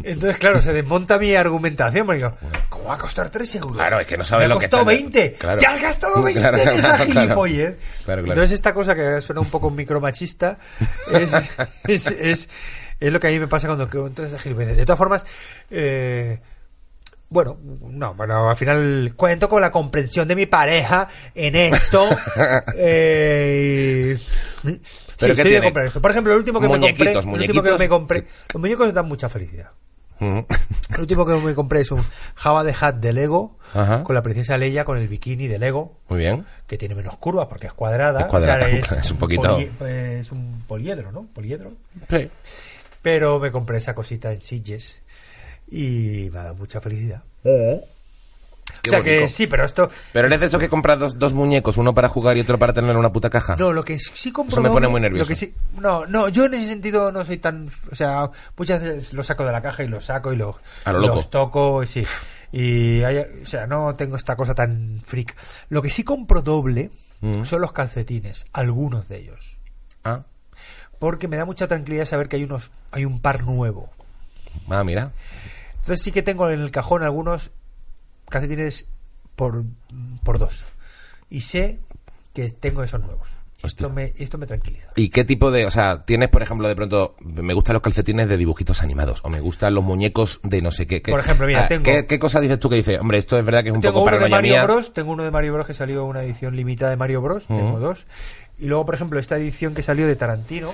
Entonces, 0.04 0.38
claro, 0.38 0.60
se 0.60 0.74
desmonta 0.74 1.18
mi 1.20 1.36
argumentación. 1.36 2.06
porque 2.08 2.18
digo, 2.24 2.38
¿cómo 2.70 2.86
va 2.86 2.96
a 2.96 2.98
costar 2.98 3.30
3 3.30 3.56
euros? 3.56 3.76
Claro, 3.76 4.00
es 4.00 4.08
que 4.08 4.18
no 4.18 4.24
Me 4.32 4.46
ha 4.46 4.48
lo 4.48 4.58
que 4.60 4.66
está- 4.66 4.84
20. 4.84 5.34
Claro. 5.34 5.62
¡Ya 5.62 5.74
has 5.76 5.82
gastado 5.82 6.24
20 6.24 6.40
Claro, 6.42 6.58
en 6.58 6.70
esa 6.70 6.98
claro, 7.06 7.06
gilipollez! 7.22 7.76
Entonces, 8.08 8.52
esta 8.52 8.74
cosa 8.74 8.96
que 8.96 9.22
suena 9.22 9.42
un 9.42 9.50
poco 9.50 9.70
micromachista 9.70 10.58
es, 11.12 11.32
es, 11.88 12.08
es, 12.08 12.50
es 13.00 13.14
lo 13.14 13.20
que 13.20 13.28
a 13.28 13.30
mí 13.32 13.40
me 13.40 13.48
pasa 13.48 13.68
cuando 13.68 13.90
cuento 13.90 14.24
esa 14.26 14.40
gilipollez. 14.40 14.76
De 14.78 14.86
todas 14.86 14.98
formas, 14.98 15.26
eh, 15.70 16.40
bueno, 17.36 17.58
no, 17.82 18.14
bueno, 18.14 18.50
al 18.50 18.56
final 18.56 19.14
cuento 19.18 19.50
con 19.50 19.62
la 19.62 19.70
comprensión 19.72 20.26
de 20.28 20.36
mi 20.38 20.46
pareja 20.46 21.10
en 21.36 21.56
esto. 21.58 22.08
eh, 22.78 24.18
¿Pero 25.20 25.36
sí, 25.36 25.44
tiene? 25.44 25.66
comprar 25.66 25.86
esto. 25.88 26.02
Por 26.02 26.12
ejemplo, 26.12 26.32
el 26.32 26.40
último 26.40 26.60
que 26.62 26.68
me 26.70 26.80
compré, 26.80 27.12
el 27.12 27.18
último 27.18 27.64
que 27.64 27.78
me 27.78 27.90
compré, 27.90 28.28
los 28.54 28.62
muñecos 28.62 28.94
dan 28.94 29.08
mucha 29.08 29.28
felicidad. 29.28 29.72
Mm. 30.20 30.40
El 30.94 31.02
último 31.02 31.26
que 31.26 31.34
me 31.36 31.54
compré 31.54 31.82
es 31.82 31.92
un 31.92 32.02
Java 32.36 32.64
de 32.64 32.74
Hat 32.80 32.96
de 32.96 33.12
Lego 33.12 33.58
Ajá. 33.74 34.02
con 34.06 34.16
la 34.16 34.22
princesa 34.22 34.58
Leia 34.58 34.86
con 34.86 34.98
el 34.98 35.10
bikini 35.10 35.50
de 35.50 35.60
Lego 35.60 35.98
Muy 36.08 36.20
bien. 36.20 36.46
que 36.68 36.78
tiene 36.78 36.96
menos 36.96 37.18
curvas 37.18 37.48
porque 37.50 37.68
es 37.68 37.74
cuadrada. 37.74 38.22
Es 38.22 38.26
cuadrada, 38.28 38.66
O 38.66 38.86
sea, 38.86 39.00
es 39.02 39.12
un 39.12 39.18
poquito- 39.18 39.58
es 39.60 40.32
un 40.32 40.64
poliedro, 40.66 41.12
¿no? 41.12 41.26
Poliedro. 41.34 41.74
Sí. 42.10 42.30
Pero 43.02 43.40
me 43.40 43.52
compré 43.52 43.78
esa 43.78 43.94
cosita 43.94 44.32
en 44.32 44.40
Sitges 44.40 45.04
y 45.70 46.30
me 46.32 46.40
ha 46.40 46.44
dado 46.44 46.56
mucha 46.56 46.80
felicidad. 46.82 47.22
Qué 48.82 48.90
o 48.90 48.92
sea 48.92 49.00
bonito. 49.00 49.22
que 49.22 49.28
sí, 49.30 49.48
pero 49.48 49.64
esto... 49.64 49.90
Pero 50.12 50.28
eres 50.28 50.40
de 50.40 50.46
eso 50.48 50.60
que 50.60 50.70
compras 50.70 51.00
dos, 51.00 51.18
dos 51.20 51.34
muñecos, 51.34 51.78
uno 51.78 51.94
para 51.94 52.10
jugar 52.10 52.36
y 52.38 52.42
otro 52.42 52.58
para 52.60 52.74
tener 52.74 52.90
en 52.92 52.98
una 52.98 53.12
puta 53.12 53.30
caja. 53.30 53.56
No, 53.56 53.72
lo 53.74 53.84
que 53.84 54.00
sí 54.00 54.32
compro 54.32 54.54
Eso 54.54 54.62
me 54.62 54.70
pone 54.70 54.88
doble- 54.88 54.92
muy 54.92 55.02
nervioso. 55.02 55.24
Lo 55.24 55.28
que 55.28 55.36
sí, 55.36 55.54
no, 55.80 56.06
no, 56.08 56.30
yo 56.30 56.46
en 56.46 56.56
ese 56.56 56.68
sentido 56.70 57.12
no 57.12 57.24
soy 57.24 57.38
tan, 57.38 57.70
o 57.92 57.96
sea, 57.96 58.30
muchas 58.58 58.82
veces 58.82 59.14
lo 59.14 59.24
saco 59.24 59.46
de 59.46 59.52
la 59.52 59.62
caja 59.62 59.84
y 59.84 59.88
lo 59.88 60.02
saco 60.02 60.34
y 60.34 60.36
lo, 60.36 60.60
A 60.84 60.92
lo 60.92 61.00
loco. 61.00 61.16
los 61.16 61.30
toco 61.30 61.84
y 61.84 61.88
sí. 61.88 62.04
Y 62.52 63.04
hay- 63.04 63.26
o 63.44 63.46
sea, 63.46 63.68
no 63.68 63.96
tengo 63.96 64.16
esta 64.18 64.36
cosa 64.36 64.56
tan 64.56 65.02
freak. 65.06 65.36
Lo 65.70 65.82
que 65.82 65.90
sí 65.90 66.04
compro 66.04 66.42
doble 66.42 66.90
Mm. 67.22 67.44
son 67.46 67.62
los 67.62 67.72
calcetines, 67.72 68.46
algunos 68.52 69.08
de 69.08 69.18
ellos, 69.20 69.58
Ah, 70.04 70.24
porque 71.00 71.28
me 71.30 71.38
da 71.38 71.46
mucha 71.46 71.68
tranquilidad 71.68 72.06
saber 72.06 72.28
que 72.28 72.36
hay 72.36 72.44
unos 72.44 72.72
hay 72.92 73.06
un 73.06 73.20
par 73.22 73.44
nuevo. 73.44 73.90
ah, 74.70 74.84
mira. 74.84 75.12
Entonces 75.86 76.04
sí 76.04 76.12
que 76.12 76.24
tengo 76.24 76.50
en 76.50 76.60
el 76.62 76.72
cajón 76.72 77.04
algunos 77.04 77.52
calcetines 78.30 78.88
por, 79.36 79.64
por 80.24 80.40
dos. 80.40 80.66
Y 81.30 81.42
sé 81.42 81.78
que 82.34 82.50
tengo 82.50 82.82
esos 82.82 83.02
nuevos. 83.02 83.28
Esto 83.64 83.92
me, 83.92 84.12
esto 84.18 84.40
me 84.40 84.48
tranquiliza. 84.48 84.90
¿Y 84.96 85.10
qué 85.10 85.24
tipo 85.24 85.52
de, 85.52 85.68
o 85.68 85.72
sea, 85.72 86.04
tienes, 86.06 86.30
por 86.30 86.42
ejemplo, 86.42 86.68
de 86.68 86.76
pronto, 86.76 87.16
me 87.24 87.54
gustan 87.54 87.74
los 87.74 87.84
calcetines 87.84 88.28
de 88.28 88.36
dibujitos 88.38 88.82
animados, 88.82 89.22
o 89.24 89.30
me 89.30 89.40
gustan 89.42 89.76
los 89.76 89.84
muñecos 89.84 90.40
de 90.42 90.62
no 90.64 90.72
sé 90.72 90.88
qué? 90.88 91.04
qué- 91.04 91.12
Por 91.12 91.20
ejemplo, 91.20 91.46
mira, 91.46 91.66
Ah, 91.66 91.68
tengo- 91.68 91.84
¿qué, 91.84 92.08
qué 92.08 92.18
cosa 92.18 92.40
dices 92.42 92.60
tú 92.60 92.68
que 92.70 92.78
dices? 92.78 93.00
Hombre, 93.00 93.20
esto 93.20 93.38
es 93.38 93.46
verdad 93.46 93.62
que 93.62 93.70
es 93.70 93.76
un 93.76 93.82
Tengo 93.82 93.94
poco 94.04 94.08
uno 94.16 94.24
de 94.24 94.30
Mario. 94.30 94.64
Bros. 94.64 94.92
Tengo 94.92 95.12
uno 95.14 95.24
de 95.24 95.30
Mario 95.32 95.54
Bros. 95.54 95.68
que 95.68 95.74
salió 95.76 96.06
una 96.06 96.24
edición 96.24 96.56
limitada 96.56 96.90
de 96.92 96.98
Mario 96.98 97.22
Bros. 97.22 97.46
Tengo 97.46 97.80
dos. 97.80 98.08
Y 98.58 98.66
luego, 98.68 98.86
por 98.88 98.96
ejemplo, 98.96 99.20
esta 99.20 99.38
edición 99.38 99.76
que 99.76 99.84
salió 99.84 100.08
de 100.08 100.16
Tarantino. 100.16 100.72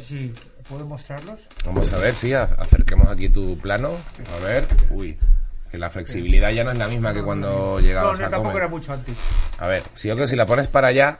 Si 0.00 0.34
puedo 0.68 0.86
mostrarlos. 0.86 1.48
Vamos 1.64 1.92
a 1.92 1.98
ver, 1.98 2.14
sí, 2.14 2.32
acerquemos 2.32 3.08
aquí 3.08 3.28
tu 3.28 3.58
plano. 3.58 3.92
A 4.36 4.44
ver, 4.44 4.66
uy, 4.90 5.18
que 5.70 5.78
la 5.78 5.90
flexibilidad 5.90 6.50
ya 6.50 6.64
no 6.64 6.72
es 6.72 6.78
la 6.78 6.88
misma 6.88 7.12
que 7.12 7.22
cuando 7.22 7.80
llegabas 7.80 8.18
No, 8.18 8.24
no, 8.24 8.30
tampoco 8.30 8.56
era 8.56 8.68
mucho 8.68 8.92
antes. 8.92 9.16
A 9.58 9.66
ver, 9.66 9.82
si 9.94 10.08
yo 10.08 10.16
que 10.16 10.26
si 10.26 10.36
la 10.36 10.46
pones 10.46 10.68
para 10.68 10.88
allá, 10.88 11.18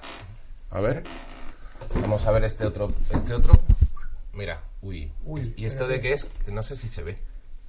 a 0.71 0.81
ver, 0.81 1.05
vamos 2.01 2.27
a 2.27 2.31
ver 2.33 2.45
este 2.45 2.67
otro, 2.67 2.93
este 3.11 3.35
otro. 3.35 3.55
Mira, 4.33 4.61
uy, 4.83 5.11
Uy, 5.25 5.55
¿y 5.57 5.65
esto 5.65 5.89
de 5.89 6.01
qué 6.01 6.13
es? 6.13 6.27
No 6.49 6.63
sé 6.63 6.75
si 6.75 6.89
se 6.89 7.03
ve. 7.03 7.19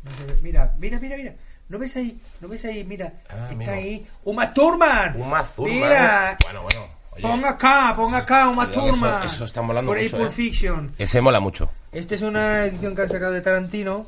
No 0.04 0.12
se 0.18 0.26
ve. 0.26 0.40
Mira, 0.42 0.76
mira, 0.78 1.00
mira, 1.00 1.16
mira. 1.18 1.34
¿No 1.70 1.80
ves 1.80 1.98
ahí? 1.98 2.20
¿No 2.40 2.48
ves 2.48 2.64
ahí? 2.66 2.84
Mira. 2.84 3.14
Ah, 3.30 3.48
está 3.52 3.72
ahí. 3.74 4.08
¡Uma 4.24 4.54
Thurman! 4.54 5.20
Uma 5.20 5.44
Thurman. 5.44 5.76
Mira. 5.76 6.38
Bueno, 6.44 6.64
bueno. 6.64 6.97
Oye, 7.18 7.22
Pon 7.22 7.46
acá, 7.46 7.94
pon 7.96 8.14
acá, 8.16 8.50
Uma 8.50 8.68
Cuidado, 8.68 9.26
eso- 9.26 9.46
está 9.46 9.62
molando 9.62 9.92
Por 9.92 10.02
mucho, 10.02 10.18
Pulp 10.18 10.30
eh. 10.30 10.32
Fiction. 10.32 10.92
Ese 10.98 11.22
mola 11.22 11.40
mucho. 11.40 11.70
Esta 11.92 12.16
es 12.16 12.22
una 12.22 12.66
edición 12.66 12.96
que 12.96 13.02
han 13.02 13.10
sacado 13.10 13.34
de 13.34 13.42
Tarantino. 13.42 14.08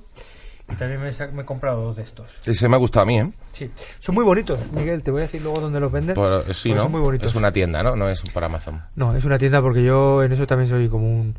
Y 0.71 0.75
también 0.75 1.01
me, 1.01 1.11
me 1.33 1.41
he 1.41 1.45
comprado 1.45 1.81
dos 1.81 1.97
de 1.97 2.03
estos. 2.03 2.37
Ese 2.45 2.67
me 2.67 2.75
ha 2.75 2.77
gustado 2.77 3.01
a 3.01 3.05
mí, 3.07 3.17
¿eh? 3.17 3.31
Sí. 3.51 3.71
Son 3.99 4.13
muy 4.13 4.23
bonitos, 4.23 4.59
Miguel. 4.71 5.01
Te 5.03 5.09
voy 5.09 5.21
a 5.21 5.23
decir 5.23 5.41
luego 5.41 5.59
dónde 5.61 5.79
los 5.79 5.91
venden. 5.91 6.13
Por- 6.13 6.53
sí, 6.53 6.71
¿no? 6.73 6.83
Son 6.83 6.91
muy 6.91 7.01
bonitos. 7.01 7.31
Es 7.31 7.35
una 7.35 7.51
tienda, 7.51 7.81
¿no? 7.81 7.95
No 7.95 8.07
es 8.07 8.21
por 8.21 8.43
Amazon. 8.43 8.83
No, 8.95 9.15
es 9.15 9.23
una 9.25 9.39
tienda 9.39 9.61
porque 9.63 9.83
yo 9.83 10.21
en 10.21 10.31
eso 10.31 10.45
también 10.45 10.69
soy 10.69 10.87
como 10.87 11.07
un, 11.07 11.35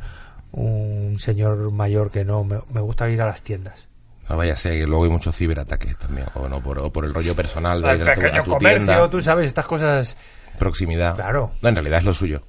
un 0.53 1.17
señor 1.21 1.71
mayor 1.71 2.11
que 2.11 2.25
no 2.25 2.43
me, 2.43 2.59
me 2.73 2.81
gusta 2.81 3.09
ir 3.09 3.23
a 3.23 3.27
las 3.27 3.43
tiendas. 3.43 3.87
No 4.29 4.37
vaya 4.37 4.55
a 4.55 4.57
ser 4.57 4.79
que 4.79 4.87
luego 4.87 5.05
hay 5.05 5.11
muchos 5.11 5.37
ciberataques 5.37 5.97
también. 5.99 6.27
O, 6.35 6.49
no, 6.49 6.61
por, 6.61 6.79
o 6.79 6.93
por 6.93 7.05
el 7.05 7.15
rollo 7.15 7.35
personal 7.37 7.83
de 7.83 7.95
ir 7.97 8.09
a 8.09 8.15
tu, 8.15 8.21
a 8.27 8.45
tu 8.45 8.51
comercio, 8.51 8.85
tienda. 8.87 9.11
tú 9.11 9.21
sabes, 9.23 9.47
estas 9.47 9.67
cosas. 9.67 10.17
Proximidad. 10.61 11.17
Claro. 11.17 11.51
No, 11.63 11.69
en 11.71 11.75
realidad 11.75 11.99
es 11.99 12.05
lo 12.05 12.15
suyo. 12.15 12.43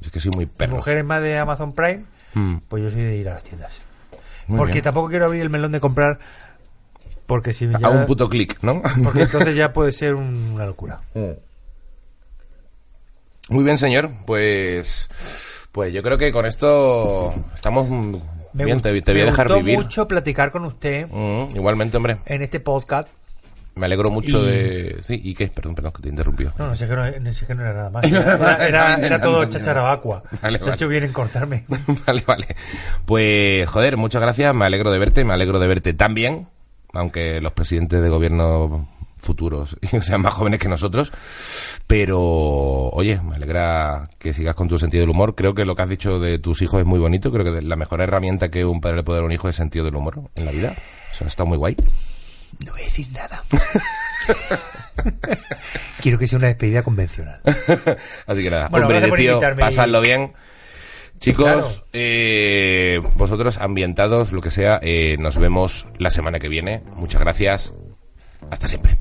Es 0.00 0.10
que 0.10 0.20
soy 0.20 0.30
muy 0.34 0.46
perro. 0.46 0.76
mujer 0.76 0.96
es 0.98 1.04
más 1.04 1.20
de 1.20 1.36
Amazon 1.38 1.74
Prime, 1.74 2.04
Mm, 2.34 2.56
pues 2.68 2.82
yo 2.82 2.90
soy 2.90 3.02
de 3.02 3.16
ir 3.16 3.28
a 3.28 3.34
las 3.34 3.44
tiendas. 3.44 3.78
muy 4.46 4.56
porque 4.58 4.72
bien. 4.74 4.84
tampoco 4.84 5.08
quiero 5.08 5.26
abrir 5.26 5.42
el 5.42 5.50
melón 5.50 5.72
de 5.72 5.80
comprar, 5.80 6.18
porque 7.26 7.52
si 7.52 7.68
ya- 7.68 7.78
A 7.86 7.90
un 7.90 8.06
puto 8.06 8.28
clic, 8.28 8.58
¿no? 8.62 8.82
porque 9.02 9.22
entonces 9.22 9.54
ya 9.56 9.72
puede 9.72 9.92
ser 9.92 10.14
un- 10.14 10.52
una 10.54 10.66
locura. 10.66 11.00
Muy 13.48 13.64
bien, 13.64 13.76
señor. 13.78 14.10
Pues, 14.26 15.08
pues 15.72 15.92
yo 15.92 16.02
creo 16.02 16.18
que 16.18 16.32
con 16.32 16.46
esto 16.46 17.34
estamos 17.54 17.88
Me 18.52 18.64
bien. 18.64 18.80
Te, 18.80 18.90
voy 19.12 19.20
a 19.20 19.24
dejar 19.26 19.48
gustó 19.48 19.62
vivir. 19.62 19.78
mucho 19.78 20.08
platicar 20.08 20.50
con 20.50 20.64
usted 20.64 21.06
Mm, 21.10 21.56
igualmente, 21.56 21.96
hombre. 21.96 22.18
en 22.26 22.42
este 22.42 22.60
podcast. 22.60 23.08
Me 23.76 23.86
alegro 23.86 24.10
mucho 24.10 24.40
Y- 24.42 24.46
de. 24.46 24.96
Sí, 25.02 25.20
¿y 25.24 25.34
qué? 25.34 25.48
Perdón, 25.48 25.74
perdón, 25.74 25.92
que 25.92 26.02
te 26.02 26.08
interrumpió. 26.08 26.52
No, 26.58 26.68
no 26.68 26.76
sé 26.76 26.86
que 26.86 26.94
no, 26.94 27.10
no 27.10 27.32
sé 27.32 27.44
que 27.46 27.54
no 27.56 27.62
era 27.62 27.72
nada 27.74 27.90
más. 27.90 28.04
Era, 28.12 28.66
era- 28.66 28.94
era 28.96 29.20
todo 29.20 29.44
chacharabacua. 29.46 30.22
Vale, 30.42 30.58
Se 30.58 30.62
ha 30.62 30.66
vale. 30.66 30.74
hecho 30.76 30.88
bien 30.88 31.04
en 31.04 31.12
cortarme. 31.12 31.64
vale, 32.06 32.22
vale. 32.26 32.46
Pues, 33.04 33.68
joder, 33.68 33.96
muchas 33.96 34.22
gracias. 34.22 34.54
Me 34.54 34.64
alegro 34.66 34.92
de 34.92 34.98
verte. 34.98 35.24
Me 35.24 35.34
alegro 35.34 35.58
de 35.58 35.66
verte 35.66 35.92
tan 35.94 36.14
bien. 36.14 36.46
Aunque 36.92 37.40
los 37.40 37.52
presidentes 37.52 38.00
de 38.00 38.08
gobierno 38.08 38.88
futuros 39.20 39.76
sean 40.02 40.20
más 40.22 40.34
jóvenes 40.34 40.60
que 40.60 40.68
nosotros. 40.68 41.10
Pero, 41.86 42.18
oye, 42.20 43.20
me 43.22 43.34
alegra 43.36 44.04
que 44.18 44.32
sigas 44.32 44.54
con 44.54 44.68
tu 44.68 44.78
sentido 44.78 45.00
del 45.00 45.10
humor. 45.10 45.34
Creo 45.34 45.54
que 45.54 45.64
lo 45.64 45.74
que 45.74 45.82
has 45.82 45.88
dicho 45.88 46.20
de 46.20 46.38
tus 46.38 46.62
hijos 46.62 46.78
es 46.80 46.86
muy 46.86 47.00
bonito. 47.00 47.32
Creo 47.32 47.44
que 47.52 47.60
la 47.62 47.76
mejor 47.76 48.00
herramienta 48.00 48.50
que 48.50 48.64
un 48.64 48.80
padre 48.80 48.98
le 48.98 49.02
puede 49.02 49.16
dar 49.18 49.24
a 49.24 49.26
un 49.26 49.32
hijo 49.32 49.48
es 49.48 49.56
sentido 49.56 49.84
del 49.84 49.96
humor 49.96 50.30
en 50.36 50.44
la 50.46 50.52
vida. 50.52 50.72
Eso 51.12 51.26
está 51.26 51.44
muy 51.44 51.58
guay. 51.58 51.76
No 52.64 52.72
voy 52.72 52.82
a 52.82 52.84
decir 52.84 53.06
nada. 53.12 53.42
Quiero 56.00 56.18
que 56.18 56.26
sea 56.26 56.38
una 56.38 56.48
despedida 56.48 56.82
convencional. 56.82 57.40
Así 58.26 58.42
que 58.42 58.50
nada, 58.50 58.68
Bueno, 58.68 58.86
hombre 58.86 59.00
tío, 59.16 59.38
y- 59.38 59.54
pasadlo 59.56 60.00
bien. 60.00 60.32
Chicos, 61.18 61.44
Claro. 61.44 61.86
eh, 61.92 63.00
vosotros 63.16 63.58
ambientados, 63.58 64.32
lo 64.32 64.40
que 64.40 64.50
sea, 64.50 64.78
eh, 64.82 65.16
nos 65.18 65.38
vemos 65.38 65.86
la 65.98 66.10
semana 66.10 66.38
que 66.38 66.48
viene. 66.48 66.82
Muchas 66.94 67.20
gracias. 67.20 67.74
Hasta 68.50 68.66
siempre. 68.66 68.98